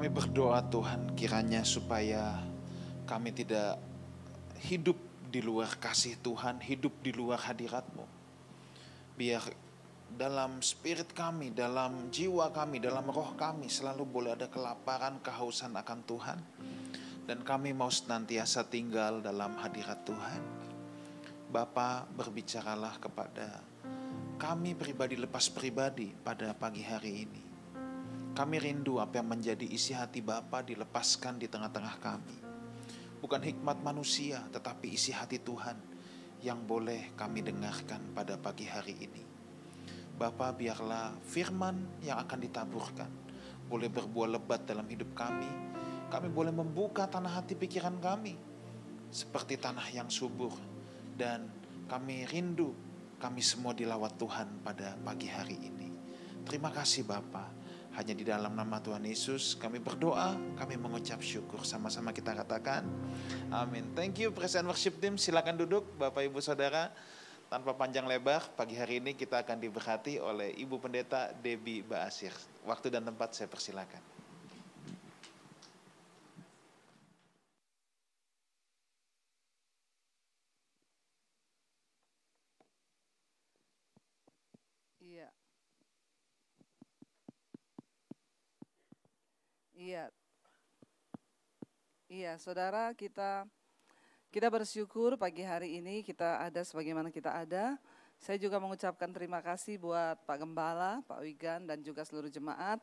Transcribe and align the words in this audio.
Kami 0.00 0.16
berdoa 0.16 0.64
Tuhan 0.64 1.12
kiranya 1.12 1.60
supaya 1.60 2.40
kami 3.04 3.36
tidak 3.36 3.76
hidup 4.64 4.96
di 5.28 5.44
luar 5.44 5.76
kasih 5.76 6.16
Tuhan, 6.24 6.56
hidup 6.56 7.04
di 7.04 7.12
luar 7.12 7.36
hadirat-Mu. 7.36 8.08
Biar 9.20 9.44
dalam 10.08 10.64
spirit 10.64 11.12
kami, 11.12 11.52
dalam 11.52 12.08
jiwa 12.08 12.48
kami, 12.48 12.80
dalam 12.80 13.12
roh 13.12 13.36
kami 13.36 13.68
selalu 13.68 14.08
boleh 14.08 14.32
ada 14.32 14.48
kelaparan, 14.48 15.20
kehausan 15.20 15.76
akan 15.76 16.00
Tuhan. 16.08 16.38
Dan 17.28 17.44
kami 17.44 17.76
mau 17.76 17.92
senantiasa 17.92 18.64
tinggal 18.72 19.20
dalam 19.20 19.52
hadirat 19.60 20.00
Tuhan. 20.08 20.42
Bapa 21.52 22.08
berbicaralah 22.08 22.96
kepada 22.96 23.60
kami 24.40 24.72
pribadi 24.72 25.20
lepas 25.20 25.52
pribadi 25.52 26.08
pada 26.24 26.56
pagi 26.56 26.88
hari 26.88 27.12
ini. 27.28 27.49
Kami 28.30 28.56
rindu 28.62 29.02
apa 29.02 29.18
yang 29.18 29.28
menjadi 29.28 29.66
isi 29.66 29.90
hati 29.90 30.22
Bapa 30.22 30.62
dilepaskan 30.62 31.42
di 31.42 31.50
tengah-tengah 31.50 31.96
kami. 31.98 32.36
Bukan 33.20 33.42
hikmat 33.42 33.82
manusia, 33.84 34.40
tetapi 34.48 34.96
isi 34.96 35.12
hati 35.12 35.42
Tuhan 35.42 35.76
yang 36.40 36.64
boleh 36.64 37.12
kami 37.18 37.44
dengarkan 37.44 38.16
pada 38.16 38.40
pagi 38.40 38.64
hari 38.64 38.96
ini. 38.96 39.22
Bapa 40.16 40.52
biarlah 40.52 41.16
firman 41.24 42.00
yang 42.04 42.20
akan 42.20 42.38
ditaburkan 42.40 43.10
boleh 43.70 43.86
berbuah 43.86 44.36
lebat 44.36 44.66
dalam 44.66 44.84
hidup 44.88 45.14
kami. 45.14 45.48
Kami 46.10 46.26
boleh 46.26 46.50
membuka 46.50 47.06
tanah 47.06 47.38
hati 47.38 47.54
pikiran 47.54 48.02
kami 48.02 48.34
seperti 49.14 49.58
tanah 49.58 49.86
yang 49.94 50.10
subur 50.10 50.50
dan 51.14 51.46
kami 51.86 52.26
rindu 52.26 52.74
kami 53.20 53.44
semua 53.44 53.76
dilawat 53.76 54.16
Tuhan 54.16 54.64
pada 54.64 54.96
pagi 55.04 55.28
hari 55.30 55.54
ini. 55.60 55.88
Terima 56.42 56.72
kasih 56.72 57.04
Bapak. 57.04 57.59
Hanya 57.98 58.14
di 58.14 58.22
dalam 58.22 58.54
nama 58.54 58.78
Tuhan 58.78 59.02
Yesus 59.02 59.58
kami 59.58 59.82
berdoa, 59.82 60.38
kami 60.56 60.78
mengucap 60.78 61.18
syukur. 61.20 61.66
Sama-sama 61.66 62.14
kita 62.14 62.32
katakan, 62.32 62.86
amin. 63.50 63.90
Thank 63.98 64.22
you 64.22 64.30
present 64.30 64.64
worship 64.64 64.96
team, 65.02 65.18
silakan 65.18 65.58
duduk 65.58 65.84
Bapak 65.98 66.24
Ibu 66.24 66.38
Saudara. 66.38 66.88
Tanpa 67.50 67.74
panjang 67.74 68.06
lebar, 68.06 68.46
pagi 68.54 68.78
hari 68.78 69.02
ini 69.02 69.18
kita 69.18 69.42
akan 69.42 69.58
diberkati 69.58 70.22
oleh 70.22 70.54
Ibu 70.54 70.78
Pendeta 70.78 71.34
Debbie 71.34 71.82
Baasir. 71.82 72.30
Waktu 72.62 72.94
dan 72.94 73.02
tempat 73.02 73.34
saya 73.34 73.50
persilakan. 73.50 73.98
Iya. 85.02 85.26
Iya. 89.74 90.04
Iya, 92.20 92.36
saudara 92.36 92.92
kita 92.92 93.48
kita 94.28 94.52
bersyukur 94.52 95.16
pagi 95.16 95.40
hari 95.40 95.80
ini 95.80 96.04
kita 96.04 96.36
ada 96.36 96.60
sebagaimana 96.60 97.08
kita 97.08 97.32
ada. 97.32 97.80
Saya 98.20 98.36
juga 98.36 98.60
mengucapkan 98.60 99.08
terima 99.08 99.40
kasih 99.40 99.80
buat 99.80 100.20
Pak 100.28 100.44
Gembala, 100.44 101.00
Pak 101.08 101.16
Wigan 101.24 101.64
dan 101.64 101.80
juga 101.80 102.04
seluruh 102.04 102.28
jemaat 102.28 102.76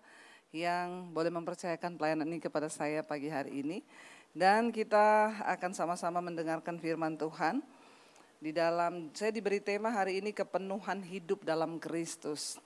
yang 0.49 1.13
boleh 1.13 1.29
mempercayakan 1.29 2.01
pelayanan 2.01 2.25
ini 2.25 2.41
kepada 2.41 2.65
saya 2.65 3.05
pagi 3.05 3.29
hari 3.29 3.61
ini. 3.61 3.85
Dan 4.33 4.73
kita 4.73 5.37
akan 5.45 5.69
sama-sama 5.69 6.17
mendengarkan 6.17 6.81
firman 6.81 7.13
Tuhan 7.13 7.61
di 8.41 8.49
dalam 8.49 9.13
saya 9.13 9.29
diberi 9.29 9.61
tema 9.61 9.93
hari 9.93 10.17
ini 10.17 10.33
kepenuhan 10.33 11.05
hidup 11.05 11.45
dalam 11.45 11.77
Kristus. 11.77 12.57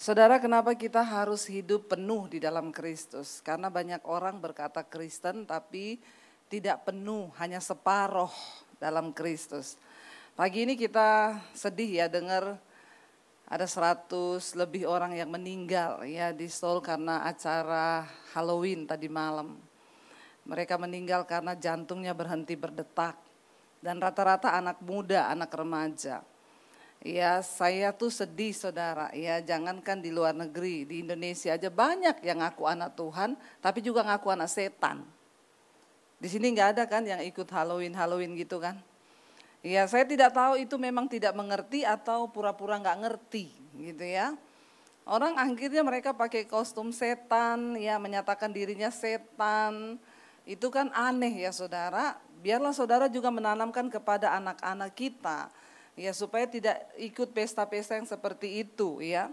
Saudara, 0.00 0.40
kenapa 0.40 0.72
kita 0.72 1.04
harus 1.04 1.44
hidup 1.44 1.92
penuh 1.92 2.24
di 2.24 2.40
dalam 2.40 2.72
Kristus? 2.72 3.44
Karena 3.44 3.68
banyak 3.68 4.00
orang 4.08 4.40
berkata 4.40 4.80
Kristen 4.80 5.44
tapi 5.44 6.00
tidak 6.48 6.88
penuh, 6.88 7.28
hanya 7.36 7.60
separoh 7.60 8.32
dalam 8.80 9.12
Kristus. 9.12 9.76
Pagi 10.32 10.64
ini 10.64 10.80
kita 10.80 11.36
sedih 11.52 12.00
ya 12.00 12.06
dengar 12.08 12.56
ada 13.44 13.68
100 13.68 14.40
lebih 14.56 14.88
orang 14.88 15.20
yang 15.20 15.28
meninggal 15.28 16.00
ya 16.08 16.32
di 16.32 16.48
Seoul 16.48 16.80
karena 16.80 17.28
acara 17.28 18.08
Halloween 18.32 18.88
tadi 18.88 19.12
malam. 19.12 19.60
Mereka 20.48 20.80
meninggal 20.80 21.28
karena 21.28 21.52
jantungnya 21.52 22.16
berhenti 22.16 22.56
berdetak 22.56 23.20
dan 23.84 24.00
rata-rata 24.00 24.48
anak 24.56 24.80
muda, 24.80 25.28
anak 25.28 25.52
remaja. 25.52 26.24
Ya, 27.00 27.40
saya 27.40 27.96
tuh 27.96 28.12
sedih 28.12 28.52
saudara. 28.52 29.08
Ya, 29.16 29.40
jangankan 29.40 30.04
di 30.04 30.12
luar 30.12 30.36
negeri, 30.36 30.84
di 30.84 31.00
Indonesia 31.00 31.56
aja 31.56 31.72
banyak 31.72 32.20
yang 32.20 32.44
ngaku 32.44 32.68
anak 32.68 32.92
Tuhan, 32.92 33.40
tapi 33.64 33.80
juga 33.80 34.04
ngaku 34.04 34.28
anak 34.36 34.52
setan. 34.52 35.00
Di 36.20 36.28
sini 36.28 36.52
nggak 36.52 36.76
ada 36.76 36.84
kan 36.84 37.00
yang 37.00 37.24
ikut 37.24 37.48
Halloween 37.48 37.96
Halloween 37.96 38.36
gitu 38.36 38.60
kan? 38.60 38.76
Ya, 39.64 39.88
saya 39.88 40.04
tidak 40.04 40.36
tahu 40.36 40.60
itu 40.60 40.76
memang 40.76 41.08
tidak 41.08 41.32
mengerti 41.32 41.88
atau 41.88 42.28
pura-pura 42.28 42.76
nggak 42.76 43.00
ngerti 43.00 43.48
gitu 43.80 44.04
ya. 44.04 44.36
Orang 45.08 45.40
akhirnya 45.40 45.80
mereka 45.80 46.12
pakai 46.12 46.44
kostum 46.44 46.92
setan, 46.92 47.80
ya 47.80 47.96
menyatakan 47.96 48.52
dirinya 48.52 48.92
setan. 48.92 49.96
Itu 50.44 50.68
kan 50.68 50.92
aneh 50.92 51.48
ya 51.48 51.52
saudara. 51.56 52.20
Biarlah 52.44 52.76
saudara 52.76 53.08
juga 53.08 53.32
menanamkan 53.32 53.88
kepada 53.88 54.36
anak-anak 54.36 54.92
kita 54.92 55.48
ya 56.00 56.16
supaya 56.16 56.48
tidak 56.48 56.80
ikut 56.96 57.36
pesta-pesta 57.36 58.00
yang 58.00 58.08
seperti 58.08 58.64
itu 58.64 59.04
ya. 59.04 59.28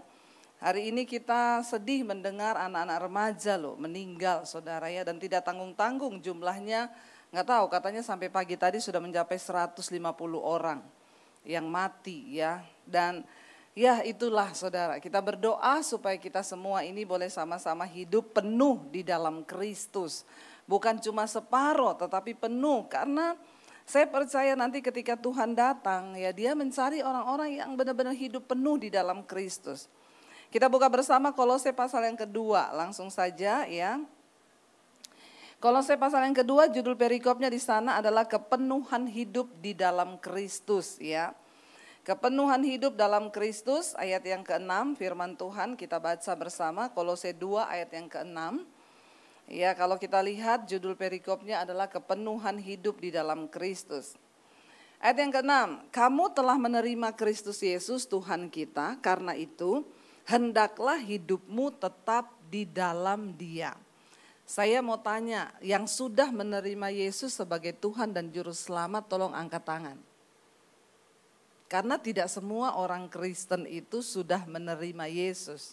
Hari 0.60 0.90
ini 0.92 1.08
kita 1.08 1.62
sedih 1.64 2.02
mendengar 2.02 2.58
anak-anak 2.58 2.98
remaja 3.08 3.54
loh 3.56 3.78
meninggal 3.78 4.44
saudara 4.44 4.92
ya. 4.92 5.06
Dan 5.06 5.16
tidak 5.16 5.48
tanggung-tanggung 5.48 6.20
jumlahnya. 6.20 6.92
Nggak 7.32 7.46
tahu 7.46 7.64
katanya 7.72 8.02
sampai 8.04 8.28
pagi 8.28 8.58
tadi 8.58 8.82
sudah 8.82 9.00
mencapai 9.00 9.38
150 9.38 9.86
orang 10.36 10.82
yang 11.46 11.64
mati 11.64 12.36
ya. 12.36 12.60
Dan 12.82 13.22
ya 13.72 14.02
itulah 14.02 14.50
saudara. 14.50 14.98
Kita 14.98 15.22
berdoa 15.22 15.78
supaya 15.86 16.18
kita 16.18 16.42
semua 16.42 16.82
ini 16.82 17.06
boleh 17.06 17.30
sama-sama 17.30 17.86
hidup 17.86 18.42
penuh 18.42 18.82
di 18.90 19.06
dalam 19.06 19.46
Kristus. 19.46 20.26
Bukan 20.66 20.98
cuma 20.98 21.30
separoh 21.30 21.94
tetapi 21.94 22.34
penuh. 22.34 22.82
Karena 22.90 23.38
saya 23.88 24.04
percaya 24.04 24.52
nanti 24.52 24.84
ketika 24.84 25.16
Tuhan 25.16 25.56
datang 25.56 26.12
ya 26.12 26.28
dia 26.28 26.52
mencari 26.52 27.00
orang-orang 27.00 27.56
yang 27.56 27.72
benar-benar 27.72 28.12
hidup 28.12 28.44
penuh 28.44 28.76
di 28.76 28.92
dalam 28.92 29.24
Kristus. 29.24 29.88
Kita 30.52 30.68
buka 30.68 30.92
bersama 30.92 31.32
Kolose 31.32 31.72
pasal 31.72 32.04
yang 32.04 32.16
kedua, 32.20 32.68
langsung 32.76 33.08
saja 33.08 33.64
ya. 33.64 33.96
Kolose 35.56 35.96
pasal 35.96 36.28
yang 36.28 36.36
kedua 36.36 36.68
judul 36.68 37.00
perikopnya 37.00 37.48
di 37.48 37.56
sana 37.56 37.96
adalah 37.96 38.28
kepenuhan 38.28 39.08
hidup 39.08 39.48
di 39.56 39.72
dalam 39.72 40.20
Kristus 40.20 41.00
ya. 41.00 41.32
Kepenuhan 42.04 42.64
hidup 42.68 42.92
dalam 42.92 43.32
Kristus 43.32 43.96
ayat 43.96 44.20
yang 44.24 44.44
ke-6 44.44 45.00
firman 45.00 45.32
Tuhan 45.32 45.80
kita 45.80 45.96
baca 45.96 46.32
bersama 46.36 46.92
Kolose 46.92 47.32
2 47.32 47.64
ayat 47.64 47.88
yang 47.92 48.08
ke-6. 48.08 48.68
Ya, 49.48 49.72
kalau 49.72 49.96
kita 49.96 50.20
lihat 50.20 50.68
judul 50.68 50.92
perikopnya 50.92 51.64
adalah 51.64 51.88
kepenuhan 51.88 52.60
hidup 52.60 53.00
di 53.00 53.08
dalam 53.08 53.48
Kristus. 53.48 54.12
Ayat 55.00 55.24
yang 55.24 55.32
keenam, 55.32 55.68
kamu 55.88 56.36
telah 56.36 56.60
menerima 56.60 57.16
Kristus 57.16 57.64
Yesus 57.64 58.04
Tuhan 58.04 58.52
kita, 58.52 59.00
karena 59.00 59.32
itu 59.32 59.88
hendaklah 60.28 61.00
hidupmu 61.00 61.72
tetap 61.80 62.28
di 62.52 62.68
dalam 62.68 63.32
Dia. 63.40 63.72
Saya 64.44 64.84
mau 64.84 65.00
tanya, 65.00 65.48
yang 65.64 65.88
sudah 65.88 66.28
menerima 66.28 66.92
Yesus 66.92 67.40
sebagai 67.40 67.72
Tuhan 67.72 68.12
dan 68.12 68.28
Juru 68.28 68.52
Selamat, 68.52 69.08
tolong 69.08 69.32
angkat 69.32 69.64
tangan. 69.64 69.96
Karena 71.72 71.96
tidak 71.96 72.28
semua 72.28 72.76
orang 72.76 73.08
Kristen 73.08 73.64
itu 73.64 74.04
sudah 74.04 74.44
menerima 74.44 75.08
Yesus. 75.08 75.72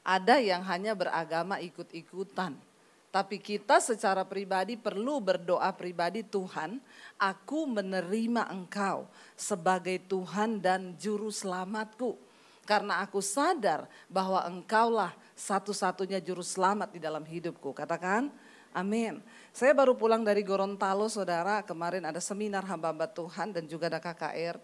Ada 0.00 0.40
yang 0.40 0.64
hanya 0.64 0.96
beragama 0.96 1.60
ikut-ikutan 1.60 2.69
tapi 3.10 3.42
kita 3.42 3.82
secara 3.82 4.22
pribadi 4.22 4.78
perlu 4.78 5.18
berdoa 5.18 5.74
pribadi 5.74 6.22
Tuhan, 6.22 6.78
aku 7.18 7.66
menerima 7.66 8.46
engkau 8.54 9.10
sebagai 9.34 9.98
Tuhan 10.06 10.62
dan 10.62 10.94
juru 10.94 11.34
selamatku. 11.34 12.14
Karena 12.62 13.02
aku 13.02 13.18
sadar 13.18 13.90
bahwa 14.06 14.46
engkaulah 14.46 15.10
satu-satunya 15.34 16.22
juru 16.22 16.46
selamat 16.46 16.94
di 16.94 17.02
dalam 17.02 17.26
hidupku. 17.26 17.74
Katakan, 17.74 18.30
amin. 18.70 19.18
Saya 19.50 19.74
baru 19.74 19.98
pulang 19.98 20.22
dari 20.22 20.46
Gorontalo 20.46 21.10
saudara, 21.10 21.66
kemarin 21.66 22.06
ada 22.06 22.22
seminar 22.22 22.62
hamba-hamba 22.62 23.10
Tuhan 23.10 23.50
dan 23.50 23.66
juga 23.66 23.90
ada 23.90 23.98
KKR. 23.98 24.54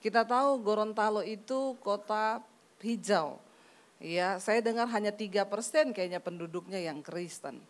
Kita 0.00 0.24
tahu 0.24 0.64
Gorontalo 0.64 1.20
itu 1.20 1.76
kota 1.84 2.40
hijau. 2.80 3.36
Ya, 4.00 4.40
saya 4.40 4.64
dengar 4.64 4.88
hanya 4.88 5.12
tiga 5.12 5.44
persen 5.44 5.92
kayaknya 5.92 6.24
penduduknya 6.24 6.80
yang 6.80 7.04
Kristen. 7.04 7.60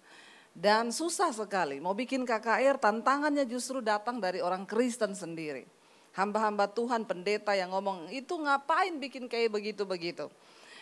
Dan 0.50 0.91
susah 0.91 1.31
sekali, 1.31 1.79
mau 1.79 1.94
bikin 1.94 2.26
KKR 2.26 2.76
tantangannya 2.76 3.47
justru 3.47 3.79
datang 3.79 4.19
dari 4.19 4.43
orang 4.43 4.67
Kristen 4.67 5.14
sendiri. 5.14 5.64
Hamba-hamba 6.11 6.67
Tuhan, 6.67 7.06
pendeta 7.06 7.55
yang 7.55 7.70
ngomong, 7.70 8.11
itu 8.11 8.35
ngapain 8.35 8.99
bikin 8.99 9.31
kayak 9.31 9.55
begitu-begitu. 9.55 10.26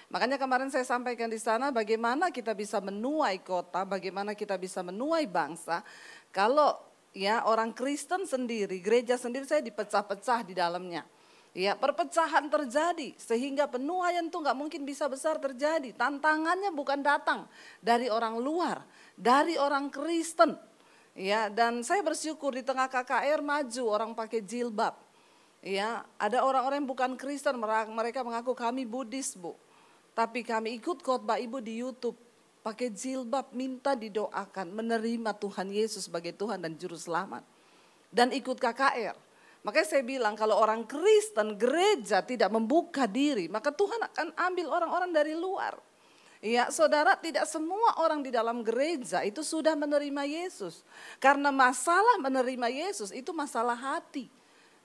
Makanya 0.08 0.40
kemarin 0.40 0.72
saya 0.72 0.88
sampaikan 0.88 1.28
di 1.28 1.36
sana 1.36 1.68
bagaimana 1.68 2.32
kita 2.32 2.56
bisa 2.56 2.80
menuai 2.80 3.44
kota, 3.44 3.84
bagaimana 3.84 4.32
kita 4.32 4.56
bisa 4.56 4.80
menuai 4.80 5.28
bangsa. 5.28 5.84
Kalau 6.32 6.80
ya 7.12 7.44
orang 7.44 7.76
Kristen 7.76 8.24
sendiri, 8.24 8.80
gereja 8.80 9.20
sendiri 9.20 9.44
saya 9.44 9.60
dipecah-pecah 9.60 10.48
di 10.48 10.56
dalamnya. 10.56 11.04
Ya 11.56 11.76
perpecahan 11.76 12.48
terjadi 12.48 13.16
sehingga 13.20 13.68
penuaian 13.68 14.28
itu 14.30 14.36
nggak 14.36 14.56
mungkin 14.56 14.88
bisa 14.88 15.08
besar 15.12 15.36
terjadi. 15.36 15.92
Tantangannya 15.92 16.72
bukan 16.72 17.04
datang 17.04 17.44
dari 17.84 18.08
orang 18.08 18.40
luar, 18.40 18.84
dari 19.18 19.58
orang 19.58 19.90
Kristen. 19.90 20.54
Ya 21.18 21.50
dan 21.50 21.82
saya 21.82 21.98
bersyukur 22.06 22.54
di 22.54 22.62
tengah 22.62 22.86
KKR 22.86 23.42
maju 23.42 23.82
orang 23.90 24.10
pakai 24.14 24.38
jilbab. 24.38 24.94
Ya 25.58 26.06
ada 26.14 26.46
orang-orang 26.46 26.86
yang 26.86 26.90
bukan 26.94 27.18
Kristen 27.18 27.58
mereka 27.90 28.22
mengaku 28.22 28.54
kami 28.54 28.86
Buddhis 28.86 29.34
bu. 29.34 29.58
Tapi 30.14 30.46
kami 30.46 30.78
ikut 30.78 31.02
khotbah 31.02 31.42
ibu 31.42 31.58
di 31.58 31.82
Youtube. 31.82 32.14
Pakai 32.62 32.90
jilbab 32.94 33.50
minta 33.54 33.98
didoakan 33.98 34.70
menerima 34.74 35.30
Tuhan 35.34 35.70
Yesus 35.70 36.06
sebagai 36.06 36.34
Tuhan 36.34 36.62
dan 36.62 36.74
Juru 36.78 36.98
Selamat. 36.98 37.42
Dan 38.10 38.30
ikut 38.30 38.58
KKR. 38.58 39.14
Makanya 39.66 39.86
saya 39.86 40.02
bilang 40.06 40.38
kalau 40.38 40.58
orang 40.58 40.86
Kristen 40.86 41.58
gereja 41.58 42.22
tidak 42.22 42.50
membuka 42.50 43.10
diri. 43.10 43.50
Maka 43.50 43.74
Tuhan 43.74 43.98
akan 44.10 44.28
ambil 44.38 44.66
orang-orang 44.70 45.10
dari 45.10 45.34
luar. 45.34 45.78
Ya 46.38 46.70
saudara 46.70 47.18
tidak 47.18 47.50
semua 47.50 47.98
orang 47.98 48.22
di 48.22 48.30
dalam 48.30 48.62
gereja 48.62 49.26
itu 49.26 49.42
sudah 49.42 49.74
menerima 49.74 50.22
Yesus. 50.22 50.86
Karena 51.18 51.50
masalah 51.50 52.14
menerima 52.22 52.70
Yesus 52.70 53.10
itu 53.10 53.34
masalah 53.34 53.74
hati. 53.74 54.30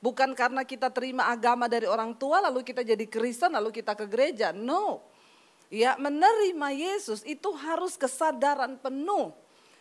Bukan 0.02 0.34
karena 0.34 0.66
kita 0.66 0.90
terima 0.90 1.30
agama 1.30 1.70
dari 1.70 1.88
orang 1.88 2.12
tua 2.18 2.42
lalu 2.44 2.66
kita 2.66 2.82
jadi 2.82 3.06
Kristen 3.06 3.54
lalu 3.54 3.70
kita 3.70 3.94
ke 3.94 4.10
gereja. 4.10 4.50
No. 4.50 5.06
Ya, 5.74 5.98
menerima 5.98 6.70
Yesus 6.74 7.26
itu 7.26 7.50
harus 7.54 7.98
kesadaran 7.98 8.78
penuh. 8.78 9.34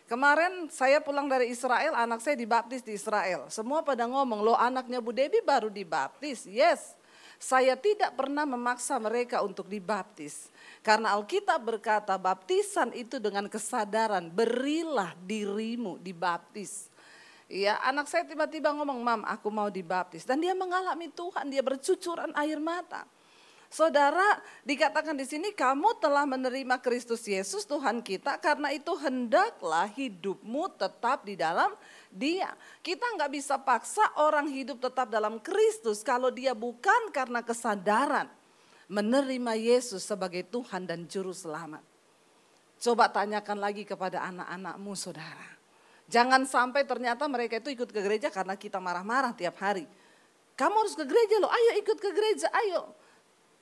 Kemarin 0.09 0.69
saya 0.69 1.01
pulang 1.01 1.25
dari 1.25 1.49
Israel, 1.53 1.97
anak 1.97 2.21
saya 2.21 2.37
dibaptis 2.37 2.85
di 2.85 2.97
Israel. 2.97 3.49
Semua 3.49 3.81
pada 3.81 4.05
ngomong, 4.05 4.45
lo 4.45 4.53
anaknya 4.57 5.01
Bu 5.01 5.13
Debi 5.13 5.41
baru 5.41 5.73
dibaptis. 5.73 6.45
Yes, 6.45 6.97
saya 7.41 7.75
tidak 7.75 8.15
pernah 8.15 8.47
memaksa 8.47 9.01
mereka 9.03 9.43
untuk 9.43 9.67
dibaptis. 9.67 10.53
Karena 10.83 11.15
Alkitab 11.15 11.63
berkata 11.63 12.19
baptisan 12.19 12.91
itu 12.91 13.23
dengan 13.23 13.47
kesadaran, 13.47 14.27
berilah 14.27 15.15
dirimu 15.23 15.95
dibaptis. 16.03 16.91
Ya, 17.47 17.79
anak 17.87 18.11
saya 18.11 18.27
tiba-tiba 18.27 18.75
ngomong, 18.75 18.99
"Mam, 18.99 19.23
aku 19.23 19.47
mau 19.47 19.71
dibaptis." 19.71 20.27
Dan 20.27 20.43
dia 20.43 20.59
mengalami 20.59 21.07
Tuhan, 21.15 21.47
dia 21.55 21.63
bercucuran 21.63 22.35
air 22.35 22.59
mata. 22.59 23.07
Saudara, 23.73 24.43
dikatakan 24.69 25.17
di 25.17 25.25
sini 25.25 25.49
kamu 25.55 25.97
telah 25.97 26.29
menerima 26.29 26.77
Kristus 26.83 27.25
Yesus 27.25 27.65
Tuhan 27.65 28.05
kita 28.05 28.37
karena 28.37 28.69
itu 28.69 28.93
hendaklah 29.01 29.89
hidupmu 29.89 30.77
tetap 30.77 31.25
di 31.25 31.41
dalam 31.41 31.73
dia. 32.13 32.53
Kita 32.85 33.17
nggak 33.17 33.33
bisa 33.33 33.57
paksa 33.57 34.05
orang 34.21 34.51
hidup 34.53 34.77
tetap 34.77 35.09
dalam 35.09 35.41
Kristus 35.41 36.05
kalau 36.05 36.29
dia 36.29 36.53
bukan 36.53 37.09
karena 37.17 37.41
kesadaran 37.41 38.29
menerima 38.93 39.57
Yesus 39.57 40.05
sebagai 40.05 40.45
Tuhan 40.45 40.85
dan 40.85 41.09
Juru 41.09 41.33
Selamat. 41.33 41.81
Coba 42.77 43.09
tanyakan 43.09 43.57
lagi 43.57 43.89
kepada 43.89 44.21
anak-anakmu 44.29 44.93
saudara. 44.93 45.49
Jangan 46.13 46.45
sampai 46.45 46.85
ternyata 46.85 47.25
mereka 47.25 47.57
itu 47.57 47.73
ikut 47.73 47.89
ke 47.89 48.01
gereja 48.05 48.29
karena 48.29 48.53
kita 48.53 48.77
marah-marah 48.77 49.33
tiap 49.33 49.57
hari. 49.65 49.89
Kamu 50.53 50.85
harus 50.85 50.93
ke 50.93 51.09
gereja 51.09 51.41
loh, 51.41 51.49
ayo 51.49 51.81
ikut 51.81 51.97
ke 51.97 52.11
gereja, 52.13 52.53
ayo 52.53 52.93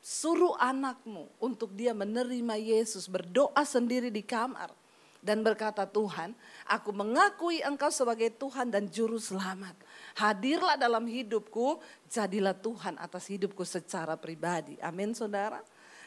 suruh 0.02 0.56
anakmu 0.58 1.28
untuk 1.38 1.70
dia 1.76 1.92
menerima 1.94 2.56
Yesus, 2.56 3.06
berdoa 3.06 3.62
sendiri 3.62 4.10
di 4.10 4.24
kamar 4.24 4.72
dan 5.20 5.44
berkata, 5.44 5.84
"Tuhan, 5.84 6.32
aku 6.66 6.90
mengakui 6.90 7.60
Engkau 7.60 7.92
sebagai 7.92 8.32
Tuhan 8.34 8.72
dan 8.72 8.88
juru 8.88 9.20
selamat. 9.20 9.76
Hadirlah 10.18 10.80
dalam 10.80 11.06
hidupku, 11.06 11.78
jadilah 12.08 12.56
Tuhan 12.56 12.98
atas 12.98 13.28
hidupku 13.28 13.62
secara 13.62 14.16
pribadi." 14.16 14.80
Amin, 14.82 15.14
Saudara. 15.14 15.62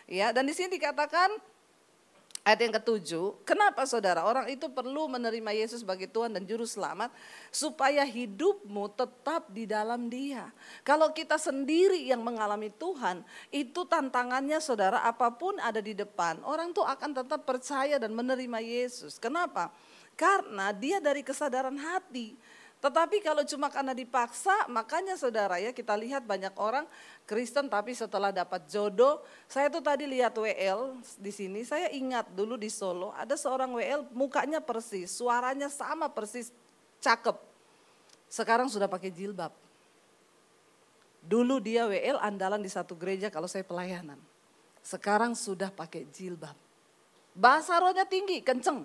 Ya, 0.09 0.35
dan 0.35 0.43
di 0.43 0.51
sini 0.51 0.75
dikatakan 0.75 1.31
Ayat 2.43 2.59
yang 2.59 2.75
ketujuh, 2.75 3.39
kenapa 3.47 3.87
saudara 3.87 4.27
orang 4.27 4.51
itu 4.51 4.67
perlu 4.67 5.07
menerima 5.07 5.55
Yesus 5.55 5.79
sebagai 5.79 6.11
Tuhan 6.11 6.35
dan 6.35 6.43
Juru 6.43 6.67
Selamat 6.67 7.07
supaya 7.47 8.03
hidupmu 8.03 8.91
tetap 8.99 9.47
di 9.47 9.63
dalam 9.63 10.11
dia. 10.11 10.51
Kalau 10.83 11.15
kita 11.15 11.39
sendiri 11.39 12.03
yang 12.03 12.19
mengalami 12.19 12.67
Tuhan, 12.67 13.23
itu 13.47 13.87
tantangannya 13.87 14.59
saudara 14.59 15.07
apa 15.07 15.31
pun 15.31 15.55
ada 15.55 15.79
di 15.79 15.95
depan, 15.95 16.43
orang 16.43 16.75
tuh 16.75 16.83
akan 16.83 17.23
tetap 17.23 17.47
percaya 17.47 17.95
dan 17.95 18.11
menerima 18.11 18.59
Yesus. 18.59 19.15
Kenapa? 19.23 19.71
Karena 20.19 20.75
dia 20.75 20.99
dari 20.99 21.23
kesadaran 21.23 21.79
hati. 21.79 22.35
Tetapi 22.83 23.23
kalau 23.23 23.47
cuma 23.47 23.71
karena 23.71 23.95
dipaksa, 23.95 24.67
makanya 24.67 25.15
saudara 25.15 25.55
ya 25.55 25.71
kita 25.71 25.95
lihat 25.95 26.27
banyak 26.27 26.51
orang 26.59 26.83
Kristen 27.23 27.71
tapi 27.71 27.95
setelah 27.95 28.27
dapat 28.35 28.67
jodoh, 28.67 29.23
saya 29.47 29.71
tuh 29.71 29.79
tadi 29.79 30.03
lihat 30.03 30.35
WL 30.35 30.99
di 31.15 31.31
sini, 31.31 31.63
saya 31.63 31.87
ingat 31.95 32.27
dulu 32.35 32.59
di 32.59 32.67
Solo 32.67 33.15
ada 33.15 33.39
seorang 33.39 33.71
WL 33.71 34.11
mukanya 34.11 34.59
persis, 34.59 35.15
suaranya 35.15 35.71
sama 35.71 36.11
persis, 36.11 36.51
cakep. 36.99 37.39
Sekarang 38.27 38.67
sudah 38.67 38.91
pakai 38.91 39.15
jilbab. 39.15 39.55
Dulu 41.23 41.63
dia 41.63 41.87
WL 41.87 42.19
andalan 42.19 42.59
di 42.59 42.67
satu 42.67 42.99
gereja 42.99 43.31
kalau 43.31 43.47
saya 43.47 43.63
pelayanan. 43.63 44.19
Sekarang 44.83 45.39
sudah 45.39 45.71
pakai 45.71 46.03
jilbab. 46.11 46.59
Bahasa 47.31 47.79
rohnya 47.79 48.03
tinggi, 48.03 48.43
kenceng. 48.43 48.83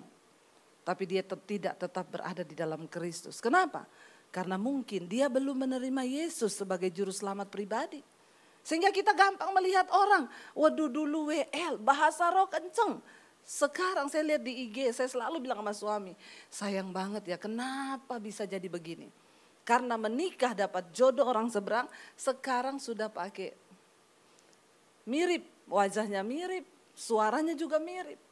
Tapi 0.89 1.05
dia 1.05 1.21
tidak 1.21 1.77
tetap 1.77 2.09
berada 2.09 2.41
di 2.41 2.57
dalam 2.57 2.89
Kristus. 2.89 3.37
Kenapa? 3.37 3.85
Karena 4.33 4.57
mungkin 4.57 5.05
dia 5.05 5.29
belum 5.29 5.69
menerima 5.69 6.01
Yesus 6.01 6.57
sebagai 6.57 6.89
juru 6.89 7.13
selamat 7.13 7.45
pribadi. 7.53 8.01
Sehingga 8.65 8.89
kita 8.89 9.13
gampang 9.13 9.53
melihat 9.53 9.85
orang, 9.93 10.25
waduh 10.57 10.89
dulu 10.89 11.29
WL, 11.29 11.77
bahasa 11.77 12.33
roh 12.33 12.49
kenceng. 12.49 12.97
Sekarang 13.45 14.09
saya 14.09 14.33
lihat 14.33 14.41
di 14.41 14.69
IG, 14.69 14.93
saya 14.93 15.09
selalu 15.09 15.45
bilang 15.45 15.61
sama 15.61 15.73
suami, 15.73 16.13
sayang 16.49 16.89
banget 16.89 17.33
ya 17.33 17.37
kenapa 17.37 18.17
bisa 18.17 18.49
jadi 18.49 18.65
begini. 18.65 19.09
Karena 19.61 19.93
menikah 19.93 20.57
dapat 20.57 20.89
jodoh 20.89 21.29
orang 21.29 21.53
seberang, 21.53 21.85
sekarang 22.17 22.81
sudah 22.81 23.09
pakai 23.09 23.53
mirip, 25.05 25.45
wajahnya 25.69 26.25
mirip, 26.25 26.65
suaranya 26.97 27.53
juga 27.53 27.77
mirip. 27.77 28.28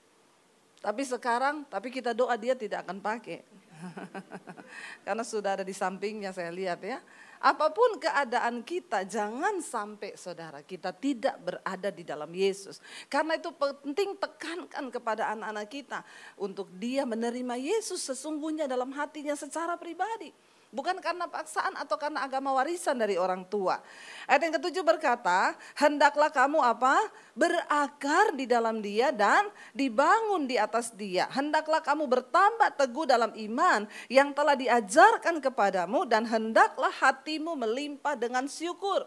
Tapi 0.88 1.04
sekarang, 1.04 1.68
tapi 1.68 1.92
kita 1.92 2.16
doa 2.16 2.40
dia 2.40 2.56
tidak 2.56 2.88
akan 2.88 3.04
pakai. 3.04 3.44
Karena 5.06 5.20
sudah 5.20 5.60
ada 5.60 5.66
di 5.68 5.76
sampingnya 5.76 6.32
saya 6.32 6.48
lihat 6.48 6.80
ya. 6.80 7.04
Apa 7.44 7.76
pun 7.76 8.00
keadaan 8.00 8.64
kita, 8.64 9.04
jangan 9.04 9.60
sampai 9.60 10.16
saudara 10.16 10.64
kita 10.64 10.96
tidak 10.96 11.36
berada 11.44 11.92
di 11.92 12.08
dalam 12.08 12.32
Yesus. 12.32 12.80
Karena 13.12 13.36
itu 13.36 13.52
penting 13.52 14.16
tekankan 14.16 14.88
kepada 14.88 15.36
anak-anak 15.36 15.68
kita 15.68 16.00
untuk 16.40 16.72
dia 16.80 17.04
menerima 17.04 17.60
Yesus 17.60 18.08
sesungguhnya 18.08 18.64
dalam 18.64 18.88
hatinya 18.96 19.36
secara 19.36 19.76
pribadi. 19.76 20.32
Bukan 20.78 21.02
karena 21.02 21.26
paksaan 21.26 21.74
atau 21.74 21.98
karena 21.98 22.22
agama 22.22 22.54
warisan 22.54 23.02
dari 23.02 23.18
orang 23.18 23.50
tua. 23.50 23.82
Ayat 24.30 24.46
yang 24.46 24.54
ketujuh 24.62 24.86
berkata, 24.86 25.58
hendaklah 25.74 26.30
kamu 26.30 26.62
apa? 26.62 27.02
Berakar 27.34 28.38
di 28.38 28.46
dalam 28.46 28.78
dia 28.78 29.10
dan 29.10 29.50
dibangun 29.74 30.46
di 30.46 30.54
atas 30.54 30.94
dia. 30.94 31.26
Hendaklah 31.34 31.82
kamu 31.82 32.06
bertambah 32.06 32.78
teguh 32.78 33.10
dalam 33.10 33.34
iman 33.34 33.90
yang 34.06 34.38
telah 34.38 34.54
diajarkan 34.54 35.42
kepadamu 35.42 36.06
dan 36.06 36.30
hendaklah 36.30 36.94
hatimu 36.94 37.58
melimpah 37.58 38.14
dengan 38.14 38.46
syukur. 38.46 39.02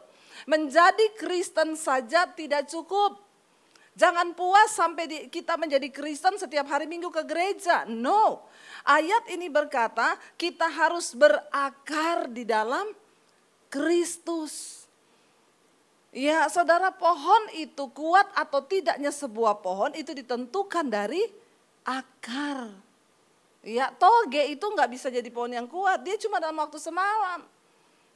Menjadi 0.50 1.06
Kristen 1.22 1.78
saja 1.78 2.26
tidak 2.34 2.66
cukup. 2.66 3.29
Jangan 4.00 4.32
puas 4.32 4.72
sampai 4.72 5.28
kita 5.28 5.60
menjadi 5.60 5.92
Kristen 5.92 6.40
setiap 6.40 6.64
hari 6.72 6.88
minggu 6.88 7.12
ke 7.12 7.20
gereja. 7.28 7.84
No, 7.84 8.48
Ayat 8.84 9.28
ini 9.28 9.52
berkata 9.52 10.16
kita 10.40 10.64
harus 10.64 11.12
berakar 11.12 12.32
di 12.32 12.48
dalam 12.48 12.88
Kristus. 13.68 14.84
Ya 16.10 16.48
saudara 16.50 16.90
pohon 16.90 17.54
itu 17.54 17.86
kuat 17.92 18.26
atau 18.34 18.64
tidaknya 18.64 19.14
sebuah 19.14 19.62
pohon 19.62 19.94
itu 19.94 20.10
ditentukan 20.10 20.88
dari 20.88 21.22
akar. 21.86 22.72
Ya 23.60 23.92
toge 23.94 24.48
itu 24.48 24.64
nggak 24.64 24.90
bisa 24.90 25.12
jadi 25.12 25.28
pohon 25.28 25.52
yang 25.52 25.68
kuat, 25.68 26.00
dia 26.00 26.16
cuma 26.16 26.40
dalam 26.40 26.56
waktu 26.56 26.80
semalam. 26.80 27.44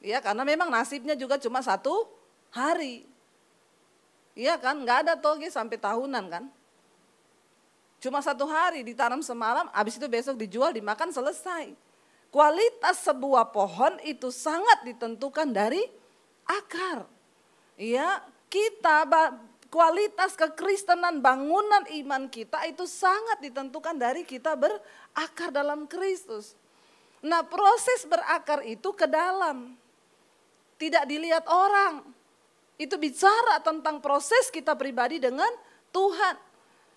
Ya 0.01 0.19
karena 0.25 0.43
memang 0.43 0.73
nasibnya 0.73 1.15
juga 1.15 1.37
cuma 1.37 1.61
satu 1.61 2.09
hari. 2.51 3.14
Iya 4.35 4.59
kan, 4.59 4.83
nggak 4.83 4.99
ada 5.07 5.15
toge 5.15 5.47
sampai 5.47 5.79
tahunan 5.79 6.25
kan. 6.27 6.45
Cuma 8.03 8.21
satu 8.21 8.45
hari 8.45 8.85
ditanam 8.85 9.23
semalam, 9.23 9.71
habis 9.71 9.97
itu 9.97 10.05
besok 10.11 10.37
dijual, 10.37 10.75
dimakan 10.75 11.09
selesai. 11.09 11.73
Kualitas 12.29 13.07
sebuah 13.07 13.55
pohon 13.55 13.97
itu 14.03 14.29
sangat 14.35 14.83
ditentukan 14.83 15.55
dari 15.55 15.87
akar. 16.45 17.07
Ya, 17.79 18.21
kita 18.51 19.07
kualitas 19.71 20.35
kekristenan, 20.35 21.23
bangunan 21.23 21.87
iman 22.05 22.27
kita 22.27 22.63
itu 22.67 22.87
sangat 22.91 23.39
ditentukan 23.39 23.99
dari 23.99 24.27
kita 24.27 24.59
berakar 24.59 25.55
dalam 25.55 25.87
Kristus. 25.87 26.59
Nah 27.25 27.41
proses 27.41 28.05
berakar 28.05 28.61
itu 28.69 28.93
ke 28.93 29.09
dalam. 29.09 29.75
Tidak 30.77 31.09
dilihat 31.09 31.49
orang. 31.49 32.05
Itu 32.75 32.99
bicara 32.99 33.63
tentang 33.63 34.03
proses 34.03 34.51
kita 34.51 34.75
pribadi 34.75 35.23
dengan 35.23 35.51
Tuhan. 35.95 36.55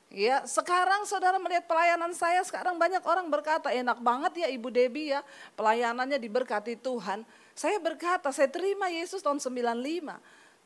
Ya, 0.07 0.39
sekarang 0.48 1.03
saudara 1.03 1.36
melihat 1.36 1.67
pelayanan 1.67 2.15
saya, 2.15 2.39
sekarang 2.48 2.79
banyak 2.79 3.03
orang 3.03 3.27
berkata, 3.27 3.67
enak 3.75 4.00
banget 4.00 4.48
ya 4.48 4.48
Ibu 4.48 4.72
Debi 4.72 5.12
ya, 5.12 5.19
pelayanannya 5.60 6.15
diberkati 6.15 6.79
Tuhan. 6.79 7.27
Saya 7.51 7.75
berkata, 7.84 8.31
saya 8.31 8.48
terima 8.48 8.88
Yesus 8.88 9.19
tahun 9.19 9.43
95. 9.43 9.67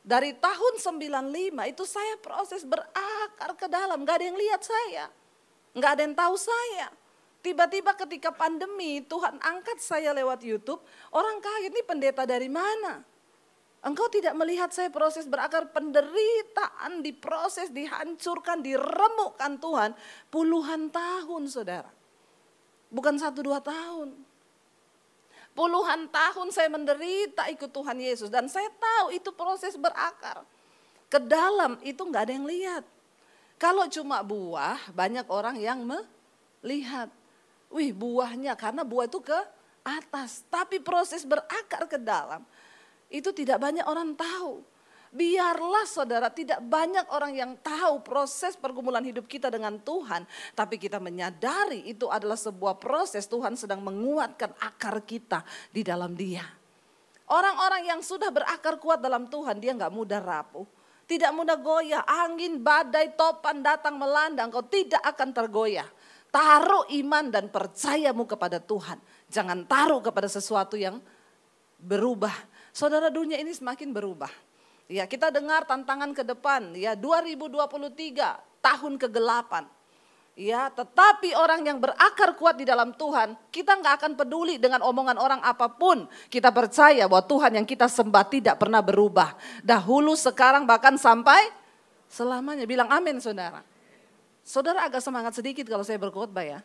Dari 0.02 0.30
tahun 0.38 0.72
95 0.78 1.72
itu 1.74 1.84
saya 1.86 2.14
proses 2.22 2.62
berakar 2.62 3.50
ke 3.58 3.66
dalam, 3.66 4.06
gak 4.06 4.22
ada 4.22 4.24
yang 4.30 4.38
lihat 4.38 4.62
saya. 4.62 5.10
Gak 5.74 5.90
ada 5.98 6.02
yang 6.06 6.14
tahu 6.14 6.34
saya. 6.38 6.88
Tiba-tiba 7.42 7.98
ketika 7.98 8.30
pandemi 8.30 9.02
Tuhan 9.02 9.42
angkat 9.42 9.82
saya 9.82 10.14
lewat 10.14 10.46
Youtube, 10.46 10.78
orang 11.10 11.42
kaget 11.42 11.74
ini 11.74 11.82
pendeta 11.82 12.22
dari 12.22 12.46
mana? 12.46 13.02
Engkau 13.82 14.06
tidak 14.06 14.38
melihat 14.38 14.70
saya 14.70 14.94
proses 14.94 15.26
berakar 15.26 15.66
penderitaan, 15.74 17.02
diproses, 17.02 17.66
dihancurkan, 17.74 18.62
diremukkan 18.62 19.58
Tuhan 19.58 19.90
puluhan 20.30 20.86
tahun 20.86 21.50
saudara. 21.50 21.90
Bukan 22.94 23.18
satu 23.18 23.42
dua 23.42 23.58
tahun. 23.58 24.14
Puluhan 25.52 26.08
tahun 26.14 26.48
saya 26.54 26.70
menderita 26.70 27.50
ikut 27.50 27.74
Tuhan 27.74 27.98
Yesus 27.98 28.30
dan 28.30 28.46
saya 28.46 28.70
tahu 28.70 29.18
itu 29.18 29.34
proses 29.34 29.74
berakar. 29.74 30.46
Ke 31.10 31.18
dalam 31.18 31.76
itu 31.82 32.00
nggak 32.06 32.22
ada 32.30 32.32
yang 32.38 32.46
lihat. 32.46 32.86
Kalau 33.58 33.90
cuma 33.90 34.22
buah, 34.22 34.78
banyak 34.94 35.26
orang 35.26 35.58
yang 35.58 35.82
melihat. 35.82 37.10
Wih 37.66 37.90
buahnya 37.90 38.54
karena 38.54 38.86
buah 38.86 39.10
itu 39.10 39.18
ke 39.18 39.38
atas. 39.82 40.46
Tapi 40.46 40.78
proses 40.78 41.26
berakar 41.26 41.90
ke 41.90 41.98
dalam 41.98 42.46
itu 43.12 43.28
tidak 43.36 43.60
banyak 43.60 43.84
orang 43.84 44.16
tahu. 44.16 44.64
Biarlah 45.12 45.84
saudara 45.84 46.32
tidak 46.32 46.64
banyak 46.64 47.04
orang 47.12 47.36
yang 47.36 47.52
tahu 47.60 48.00
proses 48.00 48.56
pergumulan 48.56 49.04
hidup 49.04 49.28
kita 49.28 49.52
dengan 49.52 49.76
Tuhan. 49.76 50.24
Tapi 50.56 50.80
kita 50.80 50.96
menyadari 50.96 51.84
itu 51.84 52.08
adalah 52.08 52.40
sebuah 52.40 52.80
proses 52.80 53.28
Tuhan 53.28 53.52
sedang 53.52 53.84
menguatkan 53.84 54.56
akar 54.56 55.04
kita 55.04 55.44
di 55.68 55.84
dalam 55.84 56.16
dia. 56.16 56.48
Orang-orang 57.28 57.92
yang 57.92 58.00
sudah 58.00 58.32
berakar 58.32 58.80
kuat 58.80 59.04
dalam 59.04 59.28
Tuhan 59.28 59.60
dia 59.60 59.76
nggak 59.76 59.92
mudah 59.92 60.20
rapuh. 60.24 60.64
Tidak 61.04 61.28
mudah 61.36 61.60
goyah, 61.60 62.08
angin, 62.08 62.64
badai, 62.64 63.12
topan 63.12 63.60
datang 63.60 64.00
melanda, 64.00 64.48
engkau 64.48 64.64
tidak 64.64 65.04
akan 65.04 65.28
tergoyah. 65.36 65.88
Taruh 66.32 66.88
iman 66.88 67.28
dan 67.28 67.52
percayamu 67.52 68.24
kepada 68.24 68.56
Tuhan. 68.56 68.96
Jangan 69.28 69.68
taruh 69.68 70.00
kepada 70.00 70.24
sesuatu 70.24 70.80
yang 70.80 71.04
berubah 71.76 72.32
Saudara 72.72 73.12
dunia 73.12 73.36
ini 73.36 73.52
semakin 73.52 73.92
berubah. 73.92 74.32
Ya, 74.88 75.04
kita 75.04 75.28
dengar 75.28 75.68
tantangan 75.68 76.16
ke 76.16 76.24
depan 76.24 76.72
ya 76.72 76.96
2023 76.96 78.64
tahun 78.64 78.92
kegelapan. 78.96 79.68
Ya, 80.32 80.72
tetapi 80.72 81.36
orang 81.36 81.60
yang 81.60 81.76
berakar 81.76 82.32
kuat 82.40 82.56
di 82.56 82.64
dalam 82.64 82.96
Tuhan, 82.96 83.36
kita 83.52 83.76
nggak 83.76 83.94
akan 84.00 84.12
peduli 84.16 84.56
dengan 84.56 84.80
omongan 84.80 85.20
orang 85.20 85.44
apa 85.44 85.68
pun. 85.68 86.08
Kita 86.32 86.48
percaya 86.48 87.04
bahwa 87.04 87.20
Tuhan 87.28 87.60
yang 87.60 87.68
kita 87.68 87.84
sembah 87.84 88.24
tidak 88.32 88.56
pernah 88.56 88.80
berubah. 88.80 89.36
Dahulu, 89.60 90.16
sekarang, 90.16 90.64
bahkan 90.64 90.96
sampai 90.96 91.52
selamanya. 92.08 92.64
Bilang 92.64 92.88
amin 92.88 93.20
saudara. 93.20 93.60
Saudara 94.40 94.88
agak 94.88 95.04
semangat 95.04 95.36
sedikit 95.36 95.68
kalau 95.68 95.84
saya 95.84 96.00
berkhotbah 96.00 96.48
ya. 96.48 96.64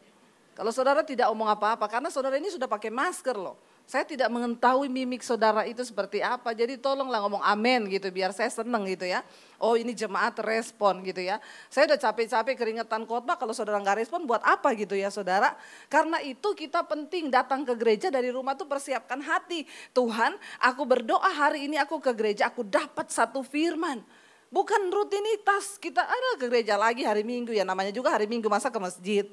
Kalau 0.56 0.72
saudara 0.72 1.04
tidak 1.04 1.28
omong 1.28 1.52
apa-apa, 1.52 1.92
karena 1.92 2.08
saudara 2.08 2.40
ini 2.40 2.48
sudah 2.48 2.72
pakai 2.72 2.88
masker 2.88 3.36
loh. 3.36 3.60
Saya 3.88 4.04
tidak 4.04 4.28
mengetahui 4.28 4.92
mimik 4.92 5.24
saudara 5.24 5.64
itu 5.64 5.80
seperti 5.80 6.20
apa. 6.20 6.52
Jadi 6.52 6.76
tolonglah 6.76 7.24
ngomong 7.24 7.40
amin 7.40 7.88
gitu 7.88 8.12
biar 8.12 8.36
saya 8.36 8.52
seneng 8.52 8.84
gitu 8.84 9.08
ya. 9.08 9.24
Oh 9.64 9.80
ini 9.80 9.96
jemaat 9.96 10.36
respon 10.44 11.00
gitu 11.08 11.24
ya. 11.24 11.40
Saya 11.72 11.88
udah 11.88 11.96
capek-capek 11.96 12.60
keringetan 12.60 13.08
khotbah 13.08 13.40
kalau 13.40 13.56
saudara 13.56 13.80
nggak 13.80 14.04
respon 14.04 14.28
buat 14.28 14.44
apa 14.44 14.76
gitu 14.76 14.92
ya 14.92 15.08
saudara. 15.08 15.56
Karena 15.88 16.20
itu 16.20 16.52
kita 16.52 16.84
penting 16.84 17.32
datang 17.32 17.64
ke 17.64 17.80
gereja 17.80 18.12
dari 18.12 18.28
rumah 18.28 18.60
tuh 18.60 18.68
persiapkan 18.68 19.24
hati. 19.24 19.64
Tuhan 19.96 20.36
aku 20.60 20.84
berdoa 20.84 21.32
hari 21.32 21.72
ini 21.72 21.80
aku 21.80 22.04
ke 22.04 22.12
gereja 22.12 22.52
aku 22.52 22.68
dapat 22.68 23.08
satu 23.08 23.40
firman. 23.40 24.04
Bukan 24.52 24.92
rutinitas 24.92 25.80
kita 25.80 26.04
ada 26.04 26.36
ke 26.36 26.52
gereja 26.52 26.76
lagi 26.76 27.08
hari 27.08 27.24
minggu 27.24 27.56
ya 27.56 27.64
namanya 27.64 27.96
juga 27.96 28.12
hari 28.12 28.28
minggu 28.28 28.52
masa 28.52 28.68
ke 28.68 28.80
masjid. 28.84 29.24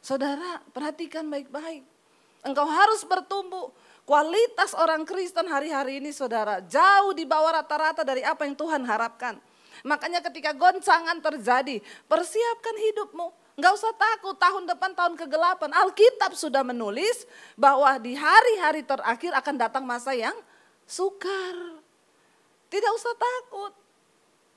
Saudara 0.00 0.64
perhatikan 0.72 1.28
baik-baik 1.28 1.97
Engkau 2.46 2.66
harus 2.66 3.02
bertumbuh. 3.02 3.74
Kualitas 4.08 4.72
orang 4.72 5.04
Kristen 5.04 5.44
hari-hari 5.52 6.00
ini 6.00 6.16
saudara 6.16 6.64
jauh 6.64 7.12
di 7.12 7.28
bawah 7.28 7.60
rata-rata 7.60 8.00
dari 8.00 8.24
apa 8.24 8.48
yang 8.48 8.56
Tuhan 8.56 8.80
harapkan. 8.88 9.36
Makanya 9.84 10.24
ketika 10.24 10.56
goncangan 10.56 11.20
terjadi, 11.20 11.78
persiapkan 12.08 12.76
hidupmu. 12.88 13.28
Enggak 13.58 13.74
usah 13.74 13.92
takut 13.94 14.38
tahun 14.38 14.70
depan 14.70 14.90
tahun 14.94 15.14
kegelapan. 15.18 15.70
Alkitab 15.74 16.32
sudah 16.38 16.62
menulis 16.62 17.26
bahwa 17.58 17.98
di 17.98 18.14
hari-hari 18.14 18.86
terakhir 18.86 19.34
akan 19.34 19.54
datang 19.58 19.84
masa 19.84 20.14
yang 20.14 20.34
sukar. 20.86 21.82
Tidak 22.70 22.92
usah 22.94 23.14
takut. 23.18 23.72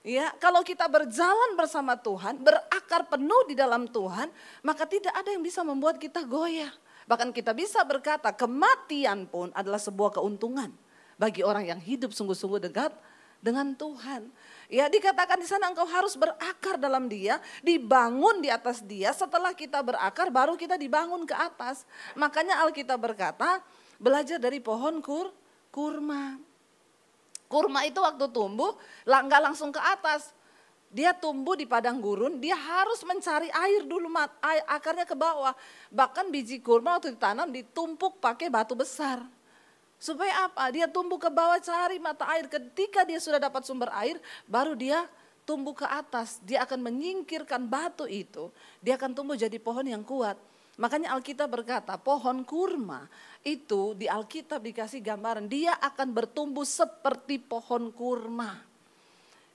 Ya, 0.01 0.33
kalau 0.41 0.65
kita 0.65 0.89
berjalan 0.89 1.53
bersama 1.53 1.93
Tuhan, 1.93 2.41
berakar 2.41 3.05
penuh 3.05 3.45
di 3.45 3.53
dalam 3.53 3.85
Tuhan, 3.85 4.33
maka 4.65 4.89
tidak 4.89 5.13
ada 5.13 5.29
yang 5.29 5.45
bisa 5.45 5.61
membuat 5.61 6.01
kita 6.01 6.25
goyah. 6.25 6.73
Bahkan 7.10 7.34
kita 7.34 7.55
bisa 7.55 7.81
berkata 7.86 8.29
kematian 8.34 9.25
pun 9.25 9.50
adalah 9.55 9.81
sebuah 9.81 10.22
keuntungan 10.22 10.70
bagi 11.17 11.46
orang 11.46 11.70
yang 11.70 11.79
hidup 11.81 12.13
sungguh-sungguh 12.13 12.62
dekat 12.70 12.93
dengan 13.41 13.74
Tuhan. 13.74 14.29
Ya 14.72 14.88
dikatakan 14.88 15.41
di 15.41 15.50
sana 15.50 15.67
engkau 15.67 15.84
harus 15.84 16.15
berakar 16.15 16.77
dalam 16.77 17.10
dia, 17.12 17.41
dibangun 17.65 18.39
di 18.39 18.48
atas 18.48 18.79
dia. 18.86 19.12
Setelah 19.12 19.51
kita 19.51 19.81
berakar 19.84 20.31
baru 20.31 20.55
kita 20.55 20.77
dibangun 20.79 21.27
ke 21.27 21.36
atas. 21.36 21.84
Makanya 22.15 22.63
Alkitab 22.63 23.01
berkata 23.01 23.60
belajar 24.00 24.39
dari 24.39 24.62
pohon 24.63 25.03
kur, 25.03 25.34
kurma. 25.74 26.39
Kurma 27.51 27.84
itu 27.84 28.00
waktu 28.00 28.31
tumbuh 28.31 28.79
nggak 29.03 29.41
langsung 29.43 29.75
ke 29.75 29.81
atas, 29.84 30.31
dia 30.91 31.15
tumbuh 31.15 31.55
di 31.55 31.63
padang 31.63 32.03
gurun, 32.03 32.36
dia 32.36 32.53
harus 32.60 33.00
mencari 33.07 33.48
air 33.48 33.88
dulu, 33.88 34.12
air, 34.43 34.63
akarnya 34.67 35.07
ke 35.07 35.15
bawah. 35.15 35.55
Bahkan 35.88 36.27
biji 36.27 36.60
kurma 36.60 37.00
waktu 37.00 37.15
ditanam 37.15 37.48
ditumpuk 37.48 38.19
pakai 38.19 38.51
batu 38.51 38.75
besar. 38.75 39.24
Supaya 39.95 40.51
apa? 40.51 40.67
Dia 40.75 40.91
tumbuh 40.91 41.15
ke 41.15 41.31
bawah 41.31 41.63
cari 41.63 41.95
mata 41.95 42.27
air. 42.36 42.51
Ketika 42.51 43.07
dia 43.07 43.24
sudah 43.24 43.39
dapat 43.39 43.63
sumber 43.63 43.88
air, 43.95 44.19
baru 44.50 44.75
dia 44.75 45.07
tumbuh 45.48 45.71
ke 45.71 45.88
atas. 45.88 46.43
Dia 46.43 46.67
akan 46.67 46.83
menyingkirkan 46.83 47.71
batu 47.71 48.03
itu. 48.03 48.51
Dia 48.83 49.00
akan 49.00 49.15
tumbuh 49.15 49.39
jadi 49.39 49.55
pohon 49.63 49.88
yang 49.88 50.03
kuat. 50.03 50.36
Makanya 50.75 51.13
Alkitab 51.13 51.48
berkata 51.53 51.95
pohon 52.01 52.41
kurma 52.41 53.05
itu 53.45 53.93
di 53.93 54.10
Alkitab 54.10 54.60
dikasih 54.60 55.00
gambaran. 55.00 55.45
Dia 55.45 55.77
akan 55.77 56.12
bertumbuh 56.12 56.65
seperti 56.65 57.38
pohon 57.38 57.93
kurma. 57.93 58.70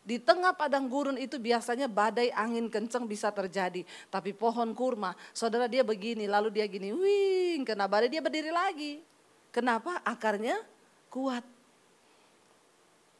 Di 0.07 0.23
tengah 0.23 0.55
padang 0.55 0.87
gurun 0.87 1.19
itu 1.19 1.35
biasanya 1.35 1.91
badai 1.91 2.31
angin 2.31 2.71
kencang 2.71 3.11
bisa 3.11 3.35
terjadi. 3.35 3.83
Tapi 4.07 4.31
pohon 4.31 4.71
kurma, 4.71 5.19
saudara 5.35 5.67
dia 5.67 5.83
begini, 5.83 6.31
lalu 6.31 6.55
dia 6.55 6.71
gini, 6.71 6.95
wing, 6.95 7.67
kena 7.67 7.91
badai 7.91 8.07
dia 8.07 8.23
berdiri 8.23 8.55
lagi. 8.55 9.03
Kenapa? 9.51 9.99
Akarnya 10.07 10.63
kuat. 11.11 11.43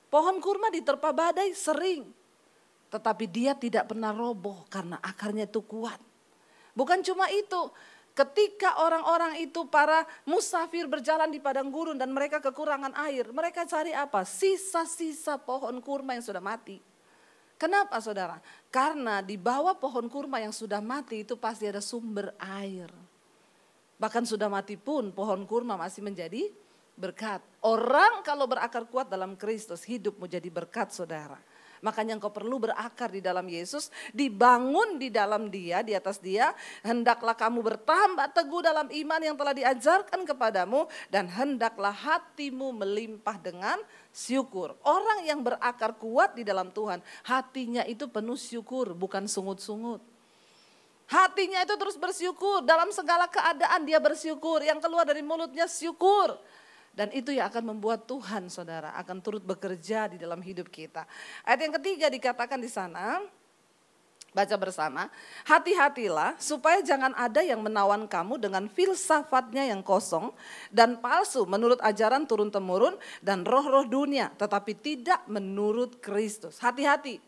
Pohon 0.07 0.39
kurma 0.39 0.71
diterpa 0.71 1.11
badai 1.11 1.51
sering. 1.59 2.07
Tetapi 2.87 3.27
dia 3.27 3.59
tidak 3.59 3.91
pernah 3.91 4.15
roboh 4.15 4.63
karena 4.71 5.03
akarnya 5.03 5.51
itu 5.51 5.59
kuat. 5.67 5.99
Bukan 6.71 7.03
cuma 7.03 7.27
itu, 7.35 7.67
Ketika 8.17 8.81
orang-orang 8.81 9.45
itu 9.45 9.69
para 9.69 10.09
musafir 10.25 10.89
berjalan 10.89 11.29
di 11.29 11.37
padang 11.37 11.69
gurun 11.69 12.01
dan 12.01 12.09
mereka 12.17 12.41
kekurangan 12.41 12.97
air, 13.05 13.29
mereka 13.29 13.69
cari 13.69 13.93
apa? 13.93 14.25
Sisa-sisa 14.25 15.37
pohon 15.37 15.85
kurma 15.85 16.17
yang 16.17 16.25
sudah 16.25 16.41
mati. 16.41 16.81
Kenapa 17.61 18.01
saudara? 18.01 18.41
Karena 18.73 19.21
di 19.21 19.37
bawah 19.37 19.77
pohon 19.77 20.09
kurma 20.09 20.41
yang 20.41 20.57
sudah 20.57 20.81
mati 20.81 21.29
itu 21.29 21.37
pasti 21.37 21.69
ada 21.69 21.85
sumber 21.85 22.33
air. 22.41 22.89
Bahkan 24.01 24.25
sudah 24.25 24.49
mati 24.49 24.81
pun 24.81 25.13
pohon 25.13 25.45
kurma 25.45 25.77
masih 25.77 26.01
menjadi 26.01 26.49
berkat. 26.97 27.45
Orang 27.61 28.25
kalau 28.25 28.49
berakar 28.49 28.89
kuat 28.89 29.13
dalam 29.13 29.37
Kristus 29.37 29.85
hidup 29.85 30.17
menjadi 30.17 30.49
berkat 30.49 30.89
saudara. 30.89 31.37
Makanya 31.85 32.17
engkau 32.17 32.33
perlu 32.33 32.61
berakar 32.61 33.13
di 33.13 33.25
dalam 33.25 33.45
Yesus, 33.49 33.93
dibangun 34.13 35.01
di 35.01 35.09
dalam 35.09 35.49
dia, 35.49 35.81
di 35.81 35.97
atas 35.97 36.21
dia. 36.21 36.53
Hendaklah 36.85 37.37
kamu 37.37 37.61
bertambah 37.65 38.33
teguh 38.33 38.63
dalam 38.65 38.87
iman 38.89 39.21
yang 39.21 39.37
telah 39.37 39.53
diajarkan 39.57 40.25
kepadamu. 40.25 40.89
Dan 41.13 41.29
hendaklah 41.29 41.93
hatimu 41.93 42.73
melimpah 42.73 43.37
dengan 43.41 43.77
syukur. 44.17 44.73
Orang 44.81 45.29
yang 45.29 45.45
berakar 45.45 45.93
kuat 46.01 46.33
di 46.33 46.43
dalam 46.43 46.73
Tuhan, 46.73 47.05
hatinya 47.29 47.85
itu 47.85 48.09
penuh 48.09 48.41
syukur, 48.41 48.97
bukan 48.97 49.29
sungut-sungut. 49.29 50.01
Hatinya 51.07 51.63
itu 51.63 51.75
terus 51.79 51.95
bersyukur, 51.95 52.67
dalam 52.67 52.91
segala 52.91 53.31
keadaan 53.31 53.87
dia 53.87 54.03
bersyukur, 54.03 54.59
yang 54.65 54.83
keluar 54.83 55.07
dari 55.07 55.23
mulutnya 55.23 55.71
syukur. 55.71 56.35
Dan 56.97 57.13
itu 57.13 57.29
yang 57.29 57.53
akan 57.53 57.77
membuat 57.77 58.09
Tuhan 58.09 58.49
saudara 58.49 58.97
akan 58.97 59.21
turut 59.21 59.45
bekerja 59.45 60.09
di 60.09 60.17
dalam 60.17 60.41
hidup 60.41 60.73
kita. 60.73 61.05
Ayat 61.45 61.69
yang 61.69 61.75
ketiga 61.77 62.09
dikatakan 62.09 62.57
di 62.57 62.73
sana, 62.73 63.21
baca 64.37 64.57
bersama, 64.61 65.13
hati-hatilah 65.49 66.37
supaya 66.37 66.85
jangan 66.85 67.17
ada 67.17 67.41
yang 67.41 67.61
menawan 67.65 68.05
kamu 68.05 68.37
dengan 68.37 68.69
filsafatnya 68.69 69.69
yang 69.69 69.81
kosong 69.81 70.33
dan 70.69 71.01
palsu 71.01 71.49
menurut 71.49 71.81
ajaran 71.81 72.29
turun-temurun 72.29 73.01
dan 73.25 73.45
roh-roh 73.45 73.89
dunia, 73.89 74.29
tetapi 74.37 74.77
tidak 74.77 75.25
menurut 75.29 76.01
Kristus. 76.05 76.61
Hati-hati, 76.61 77.21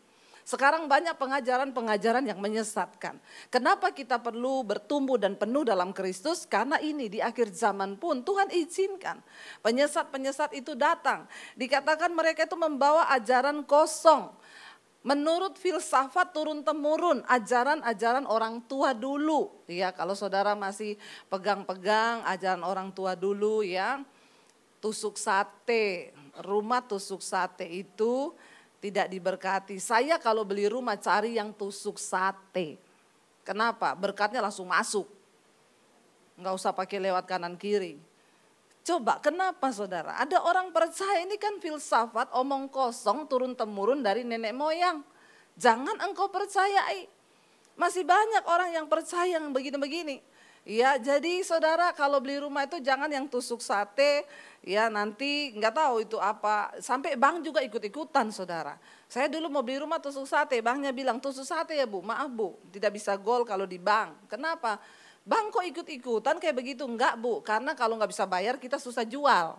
sekarang 0.49 0.89
banyak 0.89 1.13
pengajaran-pengajaran 1.13 2.25
yang 2.25 2.41
menyesatkan. 2.41 3.21
Kenapa 3.53 3.93
kita 3.93 4.17
perlu 4.17 4.65
bertumbuh 4.65 5.21
dan 5.21 5.37
penuh 5.37 5.61
dalam 5.61 5.93
Kristus? 5.93 6.49
Karena 6.49 6.81
ini 6.81 7.05
di 7.05 7.21
akhir 7.21 7.53
zaman 7.53 7.93
pun 8.01 8.25
Tuhan 8.25 8.49
izinkan. 8.49 9.21
Penyesat-penyesat 9.61 10.57
itu 10.57 10.73
datang. 10.73 11.29
Dikatakan 11.53 12.09
mereka 12.17 12.49
itu 12.49 12.57
membawa 12.57 13.13
ajaran 13.13 13.61
kosong. 13.61 14.33
Menurut 15.05 15.53
filsafat 15.61 16.33
turun-temurun, 16.33 17.21
ajaran-ajaran 17.29 18.25
orang 18.25 18.65
tua 18.65 18.97
dulu. 18.97 19.53
Ya, 19.69 19.93
kalau 19.93 20.17
saudara 20.17 20.57
masih 20.57 20.97
pegang-pegang 21.29 22.25
ajaran 22.25 22.65
orang 22.65 22.89
tua 22.89 23.13
dulu 23.13 23.61
ya. 23.61 24.01
Tusuk 24.81 25.13
sate, 25.13 26.09
rumah 26.41 26.81
tusuk 26.81 27.21
sate 27.21 27.69
itu 27.69 28.33
tidak 28.79 29.11
diberkati. 29.11 29.77
Saya 29.77 30.15
kalau 30.19 30.47
beli 30.47 30.67
rumah 30.71 30.95
cari 30.95 31.35
yang 31.35 31.51
tusuk 31.51 31.99
sate. 31.99 32.79
Kenapa? 33.43 33.95
Berkatnya 33.95 34.39
langsung 34.39 34.67
masuk. 34.67 35.07
Enggak 36.39 36.55
usah 36.55 36.71
pakai 36.71 37.03
lewat 37.03 37.27
kanan 37.27 37.59
kiri. 37.59 37.99
Coba 38.87 39.19
kenapa 39.19 39.69
saudara? 39.75 40.15
Ada 40.17 40.39
orang 40.39 40.71
percaya 40.71 41.21
ini 41.21 41.35
kan 41.35 41.59
filsafat 41.59 42.31
omong 42.33 42.71
kosong 42.71 43.27
turun 43.27 43.53
temurun 43.53 43.99
dari 43.99 44.23
nenek 44.23 44.55
moyang. 44.55 45.03
Jangan 45.59 45.99
engkau 45.99 46.31
percayai. 46.31 47.05
Masih 47.75 48.07
banyak 48.07 48.43
orang 48.47 48.75
yang 48.75 48.87
percaya 48.87 49.39
yang 49.39 49.51
begini-begini. 49.51 50.23
Ya, 50.67 50.99
jadi 50.99 51.41
saudara 51.41 51.95
kalau 51.95 52.19
beli 52.19 52.37
rumah 52.43 52.67
itu 52.67 52.77
jangan 52.83 53.07
yang 53.07 53.25
tusuk 53.31 53.63
sate, 53.63 54.27
ya 54.61 54.91
nanti 54.91 55.55
nggak 55.55 55.73
tahu 55.73 55.95
itu 56.03 56.17
apa. 56.19 56.75
Sampai 56.83 57.15
bank 57.15 57.41
juga 57.41 57.63
ikut-ikutan 57.63 58.29
saudara. 58.29 58.75
Saya 59.07 59.31
dulu 59.31 59.47
mau 59.47 59.63
beli 59.63 59.79
rumah 59.81 59.97
tusuk 59.97 60.27
sate, 60.27 60.59
banknya 60.59 60.91
bilang 60.91 61.17
tusuk 61.17 61.47
sate 61.47 61.79
ya 61.79 61.87
bu, 61.87 62.03
maaf 62.03 62.27
bu, 62.29 62.59
tidak 62.69 62.99
bisa 62.99 63.15
gol 63.15 63.47
kalau 63.47 63.63
di 63.63 63.79
bank. 63.79 64.29
Kenapa? 64.29 64.77
Bank 65.23 65.55
kok 65.55 65.65
ikut-ikutan 65.65 66.37
kayak 66.37 66.55
begitu? 66.55 66.83
Enggak 66.85 67.15
bu, 67.17 67.39
karena 67.41 67.73
kalau 67.73 67.95
nggak 67.95 68.11
bisa 68.11 68.27
bayar 68.27 68.59
kita 68.59 68.77
susah 68.77 69.07
jual. 69.07 69.57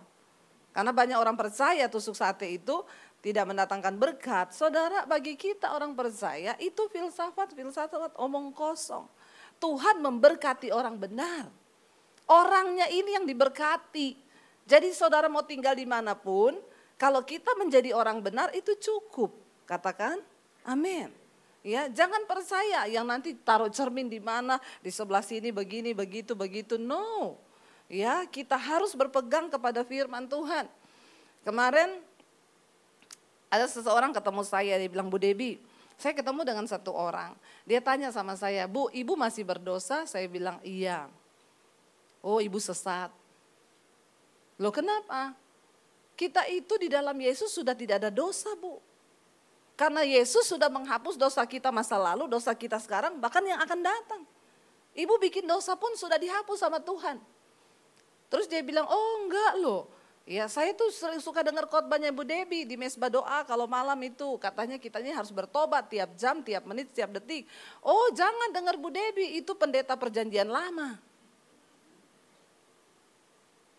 Karena 0.71 0.95
banyak 0.95 1.19
orang 1.19 1.35
percaya 1.35 1.91
tusuk 1.91 2.15
sate 2.15 2.47
itu 2.47 2.79
tidak 3.19 3.51
mendatangkan 3.51 3.99
berkat. 3.99 4.55
Saudara 4.55 5.03
bagi 5.03 5.35
kita 5.35 5.75
orang 5.75 5.91
percaya 5.91 6.55
itu 6.63 6.87
filsafat, 6.87 7.51
filsafat 7.51 8.15
omong 8.15 8.55
kosong. 8.55 9.03
Tuhan 9.61 10.01
memberkati 10.01 10.73
orang 10.73 10.97
benar. 10.97 11.45
Orangnya 12.25 12.89
ini 12.89 13.13
yang 13.13 13.29
diberkati. 13.29 14.17
Jadi 14.65 14.89
saudara 14.97 15.29
mau 15.29 15.45
tinggal 15.45 15.77
di 15.77 15.85
mana 15.85 16.17
pun, 16.17 16.57
kalau 16.97 17.21
kita 17.21 17.53
menjadi 17.61 17.93
orang 17.93 18.25
benar 18.25 18.49
itu 18.57 18.73
cukup. 18.81 19.29
Katakan 19.69 20.17
amin. 20.65 21.13
Ya, 21.61 21.85
jangan 21.93 22.25
percaya 22.25 22.89
yang 22.89 23.05
nanti 23.05 23.37
taruh 23.37 23.69
cermin 23.69 24.09
di 24.09 24.17
mana, 24.17 24.57
di 24.81 24.89
sebelah 24.89 25.21
sini 25.21 25.53
begini, 25.53 25.93
begitu, 25.93 26.33
begitu. 26.33 26.81
No. 26.81 27.37
Ya, 27.85 28.25
kita 28.25 28.57
harus 28.57 28.97
berpegang 28.97 29.45
kepada 29.45 29.85
firman 29.85 30.25
Tuhan. 30.25 30.65
Kemarin 31.45 32.01
ada 33.45 33.69
seseorang 33.69 34.09
ketemu 34.09 34.41
saya, 34.41 34.73
dia 34.81 34.89
bilang, 34.89 35.05
Bu 35.05 35.21
Debi, 35.21 35.61
saya 36.01 36.17
ketemu 36.17 36.41
dengan 36.41 36.65
satu 36.65 36.89
orang. 36.89 37.37
Dia 37.61 37.77
tanya 37.77 38.09
sama 38.09 38.33
saya, 38.33 38.65
Bu, 38.65 38.89
ibu 38.89 39.13
masih 39.13 39.45
berdosa? 39.45 40.09
Saya 40.09 40.25
bilang, 40.25 40.57
iya. 40.65 41.05
Oh, 42.25 42.41
ibu 42.41 42.57
sesat. 42.57 43.13
Loh 44.57 44.73
kenapa? 44.73 45.37
Kita 46.17 46.49
itu 46.49 46.73
di 46.81 46.89
dalam 46.89 47.13
Yesus 47.13 47.53
sudah 47.53 47.77
tidak 47.77 48.01
ada 48.01 48.09
dosa, 48.09 48.49
Bu. 48.57 48.81
Karena 49.77 50.01
Yesus 50.01 50.49
sudah 50.49 50.73
menghapus 50.73 51.21
dosa 51.21 51.45
kita 51.45 51.69
masa 51.69 52.01
lalu, 52.01 52.25
dosa 52.25 52.49
kita 52.57 52.81
sekarang, 52.81 53.21
bahkan 53.21 53.45
yang 53.45 53.61
akan 53.61 53.79
datang. 53.85 54.21
Ibu 54.97 55.21
bikin 55.21 55.45
dosa 55.45 55.77
pun 55.77 55.93
sudah 55.93 56.17
dihapus 56.17 56.65
sama 56.65 56.81
Tuhan. 56.81 57.21
Terus 58.33 58.49
dia 58.49 58.65
bilang, 58.65 58.89
oh 58.89 59.25
enggak 59.25 59.53
loh, 59.61 59.85
Ya 60.21 60.45
saya 60.45 60.71
tuh 60.77 60.93
suka 61.17 61.41
dengar 61.41 61.65
khotbahnya 61.65 62.13
Bu 62.13 62.21
Debi 62.21 62.63
di 62.63 62.77
mesbah 62.77 63.09
doa 63.09 63.41
kalau 63.41 63.65
malam 63.65 63.97
itu 64.05 64.37
katanya 64.37 64.77
kitanya 64.77 65.17
harus 65.17 65.33
bertobat 65.33 65.89
tiap 65.89 66.13
jam, 66.13 66.45
tiap 66.45 66.61
menit, 66.69 66.93
tiap 66.93 67.09
detik. 67.09 67.49
Oh 67.81 68.13
jangan 68.13 68.53
dengar 68.53 68.77
Bu 68.77 68.93
Debi 68.93 69.41
itu 69.41 69.51
pendeta 69.57 69.97
perjanjian 69.97 70.45
lama. 70.45 71.01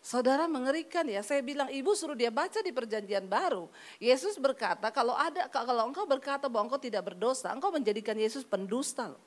Saudara 0.03 0.51
mengerikan 0.51 1.07
ya, 1.07 1.23
saya 1.23 1.39
bilang 1.39 1.71
ibu 1.71 1.95
suruh 1.95 2.11
dia 2.11 2.27
baca 2.27 2.59
di 2.59 2.75
perjanjian 2.75 3.23
baru. 3.23 3.71
Yesus 4.03 4.35
berkata 4.35 4.91
kalau 4.91 5.15
ada 5.15 5.47
kalau 5.47 5.87
engkau 5.87 6.03
berkata 6.03 6.51
bahwa 6.51 6.67
engkau 6.67 6.75
tidak 6.75 7.07
berdosa, 7.07 7.55
engkau 7.55 7.71
menjadikan 7.71 8.19
Yesus 8.19 8.43
pendusta 8.43 9.15
loh. 9.15 9.23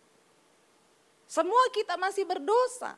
Semua 1.25 1.65
kita 1.73 1.97
masih 1.97 2.29
berdosa. 2.29 2.93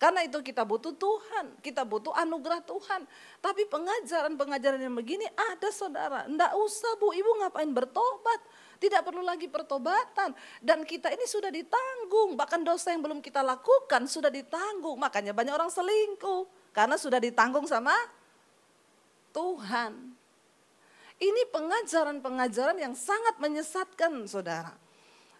Karena 0.00 0.24
itu 0.24 0.40
kita 0.40 0.64
butuh 0.64 0.96
Tuhan, 0.96 1.60
kita 1.60 1.84
butuh 1.84 2.16
anugerah 2.16 2.64
Tuhan. 2.64 3.04
Tapi 3.44 3.68
pengajaran-pengajaran 3.68 4.80
yang 4.80 4.96
begini 4.96 5.28
ada 5.36 5.68
saudara. 5.68 6.24
Enggak 6.24 6.56
usah 6.56 6.96
bu, 6.96 7.12
ibu 7.12 7.28
ngapain 7.44 7.68
bertobat. 7.68 8.40
Tidak 8.80 9.04
perlu 9.04 9.20
lagi 9.20 9.44
pertobatan. 9.44 10.32
Dan 10.64 10.88
kita 10.88 11.12
ini 11.12 11.28
sudah 11.28 11.52
ditanggung. 11.52 12.32
Bahkan 12.32 12.64
dosa 12.64 12.96
yang 12.96 13.04
belum 13.04 13.20
kita 13.20 13.44
lakukan 13.44 14.08
sudah 14.08 14.32
ditanggung. 14.32 14.96
Makanya 14.96 15.36
banyak 15.36 15.52
orang 15.52 15.68
selingkuh. 15.68 16.48
Karena 16.72 16.96
sudah 16.96 17.20
ditanggung 17.20 17.68
sama 17.68 17.92
Tuhan. 19.36 20.16
Ini 21.20 21.42
pengajaran-pengajaran 21.52 22.80
yang 22.80 22.96
sangat 22.96 23.36
menyesatkan 23.36 24.24
saudara. 24.24 24.72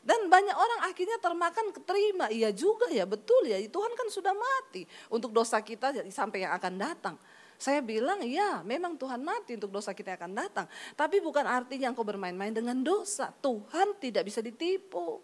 Dan 0.01 0.33
banyak 0.33 0.57
orang 0.57 0.81
akhirnya 0.89 1.21
termakan 1.21 1.77
keterima. 1.77 2.33
Iya 2.33 2.51
juga 2.57 2.89
ya, 2.89 3.05
betul 3.05 3.45
ya. 3.45 3.61
Tuhan 3.61 3.93
kan 3.93 4.09
sudah 4.09 4.33
mati 4.33 4.89
untuk 5.13 5.29
dosa 5.29 5.61
kita 5.61 5.93
sampai 6.09 6.49
yang 6.49 6.57
akan 6.57 6.75
datang. 6.81 7.17
Saya 7.61 7.85
bilang 7.85 8.25
ya 8.25 8.65
memang 8.65 8.97
Tuhan 8.97 9.21
mati 9.21 9.61
untuk 9.61 9.69
dosa 9.69 9.93
kita 9.93 10.17
akan 10.17 10.33
datang. 10.33 10.65
Tapi 10.97 11.21
bukan 11.21 11.45
artinya 11.45 11.93
engkau 11.93 12.01
bermain-main 12.01 12.57
dengan 12.57 12.81
dosa. 12.81 13.29
Tuhan 13.45 14.01
tidak 14.01 14.25
bisa 14.25 14.41
ditipu. 14.41 15.21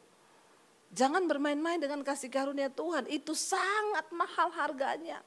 Jangan 0.93 1.25
bermain-main 1.25 1.81
dengan 1.81 2.05
kasih 2.05 2.29
karunia 2.29 2.69
Tuhan. 2.69 3.09
Itu 3.09 3.33
sangat 3.33 4.13
mahal 4.13 4.53
harganya. 4.53 5.25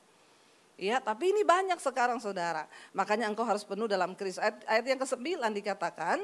Ya, 0.79 1.03
tapi 1.03 1.35
ini 1.35 1.43
banyak 1.43 1.75
sekarang 1.83 2.23
saudara. 2.23 2.63
Makanya 2.95 3.27
engkau 3.27 3.43
harus 3.43 3.67
penuh 3.67 3.83
dalam 3.83 4.15
Kristus. 4.15 4.39
Ayat, 4.39 4.63
ayat 4.63 4.85
yang 4.87 4.99
ke-9 5.03 5.27
dikatakan, 5.59 6.23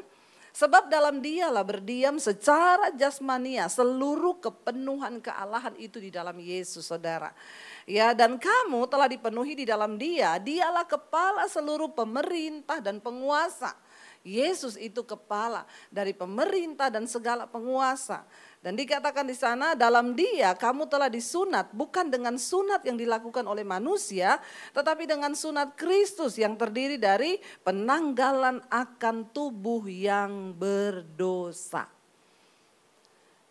Sebab 0.55 0.87
dalam 0.87 1.19
dialah 1.19 1.67
berdiam 1.67 2.15
secara 2.15 2.87
jasmania 2.95 3.67
seluruh 3.67 4.39
kepenuhan 4.39 5.19
kealahan 5.19 5.75
itu 5.75 5.99
di 5.99 6.07
dalam 6.07 6.39
Yesus 6.39 6.87
saudara. 6.87 7.35
Ya 7.83 8.15
dan 8.15 8.39
kamu 8.39 8.87
telah 8.87 9.11
dipenuhi 9.11 9.59
di 9.59 9.67
dalam 9.67 9.99
dia, 9.99 10.39
dialah 10.39 10.87
kepala 10.87 11.43
seluruh 11.51 11.91
pemerintah 11.91 12.79
dan 12.79 13.03
penguasa. 13.03 13.75
Yesus 14.23 14.79
itu 14.79 15.03
kepala 15.03 15.67
dari 15.91 16.15
pemerintah 16.15 16.87
dan 16.87 17.03
segala 17.03 17.45
penguasa. 17.45 18.23
Dan 18.65 18.73
dikatakan 18.73 19.29
di 19.29 19.37
sana 19.37 19.77
dalam 19.77 20.17
dia 20.17 20.57
kamu 20.57 20.89
telah 20.89 21.05
disunat 21.05 21.69
bukan 21.69 22.09
dengan 22.09 22.33
sunat 22.33 22.81
yang 22.81 22.97
dilakukan 22.97 23.45
oleh 23.45 23.61
manusia 23.61 24.41
tetapi 24.73 25.05
dengan 25.05 25.37
sunat 25.37 25.77
Kristus 25.77 26.33
yang 26.41 26.57
terdiri 26.57 26.97
dari 26.97 27.37
penanggalan 27.61 28.65
akan 28.65 29.29
tubuh 29.29 29.85
yang 29.85 30.57
berdosa. 30.57 31.85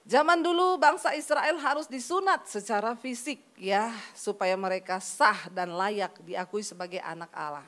Zaman 0.03 0.43
dulu 0.43 0.83
bangsa 0.83 1.15
Israel 1.15 1.63
harus 1.63 1.87
disunat 1.87 2.51
secara 2.51 2.99
fisik 2.99 3.39
ya 3.55 3.95
supaya 4.19 4.59
mereka 4.59 4.99
sah 4.99 5.47
dan 5.55 5.79
layak 5.79 6.19
diakui 6.27 6.67
sebagai 6.67 6.99
anak 6.99 7.31
Allah. 7.31 7.63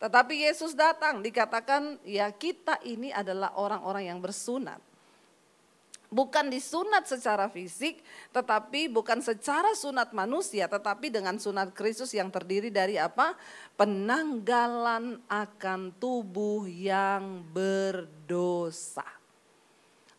Tetapi 0.00 0.48
Yesus 0.48 0.72
datang 0.72 1.20
dikatakan 1.20 2.00
ya 2.00 2.32
kita 2.32 2.80
ini 2.80 3.12
adalah 3.12 3.52
orang-orang 3.60 4.08
yang 4.08 4.24
bersunat. 4.24 4.80
Bukan 6.12 6.52
disunat 6.52 7.08
secara 7.08 7.48
fisik, 7.48 8.04
tetapi 8.36 8.92
bukan 8.92 9.24
secara 9.24 9.72
sunat 9.72 10.12
manusia, 10.12 10.68
tetapi 10.68 11.08
dengan 11.08 11.40
sunat 11.40 11.72
Kristus 11.72 12.12
yang 12.12 12.28
terdiri 12.28 12.68
dari 12.68 13.00
apa? 13.00 13.32
Penanggalan 13.80 15.24
akan 15.24 15.96
tubuh 15.96 16.68
yang 16.68 17.40
berdosa. 17.48 19.08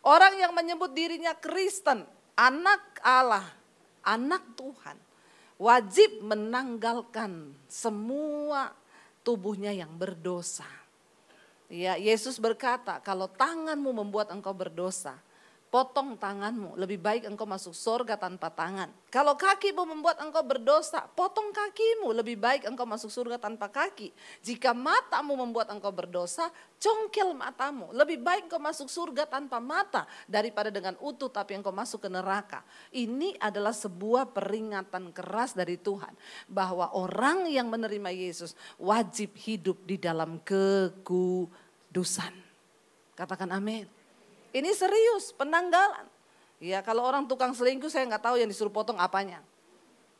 Orang 0.01 0.34
yang 0.41 0.58
menyebut 0.58 0.97
dirinya 0.97 1.38
Kristen, 1.38 2.10
anak 2.34 2.97
Allah, 3.06 3.45
anak 4.01 4.58
Tuhan, 4.58 4.97
wajib 5.62 6.25
menanggalkan 6.25 7.53
semua 7.69 8.73
tubuhnya 9.21 9.69
yang 9.71 9.93
berdosa. 9.93 10.65
Ya, 11.71 11.95
Yesus 12.01 12.41
berkata, 12.41 12.97
kalau 13.01 13.29
tanganmu 13.32 13.93
membuat 13.93 14.29
engkau 14.34 14.51
berdosa, 14.51 15.17
potong 15.73 16.13
tanganmu. 16.21 16.77
Lebih 16.77 17.01
baik 17.01 17.25
engkau 17.25 17.49
masuk 17.49 17.73
surga 17.73 18.13
tanpa 18.13 18.53
tangan. 18.53 18.93
Kalau 19.09 19.33
kakimu 19.33 19.89
membuat 19.89 20.21
engkau 20.21 20.45
berdosa, 20.45 21.09
potong 21.17 21.49
kakimu. 21.49 22.13
Lebih 22.13 22.38
baik 22.38 22.69
engkau 22.69 22.86
masuk 22.86 23.09
surga 23.09 23.41
tanpa 23.41 23.73
kaki. 23.73 24.13
Jika 24.45 24.77
matamu 24.77 25.33
membuat 25.33 25.73
engkau 25.73 25.89
berdosa, 25.89 26.53
congkel 26.77 27.33
matamu. 27.33 27.89
Lebih 27.89 28.21
baik 28.21 28.53
engkau 28.53 28.62
masuk 28.62 28.86
surga 28.86 29.25
tanpa 29.25 29.57
mata 29.57 30.05
daripada 30.29 30.69
dengan 30.69 30.93
utuh 31.01 31.33
tapi 31.33 31.57
engkau 31.57 31.73
masuk 31.73 32.05
ke 32.05 32.09
neraka. 32.13 32.62
Ini 32.93 33.41
adalah 33.41 33.73
sebuah 33.73 34.29
peringatan 34.29 35.09
keras 35.09 35.57
dari 35.57 35.81
Tuhan. 35.81 36.13
Bahwa 36.45 36.93
orang 36.93 37.49
yang 37.49 37.73
menerima 37.73 38.13
Yesus 38.13 38.53
wajib 38.77 39.33
hidup 39.41 39.81
di 39.89 39.97
dalam 39.97 40.38
kekudusan. 40.45 42.33
Katakan 43.17 43.49
amin. 43.49 44.02
Ini 44.53 44.69
serius, 44.77 45.33
penanggalan. 45.33 46.05
Ya 46.63 46.79
kalau 46.79 47.03
orang 47.03 47.27
tukang 47.27 47.51
selingkuh 47.51 47.91
saya 47.91 48.07
nggak 48.07 48.23
tahu 48.23 48.39
yang 48.39 48.47
disuruh 48.47 48.71
potong 48.71 48.95
apanya. 49.01 49.43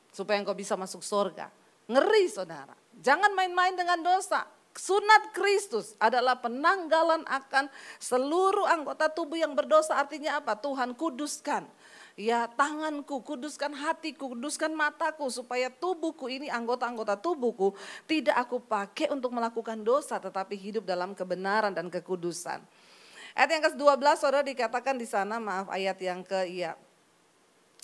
Supaya 0.10 0.42
engkau 0.42 0.58
bisa 0.58 0.74
masuk 0.74 1.06
surga. 1.06 1.48
Ngeri 1.88 2.28
saudara. 2.28 2.76
Jangan 3.00 3.32
main-main 3.32 3.78
dengan 3.78 4.02
dosa. 4.02 4.44
Sunat 4.74 5.38
Kristus 5.38 5.94
adalah 6.02 6.42
penanggalan 6.42 7.22
akan 7.30 7.70
seluruh 8.02 8.66
anggota 8.66 9.06
tubuh 9.06 9.38
yang 9.38 9.54
berdosa. 9.54 9.94
Artinya 10.02 10.42
apa? 10.42 10.58
Tuhan 10.58 10.98
kuduskan. 10.98 11.70
Ya 12.18 12.46
tanganku, 12.46 13.22
kuduskan 13.22 13.74
hatiku, 13.74 14.34
kuduskan 14.34 14.74
mataku. 14.74 15.30
Supaya 15.30 15.70
tubuhku 15.70 16.26
ini 16.26 16.50
anggota-anggota 16.50 17.22
tubuhku 17.22 17.78
tidak 18.10 18.34
aku 18.50 18.58
pakai 18.66 19.14
untuk 19.14 19.30
melakukan 19.30 19.78
dosa. 19.86 20.18
Tetapi 20.18 20.58
hidup 20.58 20.90
dalam 20.90 21.14
kebenaran 21.14 21.74
dan 21.74 21.94
kekudusan. 21.94 22.62
Ayat 23.34 23.50
yang 23.50 23.64
ke-12 23.74 24.06
saudara 24.22 24.46
dikatakan 24.46 24.94
di 24.94 25.10
sana, 25.10 25.42
maaf 25.42 25.66
ayat 25.74 25.98
yang 25.98 26.22
ke 26.22 26.46
iya. 26.46 26.78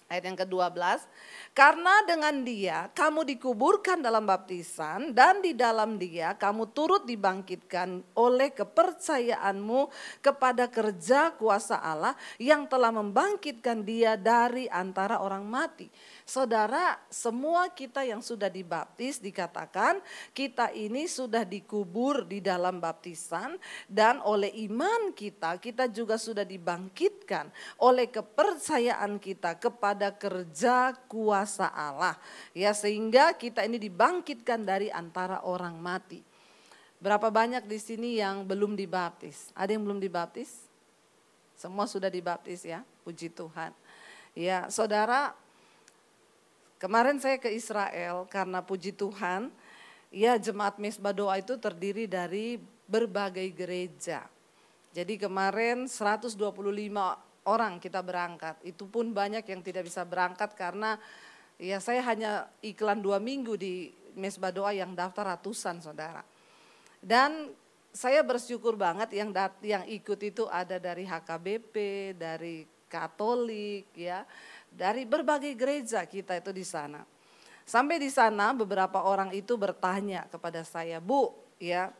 Ayat 0.09 0.25
yang 0.25 0.38
ke-12, 0.41 1.05
karena 1.53 1.93
dengan 2.09 2.41
dia 2.41 2.89
kamu 2.97 3.29
dikuburkan 3.29 4.01
dalam 4.01 4.25
baptisan 4.25 5.13
dan 5.13 5.38
di 5.38 5.53
dalam 5.53 6.01
dia 6.01 6.33
kamu 6.33 6.73
turut 6.73 7.05
dibangkitkan 7.05 8.01
oleh 8.17 8.49
kepercayaanmu 8.49 9.93
kepada 10.17 10.65
kerja 10.65 11.38
kuasa 11.38 11.77
Allah 11.77 12.17
yang 12.41 12.65
telah 12.65 12.89
membangkitkan 12.89 13.85
dia 13.85 14.17
dari 14.17 14.65
antara 14.65 15.21
orang 15.21 15.45
mati. 15.45 15.85
Saudara, 16.29 17.01
semua 17.09 17.73
kita 17.73 18.05
yang 18.05 18.21
sudah 18.21 18.53
dibaptis 18.53 19.17
dikatakan 19.17 19.97
kita 20.29 20.69
ini 20.77 21.09
sudah 21.09 21.41
dikubur 21.41 22.21
di 22.21 22.37
dalam 22.37 22.77
baptisan 22.77 23.57
dan 23.89 24.21
oleh 24.21 24.53
iman 24.69 25.09
kita 25.17 25.57
kita 25.57 25.89
juga 25.89 26.21
sudah 26.21 26.45
dibangkitkan 26.45 27.49
oleh 27.81 28.13
kepercayaan 28.13 29.17
kita 29.17 29.57
kepada 29.57 30.13
kerja 30.13 30.93
kuasa 31.09 31.65
Allah. 31.65 32.13
Ya 32.53 32.77
sehingga 32.77 33.33
kita 33.33 33.65
ini 33.65 33.81
dibangkitkan 33.81 34.61
dari 34.61 34.93
antara 34.93 35.41
orang 35.41 35.81
mati. 35.81 36.21
Berapa 37.01 37.33
banyak 37.33 37.65
di 37.65 37.81
sini 37.81 38.21
yang 38.21 38.45
belum 38.45 38.77
dibaptis? 38.77 39.49
Ada 39.57 39.73
yang 39.73 39.81
belum 39.81 39.97
dibaptis? 39.97 40.69
Semua 41.57 41.89
sudah 41.89 42.13
dibaptis 42.13 42.69
ya, 42.69 42.85
puji 43.01 43.33
Tuhan. 43.33 43.73
Ya, 44.37 44.69
saudara, 44.69 45.33
Kemarin 46.79 47.19
saya 47.19 47.35
ke 47.35 47.51
Israel 47.51 48.23
karena 48.31 48.63
puji 48.63 48.95
Tuhan, 48.95 49.51
ya 50.15 50.39
jemaat 50.39 50.79
Mesbah 50.79 51.11
Doa 51.11 51.35
itu 51.35 51.59
terdiri 51.59 52.07
dari 52.07 52.55
berbagai 52.87 53.51
gereja. 53.51 54.23
Jadi 54.95 55.19
kemarin 55.19 55.91
125 55.91 56.39
orang 57.43 57.83
kita 57.83 57.99
berangkat. 57.99 58.63
Itu 58.63 58.87
pun 58.87 59.11
banyak 59.11 59.43
yang 59.43 59.59
tidak 59.59 59.91
bisa 59.91 60.07
berangkat 60.07 60.55
karena 60.55 60.95
ya 61.59 61.83
saya 61.83 61.99
hanya 62.07 62.47
iklan 62.63 63.03
dua 63.03 63.19
minggu 63.19 63.59
di 63.59 63.91
Mesbah 64.15 64.55
Doa 64.55 64.71
yang 64.71 64.95
daftar 64.95 65.35
ratusan 65.35 65.83
saudara. 65.83 66.23
Dan 67.03 67.51
saya 67.91 68.23
bersyukur 68.23 68.79
banget 68.79 69.19
yang 69.19 69.35
yang 69.59 69.83
ikut 69.83 70.19
itu 70.23 70.47
ada 70.47 70.79
dari 70.79 71.03
HKBP, 71.03 71.75
dari 72.15 72.63
Katolik 72.89 73.93
ya 73.93 74.25
dari 74.73 75.03
berbagai 75.03 75.53
gereja 75.58 76.05
kita 76.05 76.38
itu 76.38 76.53
di 76.53 76.65
sana. 76.65 77.03
Sampai 77.65 78.01
di 78.01 78.10
sana 78.10 78.55
beberapa 78.55 79.05
orang 79.05 79.29
itu 79.34 79.53
bertanya 79.53 80.25
kepada 80.29 80.65
saya, 80.65 80.97
"Bu, 80.97 81.34
ya, 81.62 81.93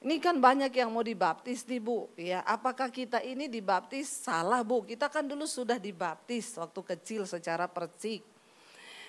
ini 0.00 0.16
kan 0.16 0.40
banyak 0.40 0.72
yang 0.72 0.88
mau 0.88 1.04
dibaptis 1.04 1.68
nih 1.68 1.76
Bu, 1.76 2.08
ya. 2.16 2.40
Apakah 2.48 2.88
kita 2.88 3.20
ini 3.20 3.52
dibaptis 3.52 4.08
salah 4.08 4.64
Bu? 4.64 4.80
Kita 4.80 5.12
kan 5.12 5.28
dulu 5.28 5.44
sudah 5.44 5.76
dibaptis 5.76 6.56
waktu 6.56 6.80
kecil 6.96 7.28
secara 7.28 7.68
percik. 7.68 8.24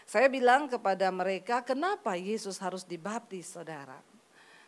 Saya 0.03 0.27
bilang 0.27 0.67
kepada 0.67 1.07
mereka, 1.07 1.63
kenapa 1.63 2.19
Yesus 2.19 2.59
harus 2.59 2.83
dibaptis 2.83 3.55
saudara? 3.55 3.95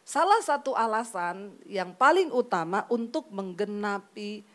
Salah 0.07 0.39
satu 0.39 0.71
alasan 0.71 1.59
yang 1.67 1.91
paling 1.91 2.31
utama 2.31 2.87
untuk 2.87 3.27
menggenapi 3.27 4.47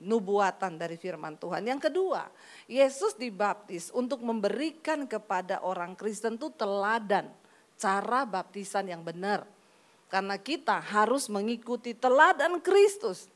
nubuatan 0.00 0.80
dari 0.80 0.96
firman 0.96 1.36
Tuhan. 1.36 1.60
Yang 1.62 1.92
kedua, 1.92 2.26
Yesus 2.64 3.14
dibaptis 3.14 3.92
untuk 3.92 4.24
memberikan 4.24 5.04
kepada 5.04 5.60
orang 5.60 5.92
Kristen 5.94 6.40
itu 6.40 6.48
teladan 6.56 7.28
cara 7.76 8.24
baptisan 8.24 8.88
yang 8.88 9.04
benar. 9.04 9.44
Karena 10.10 10.34
kita 10.40 10.82
harus 10.82 11.30
mengikuti 11.30 11.94
teladan 11.94 12.58
Kristus. 12.58 13.30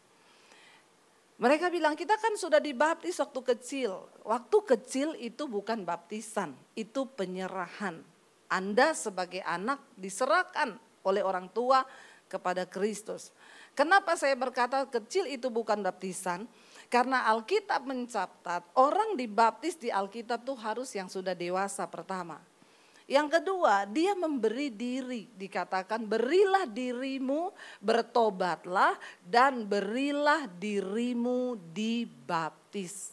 Mereka 1.38 1.70
bilang 1.70 1.94
kita 1.94 2.18
kan 2.18 2.34
sudah 2.34 2.58
dibaptis 2.58 3.18
waktu 3.22 3.40
kecil. 3.54 4.06
Waktu 4.26 4.56
kecil 4.74 5.08
itu 5.18 5.46
bukan 5.46 5.86
baptisan, 5.86 6.54
itu 6.74 7.06
penyerahan. 7.14 8.02
Anda 8.50 8.94
sebagai 8.94 9.42
anak 9.42 9.82
diserahkan 9.98 10.78
oleh 11.02 11.22
orang 11.22 11.50
tua 11.50 11.82
kepada 12.26 12.66
Kristus. 12.66 13.30
Kenapa 13.74 14.14
saya 14.14 14.38
berkata 14.38 14.86
kecil 14.86 15.26
itu 15.26 15.50
bukan 15.50 15.82
baptisan? 15.82 16.46
Karena 16.86 17.26
Alkitab 17.26 17.82
mencatat 17.82 18.62
orang 18.78 19.18
dibaptis 19.18 19.74
di 19.74 19.90
Alkitab 19.90 20.46
tuh 20.46 20.54
harus 20.54 20.94
yang 20.94 21.10
sudah 21.10 21.34
dewasa 21.34 21.82
pertama. 21.90 22.38
Yang 23.04 23.36
kedua, 23.36 23.84
dia 23.84 24.16
memberi 24.16 24.72
diri, 24.72 25.28
dikatakan 25.36 26.08
berilah 26.08 26.64
dirimu, 26.64 27.52
bertobatlah 27.82 28.96
dan 29.28 29.68
berilah 29.68 30.48
dirimu 30.48 31.58
dibaptis. 31.74 33.12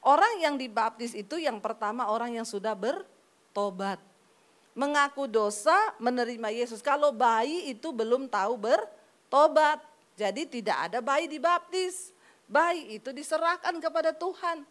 Orang 0.00 0.40
yang 0.40 0.56
dibaptis 0.56 1.12
itu 1.12 1.36
yang 1.36 1.60
pertama 1.60 2.08
orang 2.08 2.40
yang 2.40 2.48
sudah 2.48 2.72
bertobat. 2.72 4.00
Mengaku 4.72 5.28
dosa, 5.28 5.92
menerima 6.00 6.48
Yesus. 6.52 6.80
Kalau 6.80 7.12
bayi 7.12 7.74
itu 7.74 7.92
belum 7.92 8.32
tahu 8.32 8.56
bertobat. 8.56 9.95
Jadi 10.16 10.48
tidak 10.48 10.90
ada 10.90 10.98
bayi 11.04 11.28
dibaptis. 11.28 12.16
Bayi 12.48 12.96
itu 12.96 13.12
diserahkan 13.12 13.76
kepada 13.76 14.16
Tuhan. 14.16 14.64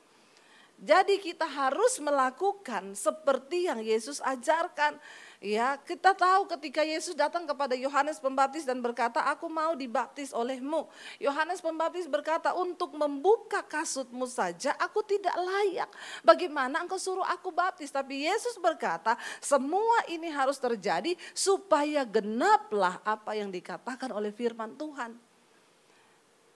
Jadi 0.76 1.24
kita 1.24 1.48
harus 1.48 2.04
melakukan 2.04 3.00
seperti 3.00 3.72
yang 3.72 3.80
Yesus 3.80 4.20
ajarkan. 4.20 5.00
Ya, 5.40 5.80
kita 5.80 6.12
tahu 6.12 6.52
ketika 6.52 6.84
Yesus 6.84 7.16
datang 7.16 7.48
kepada 7.48 7.80
Yohanes 7.80 8.20
Pembaptis 8.20 8.68
dan 8.68 8.84
berkata, 8.84 9.24
"Aku 9.32 9.48
mau 9.48 9.72
dibaptis 9.72 10.36
olehmu." 10.36 10.90
Yohanes 11.16 11.64
Pembaptis 11.64 12.12
berkata, 12.12 12.52
"Untuk 12.52 12.92
membuka 12.92 13.64
kasutmu 13.64 14.28
saja 14.28 14.76
aku 14.76 15.00
tidak 15.06 15.36
layak. 15.38 15.88
Bagaimana 16.28 16.84
engkau 16.84 17.00
suruh 17.00 17.24
aku 17.24 17.56
baptis?" 17.56 17.88
Tapi 17.88 18.28
Yesus 18.28 18.60
berkata, 18.60 19.16
"Semua 19.40 20.04
ini 20.12 20.28
harus 20.28 20.60
terjadi 20.60 21.16
supaya 21.32 22.04
genaplah 22.04 23.00
apa 23.08 23.32
yang 23.38 23.48
dikatakan 23.48 24.12
oleh 24.12 24.36
firman 24.36 24.76
Tuhan." 24.76 25.25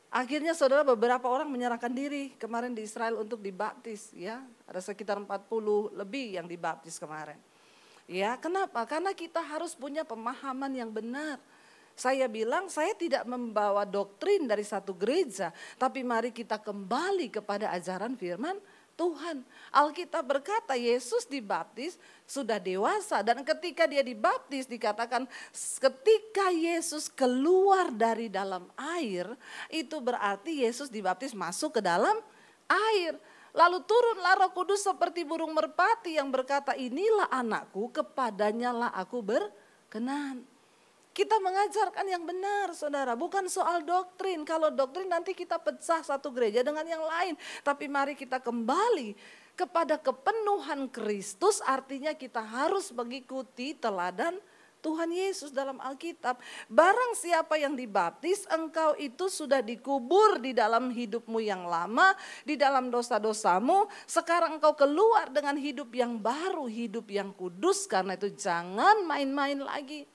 Akhirnya 0.09 0.57
saudara 0.57 0.81
beberapa 0.81 1.29
orang 1.29 1.45
menyerahkan 1.53 1.93
diri 1.93 2.33
kemarin 2.41 2.73
di 2.73 2.81
Israel 2.81 3.21
untuk 3.21 3.45
dibaptis 3.45 4.09
ya. 4.17 4.41
Ada 4.65 4.81
sekitar 4.81 5.21
40 5.21 5.93
lebih 5.93 6.33
yang 6.33 6.49
dibaptis 6.49 6.97
kemarin. 6.97 7.37
Ya, 8.09 8.33
kenapa? 8.41 8.89
Karena 8.89 9.13
kita 9.13 9.37
harus 9.37 9.77
punya 9.77 10.01
pemahaman 10.01 10.73
yang 10.73 10.89
benar. 10.89 11.37
Saya 11.93 12.25
bilang 12.25 12.65
saya 12.73 12.97
tidak 12.97 13.21
membawa 13.29 13.85
doktrin 13.85 14.49
dari 14.49 14.65
satu 14.65 14.97
gereja, 14.97 15.53
tapi 15.77 16.01
mari 16.01 16.33
kita 16.33 16.57
kembali 16.57 17.29
kepada 17.29 17.69
ajaran 17.69 18.17
firman 18.17 18.57
Tuhan. 18.99 19.47
Alkitab 19.71 20.27
berkata 20.27 20.75
Yesus 20.75 21.23
dibaptis 21.23 21.95
sudah 22.27 22.59
dewasa 22.59 23.23
dan 23.23 23.47
ketika 23.47 23.87
dia 23.87 24.03
dibaptis 24.03 24.67
dikatakan 24.67 25.23
ketika 25.55 26.51
Yesus 26.51 27.07
keluar 27.07 27.87
dari 27.95 28.27
dalam 28.27 28.67
air 28.75 29.31
itu 29.71 30.03
berarti 30.03 30.67
Yesus 30.67 30.91
dibaptis 30.91 31.31
masuk 31.31 31.79
ke 31.79 31.81
dalam 31.81 32.19
air. 32.67 33.15
Lalu 33.55 33.81
turunlah 33.87 34.45
roh 34.45 34.51
kudus 34.51 34.83
seperti 34.83 35.23
burung 35.23 35.55
merpati 35.55 36.19
yang 36.19 36.29
berkata 36.29 36.75
inilah 36.75 37.31
anakku 37.31 37.89
kepadanya 37.95 38.75
lah 38.75 38.91
aku 38.93 39.23
berkenan. 39.23 40.48
Kita 41.19 41.35
mengajarkan 41.43 42.07
yang 42.07 42.23
benar 42.23 42.71
saudara, 42.71 43.11
bukan 43.11 43.51
soal 43.51 43.83
doktrin. 43.83 44.47
Kalau 44.47 44.71
doktrin 44.71 45.11
nanti 45.11 45.35
kita 45.35 45.59
pecah 45.59 45.99
satu 45.99 46.31
gereja 46.31 46.63
dengan 46.63 46.87
yang 46.87 47.03
lain. 47.03 47.35
Tapi 47.59 47.91
mari 47.91 48.15
kita 48.15 48.39
kembali 48.39 49.19
kepada 49.51 49.99
kepenuhan 49.99 50.87
Kristus 50.87 51.59
artinya 51.67 52.15
kita 52.15 52.39
harus 52.39 52.95
mengikuti 52.95 53.75
teladan 53.75 54.39
Tuhan 54.79 55.11
Yesus 55.11 55.51
dalam 55.51 55.83
Alkitab. 55.83 56.39
Barang 56.71 57.11
siapa 57.19 57.59
yang 57.59 57.75
dibaptis, 57.75 58.47
engkau 58.47 58.95
itu 58.95 59.27
sudah 59.27 59.59
dikubur 59.59 60.39
di 60.39 60.55
dalam 60.55 60.87
hidupmu 60.87 61.43
yang 61.43 61.67
lama, 61.67 62.15
di 62.47 62.55
dalam 62.55 62.87
dosa-dosamu. 62.87 63.91
Sekarang 64.07 64.55
engkau 64.55 64.71
keluar 64.71 65.27
dengan 65.27 65.59
hidup 65.59 65.91
yang 65.91 66.15
baru, 66.15 66.63
hidup 66.71 67.11
yang 67.11 67.35
kudus. 67.35 67.91
Karena 67.91 68.15
itu 68.15 68.31
jangan 68.31 69.03
main-main 69.03 69.59
lagi 69.59 70.07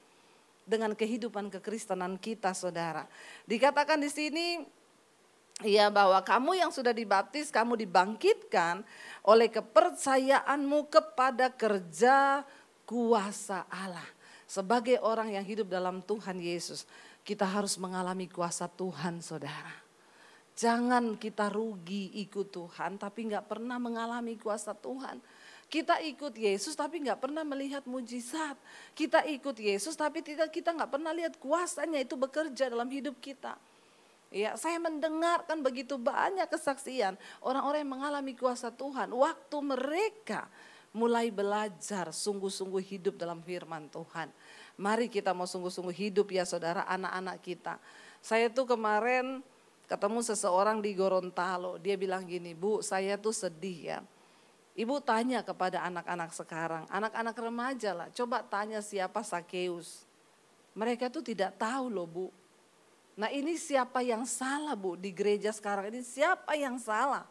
dengan 0.65 0.97
kehidupan 0.97 1.53
kekristenan 1.53 2.17
kita, 2.17 2.57
saudara. 2.57 3.05
Dikatakan 3.45 4.01
di 4.01 4.09
sini, 4.09 4.47
ya 5.63 5.93
bahwa 5.93 6.19
kamu 6.25 6.59
yang 6.59 6.73
sudah 6.73 6.91
dibaptis, 6.91 7.53
kamu 7.53 7.79
dibangkitkan 7.85 8.83
oleh 9.23 9.53
kepercayaanmu 9.53 10.89
kepada 10.89 11.53
kerja 11.53 12.43
kuasa 12.89 13.69
Allah. 13.69 14.09
Sebagai 14.45 15.01
orang 15.01 15.33
yang 15.37 15.45
hidup 15.45 15.69
dalam 15.73 16.05
Tuhan 16.05 16.41
Yesus, 16.41 16.89
kita 17.25 17.49
harus 17.49 17.77
mengalami 17.81 18.29
kuasa 18.29 18.69
Tuhan, 18.69 19.25
saudara. 19.25 19.85
Jangan 20.55 21.19
kita 21.19 21.51
rugi 21.51 22.15
ikut 22.23 22.55
Tuhan, 22.55 22.95
tapi 23.01 23.27
nggak 23.27 23.51
pernah 23.51 23.81
mengalami 23.81 24.39
kuasa 24.39 24.71
Tuhan. 24.71 25.19
Kita 25.67 25.99
ikut 25.99 26.35
Yesus 26.39 26.79
tapi 26.79 27.03
nggak 27.03 27.19
pernah 27.19 27.43
melihat 27.43 27.83
mujizat. 27.89 28.55
Kita 28.95 29.27
ikut 29.27 29.57
Yesus 29.59 29.99
tapi 29.99 30.23
tidak 30.23 30.55
kita 30.55 30.71
nggak 30.71 30.91
pernah 30.91 31.11
lihat 31.11 31.37
kuasanya 31.41 31.99
itu 31.99 32.15
bekerja 32.15 32.71
dalam 32.71 32.87
hidup 32.89 33.19
kita. 33.19 33.59
Ya, 34.35 34.59
saya 34.59 34.83
mendengarkan 34.83 35.63
begitu 35.63 35.95
banyak 35.95 36.51
kesaksian 36.51 37.15
orang-orang 37.39 37.87
yang 37.87 37.93
mengalami 37.95 38.35
kuasa 38.35 38.67
Tuhan 38.75 39.15
waktu 39.15 39.59
mereka 39.63 40.51
mulai 40.91 41.31
belajar 41.31 42.11
sungguh-sungguh 42.11 42.83
hidup 42.83 43.15
dalam 43.15 43.43
firman 43.43 43.87
Tuhan. 43.91 44.31
Mari 44.75 45.07
kita 45.07 45.31
mau 45.31 45.47
sungguh-sungguh 45.47 45.95
hidup 45.95 46.35
ya 46.35 46.43
saudara 46.43 46.83
anak-anak 46.87 47.39
kita. 47.47 47.75
Saya 48.19 48.51
tuh 48.51 48.67
kemarin 48.67 49.39
ketemu 49.87 50.19
seseorang 50.27 50.83
di 50.83 50.99
Gorontalo, 50.99 51.79
dia 51.79 51.95
bilang 51.95 52.27
gini, 52.27 52.59
"Bu, 52.59 52.83
saya 52.83 53.15
tuh 53.15 53.35
sedih 53.35 53.79
ya." 53.95 53.99
Ibu 54.75 54.99
tanya 55.07 55.47
kepada 55.47 55.87
anak-anak 55.87 56.35
sekarang, 56.35 56.85
anak-anak 56.91 57.37
remaja 57.39 57.95
lah, 57.95 58.09
coba 58.11 58.43
tanya 58.43 58.83
siapa 58.83 59.23
Sakeus. 59.23 60.03
Mereka 60.75 61.07
tuh 61.15 61.23
tidak 61.23 61.55
tahu 61.55 61.87
loh 61.87 62.11
bu. 62.11 62.27
Nah 63.15 63.31
ini 63.31 63.55
siapa 63.55 64.03
yang 64.03 64.27
salah 64.27 64.75
bu 64.75 64.99
di 64.99 65.15
gereja 65.15 65.55
sekarang 65.55 65.95
ini 65.95 66.03
siapa 66.03 66.59
yang 66.59 66.75
salah? 66.83 67.23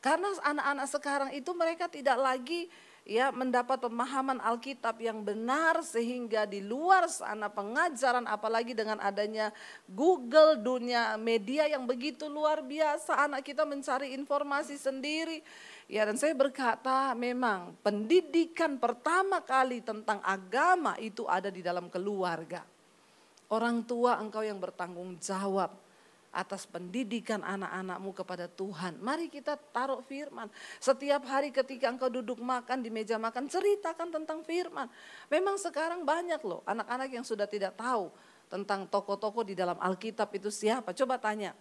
Karena 0.00 0.32
anak-anak 0.40 0.88
sekarang 0.88 1.30
itu 1.36 1.52
mereka 1.52 1.84
tidak 1.84 2.16
lagi 2.16 2.72
ya 3.06 3.30
mendapat 3.30 3.78
pemahaman 3.86 4.42
Alkitab 4.42 4.98
yang 4.98 5.22
benar 5.22 5.78
sehingga 5.86 6.42
di 6.42 6.58
luar 6.58 7.06
sana 7.06 7.46
pengajaran 7.46 8.26
apalagi 8.26 8.74
dengan 8.74 8.98
adanya 8.98 9.54
Google 9.86 10.58
dunia 10.58 11.14
media 11.14 11.70
yang 11.70 11.86
begitu 11.86 12.26
luar 12.26 12.66
biasa 12.66 13.14
anak 13.30 13.46
kita 13.46 13.62
mencari 13.62 14.10
informasi 14.18 14.74
sendiri 14.74 15.38
Ya 15.86 16.02
dan 16.02 16.18
saya 16.18 16.34
berkata 16.34 17.14
memang 17.14 17.78
pendidikan 17.78 18.74
pertama 18.74 19.38
kali 19.38 19.78
tentang 19.78 20.18
agama 20.26 20.98
itu 20.98 21.22
ada 21.30 21.46
di 21.46 21.62
dalam 21.62 21.86
keluarga. 21.86 22.66
Orang 23.46 23.86
tua 23.86 24.18
engkau 24.18 24.42
yang 24.42 24.58
bertanggung 24.58 25.14
jawab 25.22 25.70
atas 26.34 26.68
pendidikan 26.68 27.40
anak-anakmu 27.40 28.10
kepada 28.12 28.50
Tuhan. 28.50 28.98
Mari 28.98 29.30
kita 29.32 29.54
taruh 29.56 30.02
firman. 30.02 30.50
Setiap 30.82 31.24
hari 31.24 31.48
ketika 31.48 31.88
engkau 31.88 32.10
duduk 32.10 32.42
makan 32.42 32.82
di 32.82 32.90
meja 32.92 33.16
makan, 33.16 33.46
ceritakan 33.46 34.12
tentang 34.12 34.42
firman. 34.42 34.90
Memang 35.32 35.56
sekarang 35.56 36.02
banyak 36.02 36.42
loh 36.44 36.60
anak-anak 36.68 37.08
yang 37.08 37.24
sudah 37.24 37.48
tidak 37.48 37.78
tahu 37.78 38.12
tentang 38.52 38.84
tokoh-tokoh 38.86 39.46
di 39.46 39.54
dalam 39.56 39.78
Alkitab 39.80 40.28
itu 40.36 40.52
siapa. 40.52 40.92
Coba 40.92 41.16
tanya, 41.16 41.56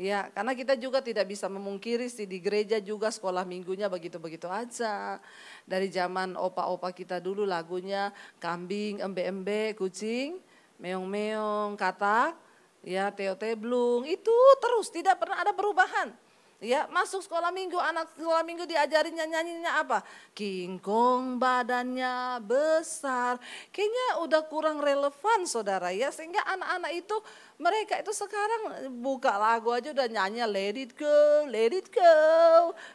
Ya, 0.00 0.32
karena 0.32 0.56
kita 0.56 0.80
juga 0.80 1.04
tidak 1.04 1.28
bisa 1.28 1.44
memungkiri 1.44 2.08
sih 2.08 2.24
di 2.24 2.40
gereja 2.40 2.80
juga 2.80 3.12
sekolah 3.12 3.44
minggunya 3.44 3.84
begitu-begitu 3.84 4.48
aja. 4.48 5.20
Dari 5.68 5.92
zaman 5.92 6.40
opa-opa 6.40 6.88
kita 6.88 7.20
dulu 7.20 7.44
lagunya 7.44 8.08
kambing, 8.40 9.04
embe-embe, 9.04 9.76
kucing, 9.76 10.40
meong-meong, 10.80 11.76
katak, 11.76 12.32
ya 12.80 13.12
teo 13.12 13.36
teblung, 13.36 14.08
itu 14.08 14.32
terus 14.64 14.88
tidak 14.88 15.20
pernah 15.20 15.36
ada 15.36 15.52
perubahan. 15.52 16.16
Ya, 16.60 16.84
masuk 16.92 17.24
sekolah 17.24 17.48
minggu, 17.48 17.80
anak 17.80 18.12
sekolah 18.20 18.44
minggu 18.44 18.68
diajarin 18.68 19.16
nyanyinya 19.16 19.80
apa? 19.80 20.04
King 20.36 20.76
Kong 20.76 21.40
badannya 21.40 22.36
besar. 22.44 23.40
Kayaknya 23.72 24.20
udah 24.20 24.44
kurang 24.44 24.76
relevan 24.84 25.48
saudara 25.48 25.88
ya. 25.88 26.12
Sehingga 26.12 26.44
anak-anak 26.44 26.92
itu 26.92 27.16
mereka 27.56 27.96
itu 27.96 28.12
sekarang 28.12 28.92
buka 29.00 29.40
lagu 29.40 29.72
aja 29.72 29.88
udah 29.96 30.04
nyanyi 30.04 30.44
let 30.44 30.76
it 30.76 30.92
go, 31.00 31.48
let 31.48 31.72
it 31.72 31.88
go. 31.88 32.12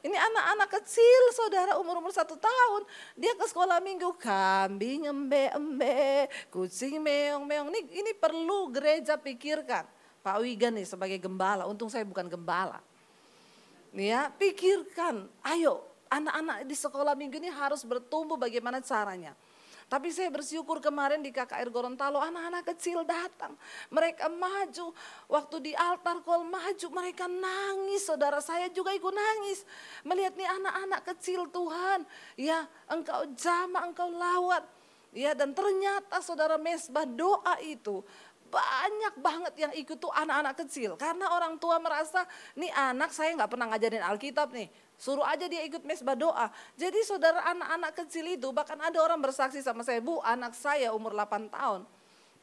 Ini 0.05 0.13
anak-anak 0.13 0.69
kecil 0.69 1.21
saudara 1.33 1.81
umur-umur 1.81 2.13
satu 2.13 2.37
tahun. 2.37 2.85
Dia 3.17 3.33
ke 3.33 3.49
sekolah 3.49 3.81
minggu 3.81 4.13
kambing 4.21 5.09
embe-embe, 5.09 6.29
kucing 6.53 7.01
meong-meong. 7.01 7.73
Ini, 7.73 7.81
ini 7.97 8.11
perlu 8.13 8.69
gereja 8.69 9.17
pikirkan. 9.17 9.89
Pak 10.21 10.37
Wigan 10.45 10.77
nih 10.77 10.85
sebagai 10.85 11.17
gembala, 11.17 11.65
untung 11.65 11.89
saya 11.89 12.05
bukan 12.05 12.29
gembala 12.29 12.77
ya 13.95 14.27
pikirkan, 14.35 15.25
ayo 15.47 15.81
anak-anak 16.11 16.67
di 16.67 16.75
sekolah 16.75 17.17
minggu 17.17 17.39
ini 17.39 17.49
harus 17.49 17.81
bertumbuh 17.81 18.37
bagaimana 18.37 18.83
caranya. 18.83 19.33
Tapi 19.85 20.09
saya 20.09 20.33
bersyukur 20.33 20.81
kemarin 20.81 21.21
di 21.21 21.29
KKR 21.29 21.69
Gorontalo 21.69 22.17
anak-anak 22.17 22.73
kecil 22.73 23.05
datang. 23.05 23.53
Mereka 23.93 24.33
maju. 24.33 24.89
Waktu 25.29 25.55
di 25.61 25.71
altar 25.77 26.25
kol 26.25 26.41
maju 26.41 26.87
mereka 26.89 27.29
nangis. 27.29 28.09
Saudara 28.09 28.41
saya 28.41 28.65
juga 28.73 28.97
ikut 28.97 29.13
nangis. 29.13 29.61
Melihat 30.01 30.33
nih 30.33 30.49
anak-anak 30.49 31.01
kecil 31.13 31.45
Tuhan. 31.53 32.01
Ya 32.33 32.65
engkau 32.89 33.29
jama, 33.37 33.85
engkau 33.85 34.09
lawat. 34.09 34.65
Ya 35.13 35.37
dan 35.37 35.53
ternyata 35.53 36.17
saudara 36.19 36.57
mesbah 36.57 37.05
doa 37.05 37.55
itu 37.61 38.01
banyak 38.49 39.15
banget 39.19 39.53
yang 39.67 39.73
ikut 39.73 39.97
tuh 39.97 40.13
anak-anak 40.13 40.55
kecil. 40.65 40.95
Karena 40.95 41.33
orang 41.33 41.57
tua 41.57 41.81
merasa, 41.81 42.23
nih 42.55 42.71
anak 42.71 43.11
saya 43.11 43.33
nggak 43.35 43.51
pernah 43.51 43.67
ngajarin 43.73 44.03
Alkitab 44.05 44.53
nih. 44.53 44.69
Suruh 44.95 45.27
aja 45.27 45.43
dia 45.49 45.59
ikut 45.67 45.83
mesbah 45.83 46.15
doa. 46.15 46.47
Jadi 46.79 47.03
saudara 47.03 47.43
anak-anak 47.51 47.91
kecil 48.05 48.25
itu, 48.31 48.47
bahkan 48.55 48.79
ada 48.79 48.95
orang 49.03 49.19
bersaksi 49.19 49.59
sama 49.59 49.83
saya, 49.83 49.99
Bu 49.99 50.23
anak 50.23 50.55
saya 50.55 50.95
umur 50.95 51.11
8 51.11 51.51
tahun. 51.51 51.83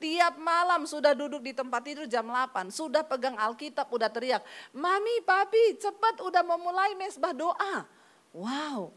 Tiap 0.03 0.35
malam 0.37 0.83
sudah 0.83 1.15
duduk 1.15 1.47
di 1.47 1.55
tempat 1.55 1.81
tidur 1.87 2.11
jam 2.11 2.27
8, 2.27 2.75
sudah 2.75 3.07
pegang 3.07 3.39
Alkitab, 3.39 3.87
udah 3.87 4.11
teriak, 4.11 4.43
Mami, 4.75 5.23
Papi, 5.23 5.79
cepat 5.79 6.19
udah 6.19 6.43
memulai 6.43 6.99
mesbah 6.99 7.31
doa. 7.31 7.87
Wow, 8.35 8.91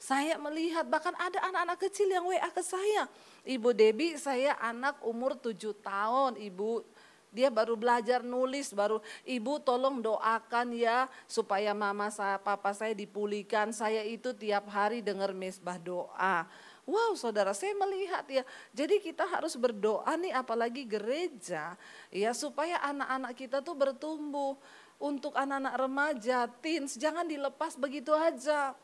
saya 0.00 0.40
melihat 0.40 0.88
bahkan 0.88 1.12
ada 1.20 1.36
anak-anak 1.52 1.76
kecil 1.76 2.08
yang 2.08 2.24
WA 2.24 2.48
ke 2.48 2.64
saya. 2.64 3.04
Ibu 3.44 3.76
Debi 3.76 4.16
saya 4.16 4.56
anak 4.56 4.96
umur 5.04 5.36
tujuh 5.36 5.76
tahun 5.76 6.40
ibu. 6.40 6.80
Dia 7.28 7.52
baru 7.52 7.76
belajar 7.76 8.24
nulis, 8.24 8.72
baru 8.72 9.04
ibu 9.28 9.60
tolong 9.60 10.00
doakan 10.00 10.72
ya 10.72 11.04
supaya 11.28 11.76
mama 11.76 12.08
saya, 12.08 12.40
papa 12.40 12.72
saya 12.72 12.96
dipulihkan. 12.96 13.76
Saya 13.76 14.00
itu 14.00 14.32
tiap 14.32 14.72
hari 14.72 15.04
dengar 15.04 15.36
mesbah 15.36 15.76
doa. 15.76 16.48
Wow 16.88 17.12
saudara 17.20 17.52
saya 17.52 17.76
melihat 17.76 18.24
ya. 18.24 18.42
Jadi 18.72 19.04
kita 19.04 19.28
harus 19.28 19.52
berdoa 19.52 20.16
nih 20.16 20.32
apalagi 20.32 20.88
gereja 20.88 21.76
ya 22.08 22.32
supaya 22.32 22.80
anak-anak 22.88 23.36
kita 23.36 23.60
tuh 23.60 23.76
bertumbuh. 23.76 24.56
Untuk 25.00 25.32
anak-anak 25.32 25.74
remaja, 25.80 26.44
teens 26.60 26.96
jangan 26.96 27.24
dilepas 27.24 27.76
begitu 27.76 28.12
aja. 28.12 28.76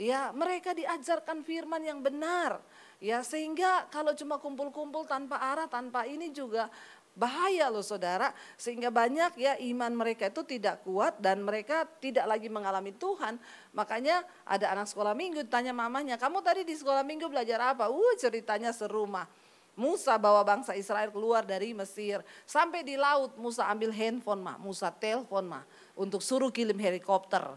Ya 0.00 0.32
mereka 0.32 0.72
diajarkan 0.72 1.44
firman 1.44 1.84
yang 1.84 2.00
benar 2.00 2.64
Ya 3.00 3.24
sehingga 3.24 3.88
kalau 3.88 4.12
cuma 4.12 4.36
kumpul-kumpul 4.36 5.08
tanpa 5.08 5.40
arah, 5.40 5.64
tanpa 5.64 6.04
ini 6.04 6.28
juga 6.28 6.68
bahaya 7.16 7.72
loh 7.72 7.80
saudara. 7.80 8.36
Sehingga 8.60 8.92
banyak 8.92 9.40
ya 9.40 9.56
iman 9.72 9.96
mereka 9.96 10.28
itu 10.28 10.44
tidak 10.44 10.84
kuat 10.84 11.16
dan 11.16 11.40
mereka 11.40 11.88
tidak 11.96 12.28
lagi 12.28 12.52
mengalami 12.52 12.92
Tuhan. 12.92 13.40
Makanya 13.72 14.20
ada 14.44 14.76
anak 14.76 14.92
sekolah 14.92 15.16
minggu 15.16 15.48
tanya 15.48 15.72
mamanya, 15.72 16.20
kamu 16.20 16.44
tadi 16.44 16.68
di 16.68 16.76
sekolah 16.76 17.00
minggu 17.00 17.24
belajar 17.32 17.72
apa? 17.72 17.88
Uh 17.88 18.14
ceritanya 18.20 18.68
serumah. 18.76 19.24
Musa 19.80 20.20
bawa 20.20 20.44
bangsa 20.44 20.76
Israel 20.76 21.08
keluar 21.08 21.40
dari 21.40 21.72
Mesir. 21.72 22.20
Sampai 22.44 22.84
di 22.84 23.00
laut 23.00 23.32
Musa 23.40 23.64
ambil 23.64 23.96
handphone 23.96 24.44
mah, 24.44 24.60
Musa 24.60 24.92
telepon 24.92 25.48
mah 25.48 25.64
untuk 25.96 26.20
suruh 26.20 26.52
kirim 26.52 26.76
helikopter 26.76 27.56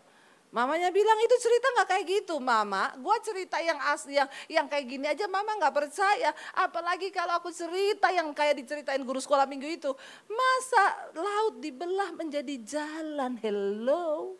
Mamanya 0.53 0.93
bilang 0.93 1.17
itu 1.17 1.33
cerita 1.41 1.65
nggak 1.73 1.89
kayak 1.89 2.05
gitu, 2.05 2.37
Mama. 2.37 2.93
Gua 3.01 3.17
cerita 3.17 3.57
yang 3.57 3.81
asli, 3.89 4.21
yang 4.21 4.29
yang 4.45 4.69
kayak 4.69 4.85
gini 4.85 5.09
aja, 5.09 5.25
Mama 5.25 5.57
nggak 5.57 5.73
percaya. 5.73 6.29
Apalagi 6.53 7.09
kalau 7.09 7.41
aku 7.41 7.49
cerita 7.49 8.13
yang 8.13 8.29
kayak 8.37 8.61
diceritain 8.61 9.01
guru 9.01 9.17
sekolah 9.17 9.49
minggu 9.49 9.65
itu, 9.65 9.89
masa 10.29 11.09
laut 11.17 11.57
dibelah 11.57 12.13
menjadi 12.13 12.53
jalan? 12.61 13.33
Hello, 13.41 14.37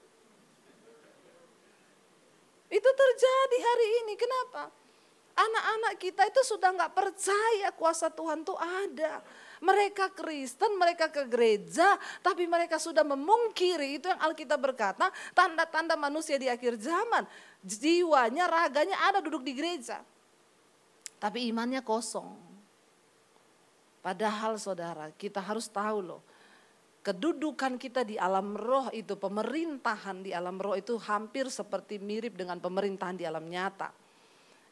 itu 2.70 2.90
terjadi 2.94 3.58
hari 3.58 3.88
ini. 4.06 4.14
Kenapa? 4.14 4.70
Anak-anak 5.34 5.94
kita 5.98 6.30
itu 6.30 6.46
sudah 6.46 6.78
nggak 6.78 6.94
percaya 6.94 7.74
kuasa 7.74 8.14
Tuhan 8.14 8.46
tuh 8.46 8.54
ada. 8.62 9.26
Mereka 9.64 10.12
Kristen, 10.12 10.76
mereka 10.76 11.08
ke 11.08 11.24
gereja, 11.24 11.96
tapi 12.20 12.44
mereka 12.44 12.76
sudah 12.76 13.08
memungkiri 13.08 13.96
itu 13.96 14.12
yang 14.12 14.20
Alkitab 14.20 14.60
berkata, 14.60 15.08
tanda-tanda 15.32 15.96
manusia 15.96 16.36
di 16.36 16.52
akhir 16.52 16.76
zaman. 16.84 17.24
Jiwanya, 17.64 18.52
raganya 18.52 19.00
ada 19.08 19.24
duduk 19.24 19.40
di 19.40 19.56
gereja. 19.56 20.04
Tapi 21.16 21.48
imannya 21.48 21.80
kosong. 21.80 22.36
Padahal 24.04 24.60
saudara, 24.60 25.16
kita 25.16 25.40
harus 25.40 25.72
tahu 25.72 26.04
loh, 26.04 26.20
kedudukan 27.08 27.80
kita 27.80 28.04
di 28.04 28.20
alam 28.20 28.60
roh 28.60 28.92
itu, 28.92 29.16
pemerintahan 29.16 30.28
di 30.28 30.36
alam 30.36 30.60
roh 30.60 30.76
itu 30.76 31.00
hampir 31.00 31.48
seperti 31.48 32.04
mirip 32.04 32.36
dengan 32.36 32.60
pemerintahan 32.60 33.16
di 33.16 33.24
alam 33.24 33.48
nyata. 33.48 34.03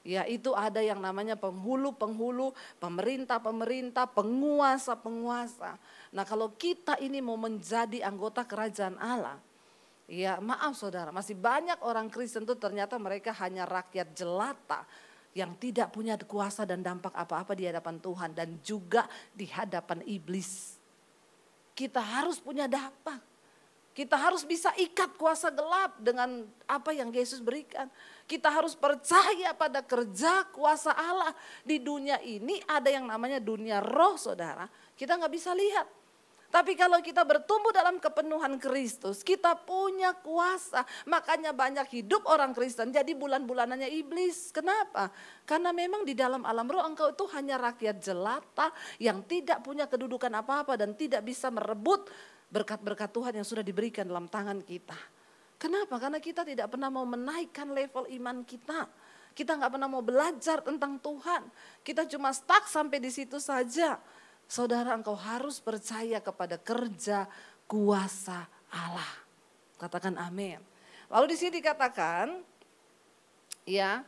Ya 0.02 0.26
itu 0.26 0.50
ada 0.58 0.82
yang 0.82 0.98
namanya 0.98 1.38
penghulu-penghulu, 1.38 2.58
pemerintah-pemerintah, 2.82 4.10
penguasa-penguasa. 4.10 5.78
Nah 6.10 6.26
kalau 6.26 6.50
kita 6.58 6.98
ini 6.98 7.22
mau 7.22 7.38
menjadi 7.38 8.02
anggota 8.02 8.42
kerajaan 8.42 8.98
Allah, 8.98 9.38
ya 10.10 10.42
maaf 10.42 10.74
saudara, 10.74 11.14
masih 11.14 11.38
banyak 11.38 11.78
orang 11.86 12.10
Kristen 12.10 12.50
itu 12.50 12.58
ternyata 12.58 12.98
mereka 12.98 13.30
hanya 13.46 13.70
rakyat 13.70 14.18
jelata 14.18 14.90
yang 15.38 15.56
tidak 15.56 15.94
punya 15.96 16.20
kuasa 16.20 16.68
dan 16.68 16.84
dampak 16.84 17.16
apa-apa 17.16 17.56
di 17.56 17.70
hadapan 17.70 18.02
Tuhan 18.02 18.36
dan 18.36 18.58
juga 18.66 19.06
di 19.32 19.48
hadapan 19.48 20.04
iblis. 20.04 20.82
Kita 21.72 22.04
harus 22.04 22.42
punya 22.42 22.68
dampak. 22.68 23.31
Kita 23.92 24.16
harus 24.16 24.48
bisa 24.48 24.72
ikat 24.80 25.20
kuasa 25.20 25.52
gelap 25.52 26.00
dengan 26.00 26.48
apa 26.64 26.96
yang 26.96 27.12
Yesus 27.12 27.44
berikan. 27.44 27.92
Kita 28.24 28.48
harus 28.48 28.72
percaya 28.72 29.52
pada 29.52 29.84
kerja 29.84 30.48
kuasa 30.56 30.96
Allah. 30.96 31.36
Di 31.68 31.76
dunia 31.76 32.16
ini 32.24 32.64
ada 32.64 32.88
yang 32.88 33.04
namanya 33.04 33.44
dunia 33.44 33.84
roh 33.84 34.16
saudara. 34.16 34.72
Kita 34.96 35.20
nggak 35.20 35.34
bisa 35.36 35.52
lihat. 35.52 36.02
Tapi 36.52 36.76
kalau 36.76 37.00
kita 37.00 37.24
bertumbuh 37.24 37.72
dalam 37.72 37.96
kepenuhan 37.96 38.60
Kristus, 38.60 39.24
kita 39.24 39.56
punya 39.56 40.12
kuasa. 40.20 40.84
Makanya 41.08 41.56
banyak 41.56 41.88
hidup 42.04 42.28
orang 42.28 42.52
Kristen 42.52 42.92
jadi 42.92 43.16
bulan-bulanannya 43.16 43.88
iblis. 43.88 44.52
Kenapa? 44.52 45.16
Karena 45.48 45.72
memang 45.72 46.04
di 46.04 46.12
dalam 46.12 46.44
alam 46.44 46.68
roh 46.68 46.84
engkau 46.84 47.16
itu 47.16 47.24
hanya 47.32 47.56
rakyat 47.56 48.04
jelata 48.04 48.68
yang 49.00 49.24
tidak 49.24 49.64
punya 49.64 49.88
kedudukan 49.88 50.44
apa-apa 50.44 50.76
dan 50.76 50.92
tidak 50.92 51.24
bisa 51.24 51.48
merebut 51.48 52.12
berkat-berkat 52.52 53.10
Tuhan 53.10 53.34
yang 53.40 53.48
sudah 53.48 53.64
diberikan 53.64 54.04
dalam 54.04 54.28
tangan 54.28 54.60
kita. 54.62 55.00
Kenapa? 55.56 55.96
Karena 55.98 56.20
kita 56.20 56.44
tidak 56.44 56.68
pernah 56.68 56.92
mau 56.92 57.08
menaikkan 57.08 57.72
level 57.72 58.06
iman 58.20 58.44
kita. 58.44 58.86
Kita 59.32 59.56
nggak 59.56 59.72
pernah 59.80 59.88
mau 59.88 60.04
belajar 60.04 60.60
tentang 60.60 61.00
Tuhan. 61.00 61.48
Kita 61.82 62.04
cuma 62.12 62.36
stuck 62.36 62.68
sampai 62.68 63.00
di 63.00 63.08
situ 63.08 63.40
saja. 63.40 63.96
Saudara 64.52 64.92
engkau 64.92 65.16
harus 65.16 65.64
percaya 65.64 66.20
kepada 66.20 66.60
kerja 66.60 67.24
kuasa 67.72 68.44
Allah. 68.68 69.12
Katakan 69.80 70.20
amin. 70.20 70.60
Lalu 71.08 71.32
di 71.32 71.38
sini 71.40 71.64
dikatakan 71.64 72.44
ya 73.64 74.04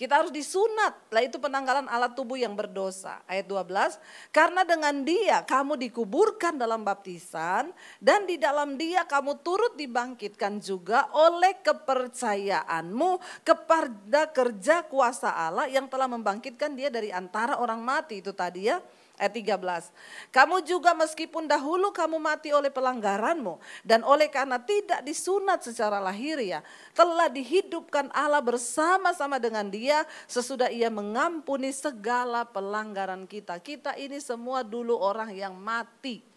kita 0.00 0.24
harus 0.24 0.32
disunat. 0.32 0.96
Lah 1.12 1.20
itu 1.20 1.36
penanggalan 1.36 1.84
alat 1.84 2.16
tubuh 2.16 2.40
yang 2.40 2.56
berdosa. 2.56 3.20
Ayat 3.28 3.44
12. 3.44 4.00
Karena 4.32 4.64
dengan 4.64 5.04
dia 5.04 5.44
kamu 5.44 5.76
dikuburkan 5.76 6.56
dalam 6.56 6.80
baptisan. 6.80 7.68
Dan 8.00 8.24
di 8.24 8.40
dalam 8.40 8.80
dia 8.80 9.04
kamu 9.04 9.44
turut 9.44 9.76
dibangkitkan 9.76 10.56
juga 10.64 11.04
oleh 11.12 11.60
kepercayaanmu 11.60 13.44
kepada 13.44 14.32
kerja 14.32 14.88
kuasa 14.88 15.36
Allah 15.36 15.68
yang 15.68 15.84
telah 15.84 16.08
membangkitkan 16.08 16.72
dia 16.72 16.88
dari 16.88 17.12
antara 17.12 17.60
orang 17.60 17.84
mati. 17.84 18.24
Itu 18.24 18.32
tadi 18.32 18.72
ya 18.72 18.80
ayat 19.20 19.36
13. 19.36 20.32
Kamu 20.32 20.64
juga 20.64 20.96
meskipun 20.96 21.44
dahulu 21.44 21.92
kamu 21.92 22.16
mati 22.16 22.56
oleh 22.56 22.72
pelanggaranmu 22.72 23.60
dan 23.84 24.00
oleh 24.00 24.32
karena 24.32 24.56
tidak 24.56 25.04
disunat 25.04 25.60
secara 25.60 26.00
lahir 26.00 26.40
ya, 26.40 26.64
telah 26.96 27.28
dihidupkan 27.28 28.08
Allah 28.16 28.40
bersama-sama 28.40 29.36
dengan 29.36 29.68
dia 29.68 30.08
sesudah 30.24 30.72
ia 30.72 30.88
mengampuni 30.88 31.68
segala 31.76 32.48
pelanggaran 32.48 33.28
kita. 33.28 33.60
Kita 33.60 33.92
ini 34.00 34.16
semua 34.24 34.64
dulu 34.64 34.96
orang 34.96 35.36
yang 35.36 35.52
mati 35.52 36.29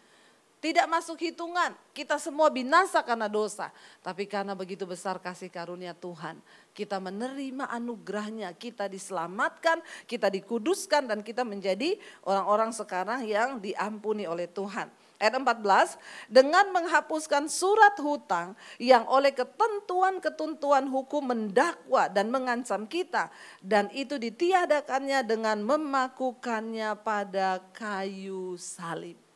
tidak 0.64 0.88
masuk 0.88 1.20
hitungan. 1.20 1.76
Kita 1.92 2.16
semua 2.16 2.48
binasa 2.48 3.04
karena 3.04 3.28
dosa. 3.28 3.68
Tapi 4.00 4.24
karena 4.24 4.56
begitu 4.56 4.88
besar 4.88 5.20
kasih 5.20 5.52
karunia 5.52 5.92
Tuhan. 5.92 6.40
Kita 6.72 7.04
menerima 7.04 7.68
anugerahnya. 7.68 8.56
Kita 8.56 8.88
diselamatkan, 8.88 9.84
kita 10.08 10.32
dikuduskan 10.32 11.12
dan 11.12 11.20
kita 11.20 11.44
menjadi 11.44 12.00
orang-orang 12.24 12.72
sekarang 12.72 13.28
yang 13.28 13.60
diampuni 13.60 14.24
oleh 14.24 14.48
Tuhan. 14.48 14.88
Ayat 15.20 15.36
14, 15.36 16.00
dengan 16.32 16.72
menghapuskan 16.72 17.52
surat 17.52 18.00
hutang 18.00 18.56
yang 18.80 19.04
oleh 19.12 19.36
ketentuan-ketentuan 19.36 20.88
hukum 20.88 21.28
mendakwa 21.28 22.08
dan 22.08 22.32
mengancam 22.32 22.88
kita. 22.88 23.28
Dan 23.60 23.92
itu 23.92 24.16
ditiadakannya 24.16 25.28
dengan 25.28 25.60
memakukannya 25.60 26.96
pada 27.04 27.60
kayu 27.76 28.56
salib. 28.56 29.33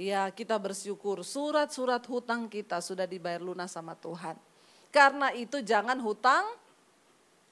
Ya 0.00 0.24
kita 0.32 0.56
bersyukur 0.56 1.20
surat-surat 1.20 2.00
hutang 2.08 2.48
kita 2.48 2.80
sudah 2.80 3.04
dibayar 3.04 3.44
lunas 3.44 3.68
sama 3.68 3.92
Tuhan. 3.92 4.32
Karena 4.88 5.28
itu 5.36 5.60
jangan 5.60 6.00
hutang 6.00 6.48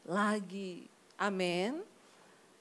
lagi. 0.08 0.88
Amin. 1.20 1.84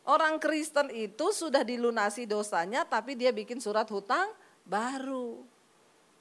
Orang 0.03 0.43
Kristen 0.43 0.91
itu 0.91 1.31
sudah 1.31 1.63
dilunasi 1.63 2.27
dosanya 2.27 2.83
tapi 2.83 3.15
dia 3.15 3.31
bikin 3.31 3.63
surat 3.63 3.87
hutang 3.87 4.27
baru. 4.67 5.39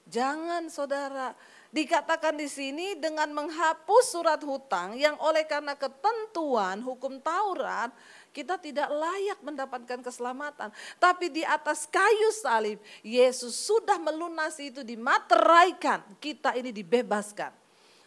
Jangan 0.06 0.70
saudara, 0.70 1.34
dikatakan 1.76 2.40
di 2.40 2.48
sini 2.48 2.96
dengan 2.96 3.28
menghapus 3.36 4.16
surat 4.16 4.40
hutang 4.40 4.96
yang 4.96 5.12
oleh 5.20 5.44
karena 5.44 5.76
ketentuan 5.76 6.80
hukum 6.80 7.20
Taurat 7.20 7.92
kita 8.32 8.56
tidak 8.60 8.88
layak 8.92 9.40
mendapatkan 9.40 10.00
keselamatan. 10.04 10.68
Tapi 11.00 11.32
di 11.32 11.40
atas 11.40 11.88
kayu 11.88 12.28
salib, 12.36 12.76
Yesus 13.00 13.56
sudah 13.56 13.96
melunasi 13.96 14.72
itu 14.72 14.84
dimateraikan. 14.84 16.04
Kita 16.20 16.52
ini 16.52 16.68
dibebaskan. 16.68 17.48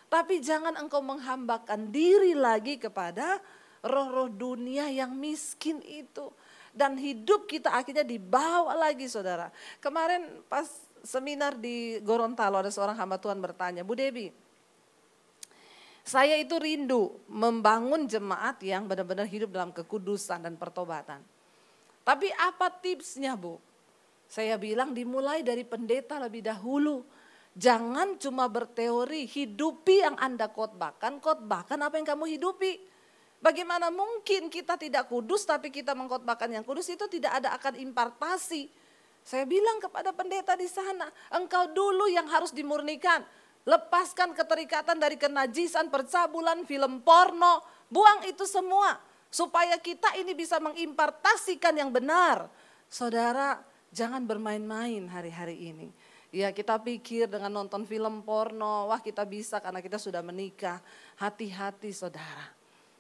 Tapi 0.05 0.37
jangan 0.37 0.77
engkau 0.77 1.01
menghambakan 1.01 1.89
diri 1.89 2.37
lagi 2.37 2.77
kepada 2.77 3.41
roh-roh 3.81 4.29
dunia 4.29 4.85
yang 4.93 5.17
miskin 5.17 5.81
itu. 5.81 6.29
Dan 6.69 6.93
hidup 7.01 7.49
kita 7.49 7.73
akhirnya 7.73 8.05
dibawa 8.05 8.77
lagi 8.77 9.09
saudara. 9.09 9.49
Kemarin 9.81 10.45
pas 10.45 10.69
seminar 11.03 11.57
di 11.57 11.99
Gorontalo 12.03 12.59
ada 12.59 12.71
seorang 12.71 12.95
hamba 12.97 13.17
Tuhan 13.19 13.39
bertanya, 13.39 13.81
Bu 13.83 13.95
Debi, 13.95 14.31
saya 16.09 16.33
itu 16.41 16.57
rindu 16.57 17.13
membangun 17.29 18.09
jemaat 18.09 18.57
yang 18.65 18.89
benar-benar 18.89 19.29
hidup 19.29 19.53
dalam 19.53 19.69
kekudusan 19.69 20.41
dan 20.41 20.57
pertobatan. 20.57 21.21
Tapi 22.01 22.33
apa 22.33 22.73
tipsnya 22.73 23.37
Bu? 23.37 23.61
Saya 24.25 24.57
bilang 24.57 24.93
dimulai 24.93 25.45
dari 25.45 25.61
pendeta 25.61 26.17
lebih 26.17 26.45
dahulu. 26.45 27.05
Jangan 27.53 28.17
cuma 28.17 28.49
berteori, 28.49 29.25
hidupi 29.25 30.05
yang 30.05 30.17
Anda 30.17 30.49
khotbahkan, 30.49 31.21
khotbahkan 31.21 31.77
apa 31.81 31.97
yang 32.01 32.07
kamu 32.07 32.25
hidupi. 32.37 32.81
Bagaimana 33.39 33.87
mungkin 33.93 34.51
kita 34.51 34.75
tidak 34.75 35.07
kudus 35.07 35.47
tapi 35.47 35.71
kita 35.71 35.95
mengkhotbahkan 35.95 36.49
yang 36.51 36.65
kudus 36.65 36.91
itu 36.91 37.07
tidak 37.07 37.39
ada 37.39 37.55
akan 37.55 37.79
impartasi. 37.79 38.67
Saya 39.29 39.45
bilang 39.45 39.77
kepada 39.77 40.09
pendeta 40.09 40.57
di 40.57 40.65
sana, 40.65 41.05
engkau 41.29 41.69
dulu 41.69 42.09
yang 42.09 42.25
harus 42.33 42.49
dimurnikan. 42.49 43.21
Lepaskan 43.61 44.33
keterikatan 44.33 44.97
dari 44.97 45.21
kenajisan, 45.21 45.93
percabulan, 45.93 46.65
film 46.65 47.05
porno. 47.05 47.61
Buang 47.93 48.25
itu 48.25 48.49
semua. 48.49 48.97
supaya 49.29 49.77
kita 49.77 50.17
ini 50.17 50.33
bisa 50.33 50.57
mengimpartasikan 50.57 51.77
yang 51.77 51.93
benar. 51.93 52.49
Saudara, 52.89 53.61
jangan 53.93 54.25
bermain-main 54.25 55.05
hari-hari 55.05 55.69
ini. 55.69 55.93
Ya 56.33 56.49
kita 56.49 56.81
pikir 56.81 57.29
dengan 57.29 57.61
nonton 57.61 57.85
film 57.85 58.25
porno, 58.25 58.89
wah 58.89 58.97
kita 58.97 59.25
bisa 59.29 59.61
karena 59.61 59.85
kita 59.85 60.01
sudah 60.01 60.25
menikah. 60.25 60.81
Hati-hati 61.21 61.93
saudara. 61.93 62.58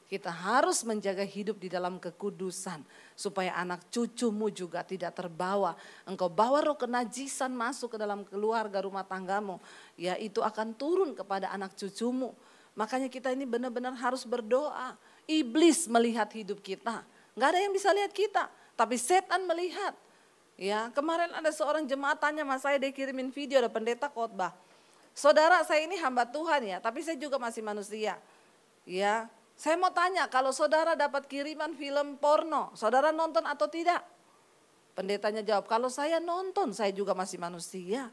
Kita 0.09 0.33
harus 0.33 0.81
menjaga 0.81 1.21
hidup 1.21 1.61
di 1.61 1.69
dalam 1.69 2.01
kekudusan. 2.01 2.81
Supaya 3.13 3.53
anak 3.53 3.93
cucumu 3.93 4.49
juga 4.49 4.81
tidak 4.81 5.13
terbawa. 5.13 5.77
Engkau 6.01 6.25
bawa 6.25 6.65
roh 6.65 6.73
kenajisan 6.73 7.53
masuk 7.53 7.93
ke 7.93 7.97
dalam 8.01 8.25
keluarga 8.25 8.81
rumah 8.81 9.05
tanggamu. 9.05 9.61
Ya 9.93 10.17
itu 10.17 10.41
akan 10.41 10.73
turun 10.73 11.13
kepada 11.13 11.53
anak 11.53 11.77
cucumu. 11.77 12.33
Makanya 12.73 13.05
kita 13.05 13.29
ini 13.29 13.45
benar-benar 13.45 13.93
harus 14.01 14.25
berdoa. 14.25 14.97
Iblis 15.29 15.85
melihat 15.85 16.33
hidup 16.33 16.57
kita. 16.57 17.05
Gak 17.37 17.47
ada 17.53 17.61
yang 17.61 17.69
bisa 17.69 17.93
lihat 17.93 18.09
kita. 18.09 18.49
Tapi 18.73 18.97
setan 18.97 19.45
melihat. 19.45 19.93
Ya, 20.59 20.91
kemarin 20.91 21.31
ada 21.31 21.53
seorang 21.55 21.87
jemaat 21.87 22.19
tanya 22.19 22.43
mas 22.43 22.67
saya 22.67 22.75
dia 22.75 22.91
kirimin 22.91 23.31
video 23.31 23.63
ada 23.63 23.71
pendeta 23.71 24.11
khotbah. 24.11 24.51
Saudara 25.15 25.63
saya 25.63 25.87
ini 25.87 25.95
hamba 25.95 26.27
Tuhan 26.27 26.67
ya, 26.67 26.77
tapi 26.83 26.99
saya 26.99 27.15
juga 27.15 27.39
masih 27.39 27.63
manusia. 27.63 28.19
Ya, 28.83 29.31
saya 29.59 29.75
mau 29.75 29.91
tanya 29.91 30.23
kalau 30.31 30.55
saudara 30.55 30.95
dapat 30.95 31.27
kiriman 31.27 31.75
film 31.75 32.15
porno, 32.15 32.71
saudara 32.79 33.11
nonton 33.11 33.43
atau 33.43 33.67
tidak? 33.67 33.99
Pendetanya 34.95 35.43
jawab, 35.43 35.67
kalau 35.67 35.91
saya 35.91 36.23
nonton, 36.23 36.71
saya 36.71 36.95
juga 36.95 37.11
masih 37.11 37.43
manusia. 37.43 38.07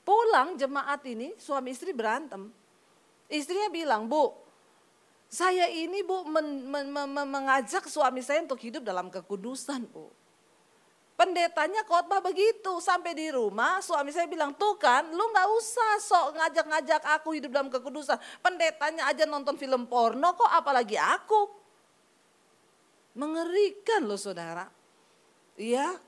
Pulang 0.00 0.56
jemaat 0.56 1.04
ini 1.04 1.36
suami 1.36 1.76
istri 1.76 1.92
berantem. 1.92 2.48
Istrinya 3.28 3.68
bilang, 3.68 4.08
Bu, 4.08 4.32
saya 5.28 5.68
ini 5.68 6.00
bu 6.00 6.24
men, 6.24 6.64
men, 6.64 6.88
men, 6.88 7.28
mengajak 7.28 7.84
suami 7.84 8.24
saya 8.24 8.40
untuk 8.40 8.56
hidup 8.64 8.80
dalam 8.80 9.12
kekudusan 9.12 9.84
bu. 9.92 10.08
Pendetanya 11.18 11.82
khotbah 11.82 12.22
begitu 12.22 12.78
sampai 12.78 13.10
di 13.10 13.26
rumah 13.34 13.82
suami 13.82 14.14
saya 14.14 14.30
bilang 14.30 14.54
tuh 14.54 14.78
kan 14.78 15.02
lu 15.10 15.24
nggak 15.34 15.48
usah 15.58 15.92
sok 15.98 16.26
ngajak-ngajak 16.38 17.02
aku 17.18 17.34
hidup 17.34 17.50
dalam 17.50 17.66
kekudusan. 17.66 18.14
Pendetanya 18.38 19.10
aja 19.10 19.26
nonton 19.26 19.58
film 19.58 19.90
porno 19.90 20.38
kok 20.38 20.46
apalagi 20.46 20.94
aku. 20.94 21.50
Mengerikan 23.18 24.06
loh 24.06 24.14
saudara. 24.14 24.70
Iya 25.58 25.98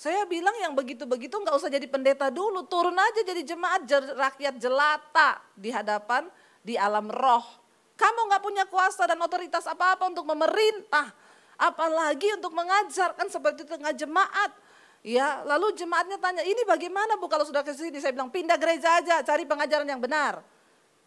saya 0.00 0.26
bilang 0.26 0.56
yang 0.58 0.74
begitu-begitu 0.74 1.30
nggak 1.30 1.54
usah 1.54 1.70
jadi 1.70 1.86
pendeta 1.86 2.26
dulu. 2.26 2.66
Turun 2.66 2.98
aja 2.98 3.22
jadi 3.22 3.46
jemaat 3.46 3.86
rakyat 4.18 4.58
jelata 4.58 5.38
di 5.54 5.70
hadapan 5.70 6.26
di 6.58 6.74
alam 6.74 7.06
roh. 7.06 7.46
Kamu 7.94 8.20
nggak 8.32 8.42
punya 8.42 8.64
kuasa 8.66 9.06
dan 9.06 9.22
otoritas 9.22 9.68
apa-apa 9.68 10.10
untuk 10.10 10.26
memerintah 10.26 11.12
apalagi 11.60 12.32
untuk 12.40 12.56
mengajarkan 12.56 13.28
seperti 13.28 13.68
tengah 13.68 13.92
jemaat. 13.92 14.56
Ya, 15.00 15.44
lalu 15.44 15.72
jemaatnya 15.76 16.20
tanya, 16.20 16.44
ini 16.44 16.60
bagaimana 16.64 17.16
bu 17.16 17.28
kalau 17.28 17.44
sudah 17.44 17.64
ke 17.64 17.72
sini? 17.72 18.00
Saya 18.00 18.12
bilang 18.12 18.28
pindah 18.28 18.56
gereja 18.60 19.00
aja, 19.00 19.24
cari 19.24 19.48
pengajaran 19.48 19.88
yang 19.88 20.00
benar. 20.00 20.44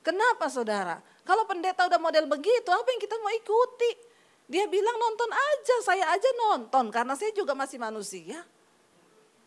Kenapa 0.01 0.49
saudara? 0.49 0.97
Kalau 1.22 1.45
pendeta 1.45 1.86
udah 1.86 2.01
model 2.01 2.26
begitu, 2.26 2.70
apa 2.74 2.89
yang 2.89 3.01
kita 3.01 3.16
mau 3.22 3.30
ikuti? 3.34 3.91
Dia 4.49 4.66
bilang 4.68 4.97
nonton 4.97 5.30
aja, 5.32 5.76
saya 5.86 6.06
aja 6.10 6.30
nonton 6.49 6.89
karena 6.89 7.14
saya 7.16 7.32
juga 7.32 7.56
masih 7.56 7.80
manusia. 7.80 8.43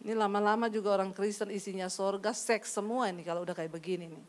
Ini 0.00 0.14
lama-lama 0.14 0.70
juga 0.70 0.94
orang 0.96 1.11
Kristen 1.11 1.50
isinya 1.50 1.90
sorga, 1.90 2.30
seks 2.30 2.70
semua 2.70 3.11
ini 3.11 3.26
kalau 3.26 3.42
udah 3.42 3.52
kayak 3.52 3.74
begini 3.74 4.09
nih. 4.09 4.26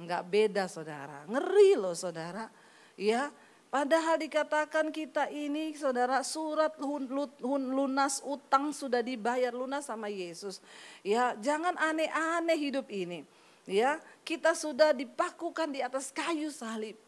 Enggak 0.00 0.22
beda 0.30 0.64
saudara, 0.70 1.26
ngeri 1.28 1.76
loh 1.76 1.92
saudara. 1.92 2.48
Ya, 2.96 3.28
Padahal 3.70 4.18
dikatakan 4.18 4.90
kita 4.90 5.30
ini 5.30 5.70
saudara 5.78 6.26
surat 6.26 6.74
lunas 6.82 8.18
utang 8.26 8.74
sudah 8.74 8.98
dibayar 8.98 9.54
lunas 9.54 9.86
sama 9.86 10.10
Yesus. 10.10 10.58
Ya, 11.06 11.38
jangan 11.38 11.78
aneh-aneh 11.78 12.58
hidup 12.58 12.90
ini. 12.90 13.22
Ya, 13.70 14.02
kita 14.26 14.58
sudah 14.58 14.90
dipakukan 14.90 15.70
di 15.70 15.86
atas 15.86 16.10
kayu 16.10 16.50
salib. 16.50 16.98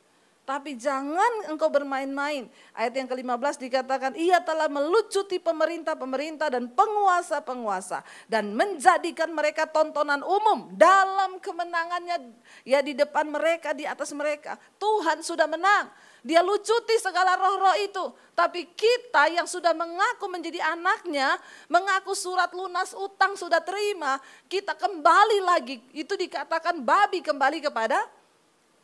Tapi 0.43 0.79
jangan 0.79 1.51
engkau 1.51 1.67
bermain-main. 1.67 2.51
Ayat 2.75 2.95
yang 2.95 3.11
ke-15 3.11 3.63
dikatakan, 3.63 4.15
ia 4.19 4.43
telah 4.43 4.67
melucuti 4.67 5.43
pemerintah-pemerintah 5.43 6.47
dan 6.47 6.71
penguasa-penguasa. 6.71 8.07
Dan 8.31 8.55
menjadikan 8.55 9.35
mereka 9.35 9.71
tontonan 9.71 10.23
umum 10.23 10.71
dalam 10.75 11.43
kemenangannya 11.43 12.39
ya 12.67 12.83
di 12.83 12.95
depan 12.95 13.31
mereka, 13.31 13.75
di 13.75 13.87
atas 13.87 14.15
mereka. 14.15 14.59
Tuhan 14.83 15.23
sudah 15.27 15.47
menang. 15.51 15.91
Dia 16.23 16.39
lucuti 16.39 16.95
segala 17.03 17.35
roh-roh 17.35 17.77
itu. 17.83 18.05
Tapi 18.33 18.71
kita 18.79 19.27
yang 19.29 19.45
sudah 19.45 19.75
mengaku 19.75 20.31
menjadi 20.31 20.63
anaknya, 20.71 21.35
mengaku 21.67 22.15
surat 22.15 22.55
lunas 22.55 22.95
utang 22.95 23.35
sudah 23.35 23.59
terima, 23.59 24.23
kita 24.47 24.79
kembali 24.79 25.39
lagi. 25.43 25.83
Itu 25.91 26.15
dikatakan 26.15 26.79
babi 26.81 27.21
kembali 27.27 27.59
kepada 27.59 28.07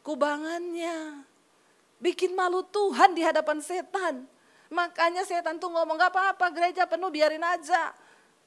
kubangannya. 0.03 1.23
Bikin 2.03 2.35
malu 2.35 2.67
Tuhan 2.67 3.15
di 3.15 3.23
hadapan 3.23 3.63
setan. 3.63 4.27
Makanya 4.69 5.23
setan 5.23 5.63
tuh 5.63 5.71
ngomong 5.73 5.97
gak 5.97 6.13
apa-apa 6.13 6.47
gereja 6.53 6.85
penuh 6.91 7.09
biarin 7.09 7.43
aja. 7.43 7.95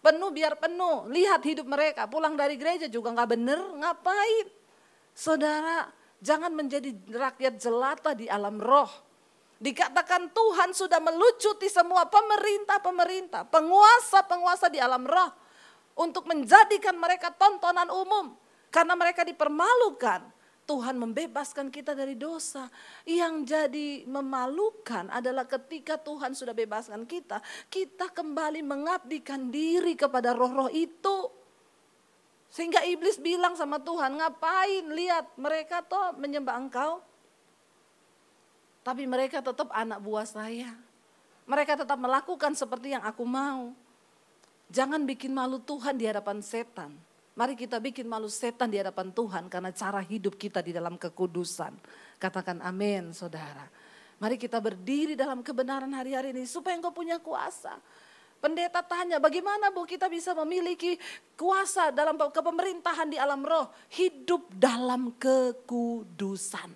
Penuh 0.03 0.29
biar 0.35 0.59
penuh. 0.59 1.07
Lihat 1.09 1.41
hidup 1.47 1.65
mereka. 1.65 2.05
Pulang 2.11 2.35
dari 2.35 2.59
gereja 2.59 2.91
juga 2.91 3.11
gak 3.15 3.39
bener. 3.39 3.57
Ngapain? 3.57 4.47
Saudara 5.11 6.00
Jangan 6.21 6.53
menjadi 6.53 6.93
rakyat 7.09 7.57
jelata 7.57 8.13
di 8.13 8.29
alam 8.29 8.61
roh. 8.61 8.89
Dikatakan 9.61 10.29
Tuhan 10.33 10.73
sudah 10.73 11.01
melucuti 11.01 11.69
semua 11.69 12.05
pemerintah-pemerintah, 12.09 13.45
penguasa-penguasa 13.49 14.69
di 14.69 14.77
alam 14.77 15.05
roh. 15.05 15.29
Untuk 15.97 16.29
menjadikan 16.29 16.97
mereka 16.97 17.33
tontonan 17.33 17.89
umum. 17.89 18.37
Karena 18.69 18.93
mereka 18.93 19.25
dipermalukan. 19.25 20.23
Tuhan 20.61 20.95
membebaskan 20.95 21.67
kita 21.73 21.97
dari 21.97 22.15
dosa. 22.15 22.69
Yang 23.03 23.35
jadi 23.49 23.89
memalukan 24.07 25.09
adalah 25.11 25.43
ketika 25.49 25.99
Tuhan 25.99 26.37
sudah 26.37 26.55
bebaskan 26.55 27.03
kita, 27.09 27.41
kita 27.67 28.13
kembali 28.13 28.61
mengabdikan 28.63 29.51
diri 29.51 29.97
kepada 29.97 30.31
roh-roh 30.31 30.71
itu. 30.71 31.40
Sehingga 32.51 32.83
iblis 32.83 33.15
bilang 33.15 33.55
sama 33.55 33.79
Tuhan, 33.79 34.19
ngapain 34.19 34.91
lihat 34.91 35.39
mereka 35.39 35.79
toh 35.79 36.19
menyembah 36.19 36.59
engkau. 36.59 36.99
Tapi 38.83 39.07
mereka 39.07 39.39
tetap 39.39 39.71
anak 39.71 40.03
buah 40.03 40.27
saya. 40.27 40.75
Mereka 41.47 41.79
tetap 41.79 41.95
melakukan 41.95 42.51
seperti 42.51 42.91
yang 42.91 43.07
aku 43.07 43.23
mau. 43.23 43.71
Jangan 44.67 45.07
bikin 45.07 45.31
malu 45.31 45.63
Tuhan 45.63 45.95
di 45.95 46.03
hadapan 46.03 46.43
setan. 46.43 46.91
Mari 47.31 47.55
kita 47.55 47.79
bikin 47.79 48.11
malu 48.11 48.27
setan 48.27 48.67
di 48.67 48.75
hadapan 48.75 49.07
Tuhan 49.15 49.47
karena 49.47 49.71
cara 49.71 50.03
hidup 50.03 50.35
kita 50.35 50.59
di 50.59 50.75
dalam 50.75 50.99
kekudusan. 50.99 51.71
Katakan 52.19 52.59
amin 52.59 53.15
saudara. 53.15 53.63
Mari 54.19 54.35
kita 54.35 54.59
berdiri 54.59 55.15
dalam 55.15 55.39
kebenaran 55.39 55.89
hari-hari 55.95 56.35
ini 56.35 56.43
supaya 56.43 56.75
engkau 56.75 56.91
punya 56.91 57.17
kuasa. 57.17 57.79
Pendeta 58.41 58.81
tanya, 58.81 59.21
bagaimana 59.21 59.69
Bu 59.69 59.85
kita 59.85 60.09
bisa 60.09 60.33
memiliki 60.33 60.97
kuasa 61.37 61.93
dalam 61.93 62.17
kepemerintahan 62.17 63.13
di 63.13 63.21
alam 63.21 63.45
roh? 63.45 63.69
Hidup 63.93 64.49
dalam 64.57 65.13
kekudusan. 65.21 66.73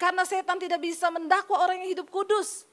Karena 0.00 0.24
setan 0.24 0.56
tidak 0.56 0.80
bisa 0.80 1.12
mendakwa 1.12 1.60
orang 1.60 1.84
yang 1.84 1.92
hidup 1.92 2.08
kudus. 2.08 2.64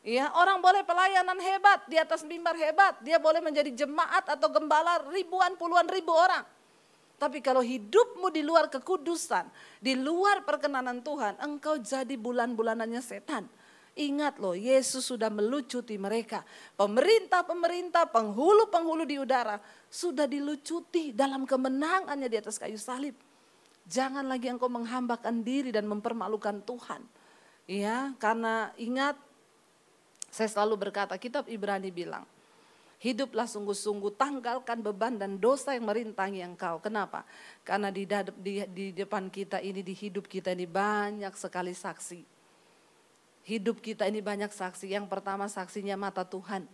Ya, 0.00 0.32
orang 0.32 0.64
boleh 0.64 0.88
pelayanan 0.88 1.36
hebat 1.36 1.84
di 1.84 2.00
atas 2.00 2.24
mimbar 2.24 2.56
hebat, 2.56 2.96
dia 3.04 3.20
boleh 3.20 3.44
menjadi 3.44 3.84
jemaat 3.84 4.24
atau 4.24 4.48
gembala 4.48 5.04
ribuan 5.12 5.52
puluhan 5.60 5.84
ribu 5.88 6.16
orang. 6.16 6.44
Tapi 7.20 7.44
kalau 7.44 7.60
hidupmu 7.60 8.32
di 8.32 8.40
luar 8.40 8.72
kekudusan, 8.72 9.48
di 9.84 9.96
luar 9.96 10.48
perkenanan 10.48 11.04
Tuhan, 11.04 11.40
engkau 11.44 11.76
jadi 11.76 12.16
bulan-bulanannya 12.16 13.00
setan 13.04 13.48
Ingat 13.94 14.42
loh, 14.42 14.58
Yesus 14.58 15.06
sudah 15.06 15.30
melucuti 15.30 15.94
mereka. 15.94 16.42
Pemerintah-pemerintah, 16.74 18.10
penghulu-penghulu 18.10 19.06
di 19.06 19.22
udara 19.22 19.62
sudah 19.86 20.26
dilucuti 20.26 21.14
dalam 21.14 21.46
kemenangannya 21.46 22.26
di 22.26 22.34
atas 22.34 22.58
kayu 22.58 22.74
salib. 22.74 23.14
Jangan 23.86 24.26
lagi 24.26 24.50
engkau 24.50 24.66
menghambakan 24.66 25.46
diri 25.46 25.70
dan 25.70 25.86
mempermalukan 25.86 26.58
Tuhan. 26.66 27.06
Ya, 27.70 28.10
karena 28.18 28.74
ingat 28.82 29.14
saya 30.26 30.50
selalu 30.50 30.90
berkata, 30.90 31.14
kitab 31.14 31.46
Ibrani 31.46 31.94
bilang, 31.94 32.26
Hiduplah 32.98 33.46
sungguh-sungguh, 33.46 34.18
tanggalkan 34.18 34.82
beban 34.82 35.20
dan 35.20 35.38
dosa 35.38 35.76
yang 35.76 35.86
merintangi 35.86 36.42
engkau. 36.42 36.82
Kenapa? 36.82 37.22
Karena 37.62 37.94
di, 37.94 38.08
di, 38.42 38.64
di 38.64 38.86
depan 38.90 39.30
kita 39.30 39.60
ini, 39.60 39.84
di 39.86 39.94
hidup 39.94 40.26
kita 40.26 40.50
ini 40.50 40.64
banyak 40.64 41.36
sekali 41.36 41.76
saksi 41.76 42.33
Hidup 43.44 43.84
kita 43.84 44.08
ini 44.08 44.24
banyak 44.24 44.48
saksi. 44.48 44.88
Yang 44.88 45.06
pertama 45.12 45.44
saksinya 45.46 46.00
mata 46.00 46.24
Tuhan. 46.24 46.64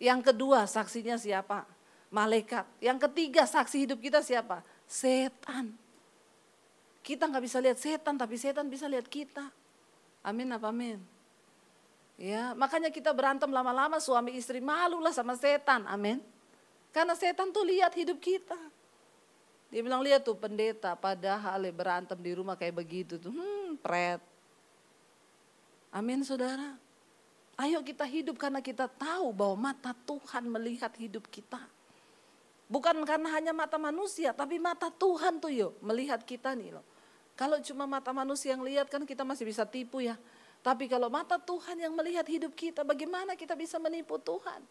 Yang 0.00 0.32
kedua 0.32 0.64
saksinya 0.64 1.20
siapa? 1.20 1.68
Malaikat. 2.08 2.64
Yang 2.80 3.08
ketiga 3.08 3.44
saksi 3.44 3.84
hidup 3.84 4.00
kita 4.00 4.24
siapa? 4.24 4.64
Setan. 4.88 5.76
Kita 7.04 7.28
nggak 7.28 7.44
bisa 7.44 7.58
lihat 7.60 7.76
setan, 7.76 8.16
tapi 8.16 8.40
setan 8.40 8.66
bisa 8.72 8.88
lihat 8.88 9.04
kita. 9.04 9.52
Amin 10.24 10.48
apa 10.54 10.72
amin? 10.72 11.02
Ya, 12.16 12.54
makanya 12.54 12.88
kita 12.88 13.10
berantem 13.10 13.50
lama-lama 13.50 13.98
suami 13.98 14.38
istri 14.38 14.62
malulah 14.62 15.12
sama 15.12 15.34
setan. 15.34 15.84
Amin. 15.90 16.22
Karena 16.94 17.12
setan 17.18 17.52
tuh 17.52 17.66
lihat 17.68 17.92
hidup 17.92 18.16
kita. 18.22 18.56
Dia 19.72 19.80
bilang 19.80 20.04
lihat 20.04 20.22
tuh 20.22 20.36
pendeta 20.36 20.92
padahal 20.92 21.64
berantem 21.72 22.16
di 22.20 22.32
rumah 22.36 22.54
kayak 22.54 22.76
begitu 22.80 23.16
tuh. 23.16 23.32
Hmm, 23.32 23.80
pret. 23.80 24.31
Amin 25.92 26.24
saudara. 26.24 26.80
Ayo 27.60 27.84
kita 27.84 28.08
hidup 28.08 28.40
karena 28.40 28.64
kita 28.64 28.88
tahu 28.88 29.28
bahwa 29.36 29.70
mata 29.70 29.92
Tuhan 29.92 30.48
melihat 30.48 30.88
hidup 30.96 31.28
kita. 31.28 31.60
Bukan 32.72 32.96
karena 33.04 33.28
hanya 33.36 33.52
mata 33.52 33.76
manusia, 33.76 34.32
tapi 34.32 34.56
mata 34.56 34.88
Tuhan 34.88 35.36
tuh 35.36 35.52
yuk 35.52 35.76
melihat 35.84 36.24
kita 36.24 36.56
nih 36.56 36.72
loh. 36.72 36.84
Kalau 37.36 37.60
cuma 37.60 37.84
mata 37.84 38.08
manusia 38.16 38.56
yang 38.56 38.64
lihat 38.64 38.88
kan 38.88 39.04
kita 39.04 39.20
masih 39.20 39.44
bisa 39.44 39.68
tipu 39.68 40.00
ya. 40.00 40.16
Tapi 40.64 40.88
kalau 40.88 41.12
mata 41.12 41.36
Tuhan 41.36 41.76
yang 41.76 41.92
melihat 41.92 42.24
hidup 42.24 42.56
kita, 42.56 42.80
bagaimana 42.80 43.36
kita 43.36 43.52
bisa 43.52 43.76
menipu 43.76 44.16
Tuhan? 44.16 44.64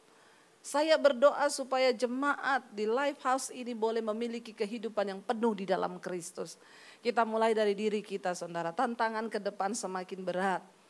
Saya 0.62 0.98
berdoa 0.98 1.46
supaya 1.54 1.94
jemaat 1.94 2.66
di 2.74 2.90
Life 2.90 3.22
House 3.22 3.54
ini 3.54 3.78
boleh 3.78 4.02
memiliki 4.02 4.54
kehidupan 4.58 5.06
yang 5.06 5.22
penuh 5.22 5.54
di 5.54 5.70
dalam 5.70 6.02
Kristus. 6.02 6.58
Kita 7.02 7.26
mulai 7.26 7.54
dari 7.54 7.78
diri 7.78 8.02
kita 8.02 8.34
saudara, 8.34 8.74
tantangan 8.74 9.30
ke 9.30 9.38
depan 9.38 9.78
semakin 9.78 10.22
berat. 10.26 10.81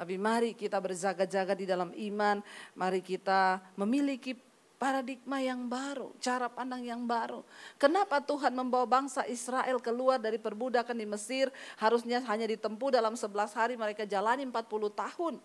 Tapi 0.00 0.16
mari 0.16 0.56
kita 0.56 0.80
berjaga-jaga 0.80 1.52
di 1.52 1.68
dalam 1.68 1.92
iman, 1.92 2.40
mari 2.72 3.04
kita 3.04 3.60
memiliki 3.76 4.32
paradigma 4.80 5.44
yang 5.44 5.68
baru, 5.68 6.16
cara 6.16 6.48
pandang 6.48 6.80
yang 6.80 7.04
baru. 7.04 7.44
Kenapa 7.76 8.16
Tuhan 8.24 8.56
membawa 8.56 8.88
bangsa 8.88 9.28
Israel 9.28 9.76
keluar 9.76 10.16
dari 10.16 10.40
perbudakan 10.40 10.96
di 10.96 11.04
Mesir, 11.04 11.52
harusnya 11.76 12.24
hanya 12.32 12.48
ditempuh 12.48 12.96
dalam 12.96 13.12
11 13.12 13.52
hari, 13.52 13.76
mereka 13.76 14.08
jalani 14.08 14.40
40 14.48 14.88
tahun. 14.88 15.36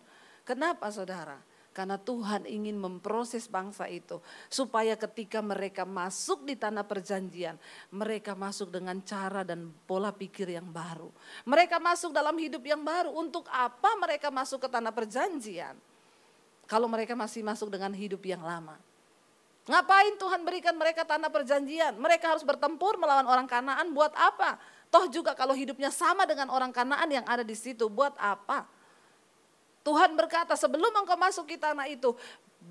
Kenapa 0.47 0.87
saudara? 0.87 1.35
Karena 1.75 1.99
Tuhan 1.99 2.47
ingin 2.47 2.79
memproses 2.79 3.51
bangsa 3.51 3.91
itu 3.91 4.23
supaya 4.47 4.95
ketika 4.95 5.43
mereka 5.43 5.83
masuk 5.83 6.47
di 6.47 6.55
tanah 6.55 6.87
perjanjian, 6.87 7.59
mereka 7.91 8.31
masuk 8.31 8.71
dengan 8.71 9.03
cara 9.03 9.43
dan 9.43 9.75
pola 9.83 10.15
pikir 10.15 10.55
yang 10.55 10.71
baru. 10.71 11.11
Mereka 11.43 11.83
masuk 11.83 12.15
dalam 12.15 12.39
hidup 12.39 12.63
yang 12.63 12.79
baru. 12.79 13.11
Untuk 13.11 13.43
apa 13.51 13.91
mereka 13.99 14.31
masuk 14.31 14.63
ke 14.63 14.71
tanah 14.71 14.95
perjanjian? 14.95 15.75
Kalau 16.63 16.87
mereka 16.87 17.11
masih 17.11 17.43
masuk 17.43 17.67
dengan 17.67 17.91
hidup 17.91 18.23
yang 18.23 18.39
lama. 18.39 18.79
Ngapain 19.67 20.15
Tuhan 20.15 20.47
berikan 20.47 20.79
mereka 20.79 21.03
tanah 21.03 21.27
perjanjian? 21.27 21.99
Mereka 21.99 22.39
harus 22.39 22.47
bertempur 22.47 22.95
melawan 22.95 23.27
orang 23.27 23.51
Kanaan 23.51 23.91
buat 23.91 24.15
apa? 24.15 24.63
Toh 24.87 25.11
juga 25.11 25.35
kalau 25.35 25.51
hidupnya 25.51 25.91
sama 25.91 26.23
dengan 26.23 26.47
orang 26.55 26.71
Kanaan 26.71 27.11
yang 27.11 27.25
ada 27.27 27.43
di 27.43 27.57
situ, 27.57 27.91
buat 27.91 28.15
apa? 28.15 28.63
Tuhan 29.85 30.17
berkata 30.17 30.57
sebelum 30.57 30.89
engkau 30.89 31.13
masuk 31.13 31.45
ke 31.45 31.61
tanah 31.61 31.85
itu, 31.85 32.17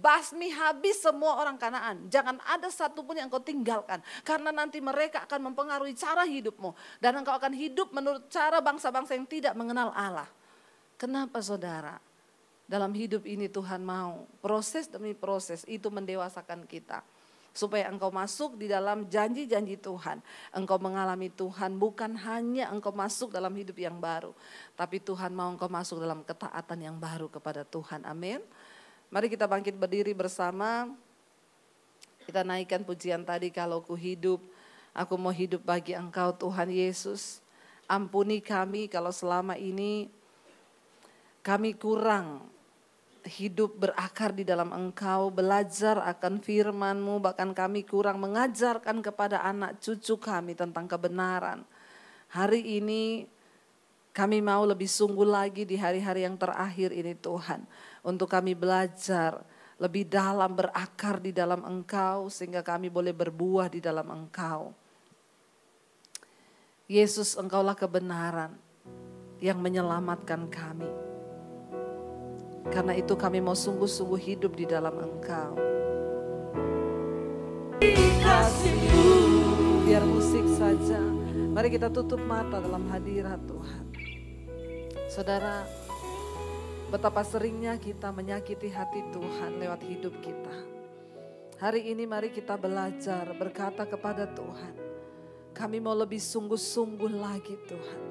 basmi 0.02 0.50
habis 0.50 0.98
semua 0.98 1.38
orang 1.38 1.54
Kanaan. 1.54 2.10
Jangan 2.10 2.42
ada 2.42 2.66
satupun 2.66 3.14
yang 3.14 3.30
engkau 3.30 3.38
tinggalkan. 3.38 4.02
Karena 4.26 4.50
nanti 4.50 4.82
mereka 4.82 5.22
akan 5.22 5.54
mempengaruhi 5.54 5.94
cara 5.94 6.26
hidupmu. 6.26 6.74
Dan 6.98 7.22
engkau 7.22 7.30
akan 7.38 7.54
hidup 7.54 7.94
menurut 7.94 8.26
cara 8.26 8.58
bangsa-bangsa 8.58 9.14
yang 9.14 9.30
tidak 9.30 9.54
mengenal 9.54 9.94
Allah. 9.94 10.26
Kenapa 10.98 11.38
saudara? 11.38 12.02
Dalam 12.66 12.90
hidup 12.96 13.22
ini 13.28 13.46
Tuhan 13.46 13.86
mau 13.86 14.26
proses 14.42 14.90
demi 14.90 15.14
proses 15.14 15.62
itu 15.70 15.86
mendewasakan 15.92 16.66
kita. 16.66 17.06
Supaya 17.54 17.86
engkau 17.86 18.10
masuk 18.10 18.58
di 18.58 18.66
dalam 18.66 19.06
janji-janji 19.06 19.78
Tuhan. 19.78 20.18
Engkau 20.50 20.74
mengalami 20.82 21.30
Tuhan 21.30 21.78
bukan 21.78 22.18
hanya 22.26 22.66
engkau 22.74 22.90
masuk 22.90 23.30
dalam 23.30 23.54
hidup 23.54 23.78
yang 23.78 24.02
baru. 24.02 24.34
Tapi 24.74 24.98
Tuhan 24.98 25.30
mau 25.30 25.54
engkau 25.54 25.70
masuk 25.70 26.02
dalam 26.02 26.26
ketaatan 26.26 26.78
yang 26.82 26.98
baru 26.98 27.30
kepada 27.30 27.62
Tuhan. 27.62 28.02
Amin. 28.02 28.42
Mari 29.14 29.30
kita 29.30 29.46
bangkit 29.46 29.78
berdiri 29.78 30.10
bersama. 30.18 30.90
Kita 32.26 32.42
naikkan 32.42 32.82
pujian 32.82 33.22
tadi 33.22 33.54
kalau 33.54 33.78
ku 33.78 33.94
hidup. 33.94 34.42
Aku 34.90 35.14
mau 35.14 35.30
hidup 35.30 35.62
bagi 35.62 35.94
engkau 35.94 36.34
Tuhan 36.34 36.74
Yesus. 36.74 37.38
Ampuni 37.86 38.42
kami 38.42 38.90
kalau 38.90 39.14
selama 39.14 39.54
ini 39.54 40.10
kami 41.44 41.76
kurang 41.76 42.53
hidup 43.24 43.80
berakar 43.80 44.36
di 44.36 44.44
dalam 44.44 44.70
engkau, 44.70 45.32
belajar 45.32 46.00
akan 46.04 46.44
firman-Mu, 46.44 47.24
bahkan 47.24 47.56
kami 47.56 47.84
kurang 47.84 48.20
mengajarkan 48.20 49.00
kepada 49.00 49.40
anak 49.40 49.80
cucu 49.80 50.20
kami 50.20 50.52
tentang 50.52 50.84
kebenaran. 50.84 51.64
Hari 52.32 52.80
ini 52.80 53.24
kami 54.14 54.38
mau 54.44 54.62
lebih 54.62 54.86
sungguh 54.86 55.26
lagi 55.26 55.66
di 55.66 55.74
hari-hari 55.74 56.22
yang 56.22 56.38
terakhir 56.38 56.92
ini 56.94 57.16
Tuhan. 57.18 57.66
Untuk 58.04 58.30
kami 58.30 58.52
belajar 58.52 59.42
lebih 59.80 60.06
dalam 60.06 60.54
berakar 60.54 61.18
di 61.18 61.34
dalam 61.34 61.66
engkau 61.66 62.30
sehingga 62.30 62.62
kami 62.62 62.92
boleh 62.92 63.10
berbuah 63.10 63.72
di 63.72 63.82
dalam 63.82 64.06
engkau. 64.06 64.70
Yesus 66.86 67.34
engkaulah 67.34 67.74
kebenaran 67.74 68.54
yang 69.40 69.58
menyelamatkan 69.58 70.46
kami. 70.46 71.03
Karena 72.72 72.96
itu 72.96 73.12
kami 73.18 73.44
mau 73.44 73.52
sungguh-sungguh 73.56 74.20
hidup 74.20 74.56
di 74.56 74.64
dalam 74.64 74.96
Engkau. 74.96 75.52
Biar 79.84 80.04
musik 80.08 80.46
saja. 80.56 81.00
Mari 81.54 81.68
kita 81.70 81.92
tutup 81.92 82.18
mata 82.24 82.58
dalam 82.58 82.88
hadirat 82.90 83.38
Tuhan. 83.46 83.84
Saudara, 85.06 85.62
betapa 86.90 87.22
seringnya 87.22 87.78
kita 87.78 88.10
menyakiti 88.10 88.72
hati 88.72 89.06
Tuhan 89.12 89.62
lewat 89.62 89.80
hidup 89.86 90.14
kita. 90.18 90.56
Hari 91.62 91.94
ini 91.94 92.02
mari 92.02 92.34
kita 92.34 92.58
belajar 92.58 93.30
berkata 93.38 93.86
kepada 93.86 94.26
Tuhan. 94.26 94.74
Kami 95.54 95.78
mau 95.78 95.94
lebih 95.94 96.18
sungguh-sungguh 96.18 97.14
lagi 97.14 97.54
Tuhan. 97.70 98.02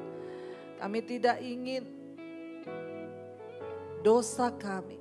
Kami 0.80 1.00
tidak 1.04 1.44
ingin 1.44 2.03
dosa 4.04 4.52
kami, 4.52 5.00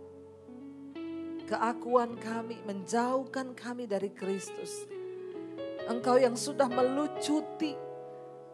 keakuan 1.51 2.15
kami 2.23 2.63
menjauhkan 2.63 3.51
kami 3.53 3.91
dari 3.91 4.15
Kristus. 4.15 4.87
Engkau 5.91 6.15
yang 6.15 6.39
sudah 6.39 6.71
melucuti 6.71 7.75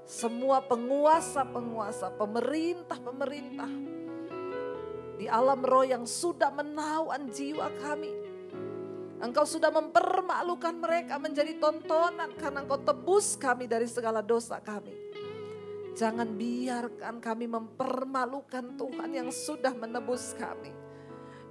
semua 0.08 0.64
penguasa-penguasa, 0.64 2.16
pemerintah-pemerintah 2.16 3.68
di 5.20 5.28
alam 5.28 5.60
roh 5.60 5.84
yang 5.84 6.08
sudah 6.08 6.48
menawan 6.48 7.28
jiwa 7.28 7.68
kami. 7.84 8.08
Engkau 9.20 9.44
sudah 9.44 9.68
mempermalukan 9.68 10.72
mereka 10.80 11.20
menjadi 11.20 11.60
tontonan 11.60 12.32
karena 12.40 12.64
engkau 12.64 12.80
tebus 12.80 13.36
kami 13.36 13.68
dari 13.68 13.84
segala 13.84 14.24
dosa 14.24 14.62
kami. 14.64 15.07
Jangan 15.98 16.30
biarkan 16.38 17.18
kami 17.18 17.50
mempermalukan 17.50 18.78
Tuhan 18.78 19.10
yang 19.10 19.34
sudah 19.34 19.74
menebus 19.74 20.30
kami. 20.38 20.70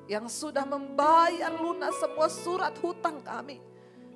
Yang 0.08 0.32
sudah 0.40 0.64
membayar 0.64 1.52
lunas 1.52 1.92
semua 2.00 2.32
surat 2.32 2.72
hutang 2.80 3.20
kami. 3.20 3.60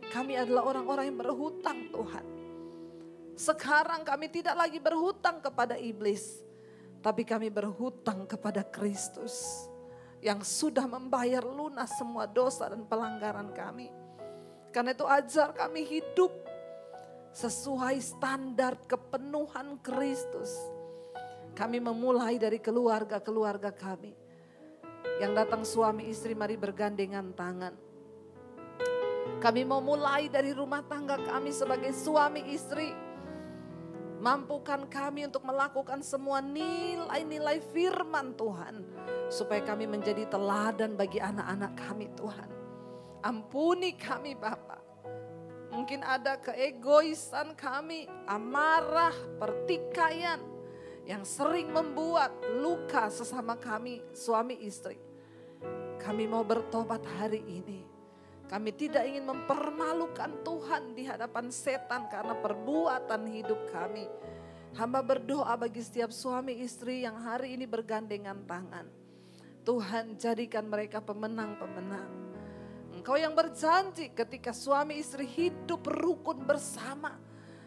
Kami 0.08 0.40
adalah 0.40 0.72
orang-orang 0.72 1.12
yang 1.12 1.20
berhutang 1.20 1.92
Tuhan. 1.92 2.24
Sekarang 3.36 4.08
kami 4.08 4.32
tidak 4.32 4.56
lagi 4.56 4.80
berhutang 4.80 5.44
kepada 5.44 5.76
iblis. 5.76 6.40
Tapi 7.04 7.28
kami 7.28 7.52
berhutang 7.52 8.24
kepada 8.24 8.64
Kristus. 8.64 9.68
Yang 10.24 10.48
sudah 10.48 10.88
membayar 10.88 11.44
lunas 11.44 11.92
semua 12.00 12.24
dosa 12.24 12.72
dan 12.72 12.88
pelanggaran 12.88 13.52
kami. 13.52 13.92
Karena 14.72 14.96
itu 14.96 15.04
ajar 15.04 15.52
kami 15.52 15.84
hidup 15.84 16.32
sesuai 17.32 17.96
standar 18.04 18.76
kepenuhan 18.88 19.80
Kristus. 19.80 20.52
Kami 21.56 21.80
memulai 21.80 22.40
dari 22.40 22.60
keluarga-keluarga 22.60 23.72
kami. 23.72 24.16
Yang 25.20 25.32
datang 25.34 25.64
suami 25.64 26.12
istri 26.12 26.36
mari 26.36 26.60
bergandengan 26.60 27.32
tangan. 27.36 27.74
Kami 29.42 29.62
mau 29.66 29.82
mulai 29.82 30.30
dari 30.30 30.54
rumah 30.54 30.86
tangga 30.86 31.18
kami 31.18 31.50
sebagai 31.50 31.92
suami 31.96 32.52
istri. 32.54 32.94
Mampukan 34.22 34.86
kami 34.86 35.26
untuk 35.26 35.42
melakukan 35.42 36.06
semua 36.06 36.46
nilai-nilai 36.46 37.58
firman 37.74 38.38
Tuhan. 38.38 38.86
Supaya 39.34 39.66
kami 39.66 39.90
menjadi 39.90 40.30
teladan 40.30 40.94
bagi 40.94 41.18
anak-anak 41.18 41.74
kami 41.74 42.06
Tuhan. 42.14 42.50
Ampuni 43.22 43.98
kami 43.98 44.34
Bapak 44.38 44.81
Mungkin 45.72 46.04
ada 46.04 46.36
keegoisan 46.36 47.56
kami, 47.56 48.06
amarah, 48.28 49.16
pertikaian 49.40 50.44
yang 51.08 51.24
sering 51.24 51.72
membuat 51.72 52.36
luka 52.60 53.08
sesama 53.08 53.56
kami 53.56 54.04
suami 54.12 54.60
istri. 54.68 55.00
Kami 55.98 56.28
mau 56.28 56.44
bertobat 56.44 57.02
hari 57.18 57.42
ini. 57.48 57.88
Kami 58.52 58.76
tidak 58.76 59.08
ingin 59.08 59.24
mempermalukan 59.24 60.44
Tuhan 60.44 60.92
di 60.92 61.08
hadapan 61.08 61.48
setan 61.48 62.12
karena 62.12 62.36
perbuatan 62.36 63.24
hidup 63.32 63.72
kami. 63.72 64.12
Hamba 64.76 65.00
berdoa 65.00 65.56
bagi 65.56 65.80
setiap 65.80 66.12
suami 66.12 66.60
istri 66.60 67.08
yang 67.08 67.16
hari 67.16 67.56
ini 67.56 67.64
bergandengan 67.64 68.44
tangan. 68.44 68.88
Tuhan 69.64 70.20
jadikan 70.20 70.68
mereka 70.68 71.00
pemenang-pemenang. 71.00 72.31
Engkau 73.02 73.18
yang 73.18 73.34
berjanji 73.34 74.14
ketika 74.14 74.54
suami 74.54 75.02
istri 75.02 75.26
hidup 75.26 75.90
rukun 75.90 76.46
bersama. 76.46 77.18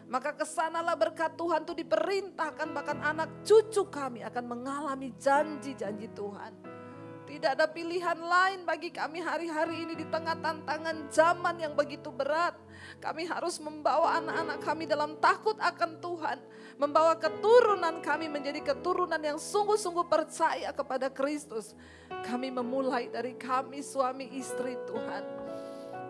Maka 0.07 0.31
ke 0.31 0.47
sanalah 0.47 0.95
berkat 0.95 1.35
Tuhan 1.35 1.67
itu 1.67 1.75
diperintahkan 1.75 2.71
bahkan 2.71 3.03
anak 3.03 3.43
cucu 3.43 3.83
kami 3.91 4.23
akan 4.23 4.47
mengalami 4.47 5.11
janji-janji 5.19 6.07
Tuhan. 6.15 6.55
Tidak 7.27 7.51
ada 7.51 7.67
pilihan 7.67 8.15
lain 8.15 8.63
bagi 8.63 8.95
kami 8.95 9.19
hari-hari 9.19 9.83
ini 9.83 9.99
di 9.99 10.07
tengah 10.07 10.39
tantangan 10.39 11.11
zaman 11.11 11.59
yang 11.59 11.75
begitu 11.75 12.15
berat. 12.15 12.55
Kami 13.03 13.27
harus 13.27 13.59
membawa 13.59 14.15
anak-anak 14.23 14.63
kami 14.63 14.87
dalam 14.87 15.19
takut 15.19 15.59
akan 15.59 15.99
Tuhan. 15.99 16.39
Membawa 16.75 17.15
keturunan 17.15 18.03
kami 18.03 18.27
menjadi 18.27 18.59
keturunan 18.59 19.19
yang 19.19 19.39
sungguh-sungguh 19.39 20.07
percaya 20.11 20.75
kepada 20.75 21.07
Kristus. 21.07 21.71
Kami 22.27 22.51
memulai 22.51 23.07
dari 23.07 23.35
kami 23.39 23.79
suami 23.79 24.27
istri 24.35 24.75
Tuhan. 24.83 25.23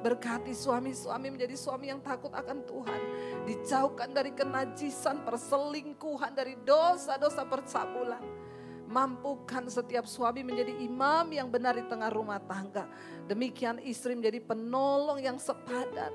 Berkati 0.02 0.54
suami-suami 0.54 1.34
menjadi 1.34 1.58
suami 1.58 1.90
yang 1.90 2.02
takut 2.02 2.34
akan 2.34 2.66
Tuhan. 2.66 3.02
Dijauhkan 3.46 4.10
dari 4.14 4.34
kenajisan, 4.34 5.22
perselingkuhan, 5.26 6.34
dari 6.34 6.58
dosa-dosa 6.62 7.46
percabulan 7.46 8.46
Mampukan 8.86 9.66
setiap 9.66 10.06
suami 10.06 10.46
menjadi 10.46 10.70
imam 10.86 11.26
yang 11.34 11.50
benar 11.50 11.74
di 11.74 11.84
tengah 11.90 12.14
rumah 12.14 12.38
tangga. 12.38 12.86
Demikian 13.26 13.82
istri 13.82 14.14
menjadi 14.14 14.38
penolong 14.46 15.18
yang 15.18 15.42
sepadan. 15.42 16.14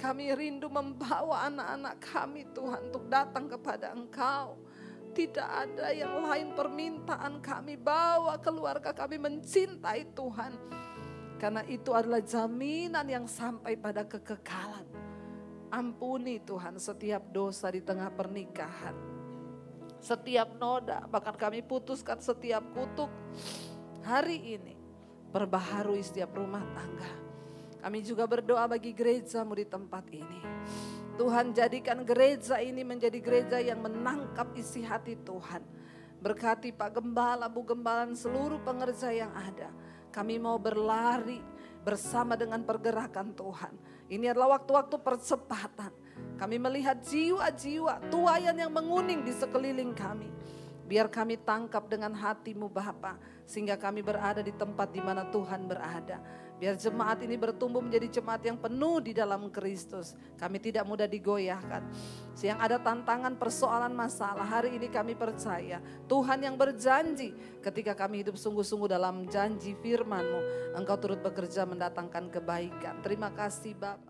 Kami 0.00 0.32
rindu 0.32 0.72
membawa 0.72 1.44
anak-anak 1.52 2.00
kami 2.00 2.48
Tuhan 2.56 2.88
untuk 2.88 3.04
datang 3.12 3.52
kepada 3.52 3.92
Engkau. 3.92 4.56
Tidak 5.12 5.44
ada 5.44 5.92
yang 5.92 6.24
lain 6.24 6.56
permintaan 6.56 7.44
kami 7.44 7.76
bawa 7.76 8.40
keluarga 8.40 8.96
kami 8.96 9.20
mencintai 9.20 10.16
Tuhan. 10.16 10.56
Karena 11.36 11.60
itu 11.68 11.92
adalah 11.92 12.24
jaminan 12.24 13.04
yang 13.04 13.26
sampai 13.28 13.76
pada 13.76 14.08
kekekalan. 14.08 14.88
Ampuni 15.68 16.40
Tuhan 16.40 16.80
setiap 16.80 17.28
dosa 17.28 17.68
di 17.68 17.84
tengah 17.84 18.08
pernikahan 18.08 19.20
setiap 20.00 20.56
noda, 20.56 21.04
bahkan 21.12 21.36
kami 21.36 21.60
putuskan 21.60 22.16
setiap 22.24 22.64
kutuk 22.72 23.12
hari 24.00 24.56
ini. 24.56 24.74
Perbaharui 25.30 26.02
setiap 26.02 26.34
rumah 26.34 26.64
tangga. 26.74 27.29
Kami 27.80 27.98
juga 28.04 28.28
berdoa 28.28 28.68
bagi 28.68 28.92
gerejamu 28.92 29.56
di 29.56 29.64
tempat 29.64 30.04
ini. 30.12 30.40
Tuhan 31.16 31.52
jadikan 31.52 32.04
gereja 32.04 32.60
ini 32.60 32.80
menjadi 32.80 33.18
gereja 33.20 33.58
yang 33.60 33.84
menangkap 33.84 34.52
isi 34.56 34.84
hati 34.84 35.16
Tuhan. 35.20 35.60
Berkati 36.20 36.72
Pak 36.76 37.00
Gembala, 37.00 37.48
Bu 37.48 37.64
Gembala, 37.64 38.12
seluruh 38.12 38.60
pengerja 38.60 39.08
yang 39.12 39.32
ada. 39.32 39.72
Kami 40.12 40.36
mau 40.36 40.60
berlari 40.60 41.40
bersama 41.80 42.36
dengan 42.36 42.60
pergerakan 42.60 43.32
Tuhan. 43.32 43.72
Ini 44.12 44.32
adalah 44.36 44.60
waktu-waktu 44.60 45.00
percepatan 45.00 45.92
kami 46.40 46.56
melihat 46.56 46.96
jiwa-jiwa 47.04 48.08
tuayan 48.08 48.56
yang 48.56 48.72
menguning 48.72 49.20
di 49.20 49.32
sekeliling 49.36 49.92
kami. 49.92 50.28
Biar 50.88 51.06
kami 51.06 51.38
tangkap 51.38 51.86
dengan 51.86 52.16
hatimu 52.16 52.66
Bapa 52.66 53.20
sehingga 53.44 53.76
kami 53.76 54.00
berada 54.02 54.40
di 54.42 54.50
tempat 54.50 54.88
di 54.90 55.04
mana 55.04 55.28
Tuhan 55.28 55.68
berada. 55.68 56.18
Biar 56.60 56.76
jemaat 56.76 57.24
ini 57.24 57.40
bertumbuh 57.40 57.80
menjadi 57.80 58.20
jemaat 58.20 58.44
yang 58.44 58.60
penuh 58.60 59.00
di 59.00 59.16
dalam 59.16 59.48
Kristus. 59.48 60.12
Kami 60.36 60.60
tidak 60.60 60.84
mudah 60.84 61.08
digoyahkan. 61.08 61.88
Siang 62.36 62.60
ada 62.60 62.76
tantangan, 62.76 63.32
persoalan, 63.40 63.96
masalah. 63.96 64.44
Hari 64.44 64.76
ini 64.76 64.92
kami 64.92 65.16
percaya 65.16 65.80
Tuhan 66.04 66.44
yang 66.44 66.60
berjanji 66.60 67.32
ketika 67.64 67.96
kami 67.96 68.20
hidup 68.20 68.36
sungguh-sungguh 68.36 68.92
dalam 68.92 69.24
janji 69.32 69.72
firman-Mu. 69.80 70.76
Engkau 70.76 71.00
turut 71.00 71.24
bekerja 71.24 71.64
mendatangkan 71.64 72.28
kebaikan. 72.28 73.00
Terima 73.00 73.32
kasih 73.32 73.72
Bapak. 73.72 74.09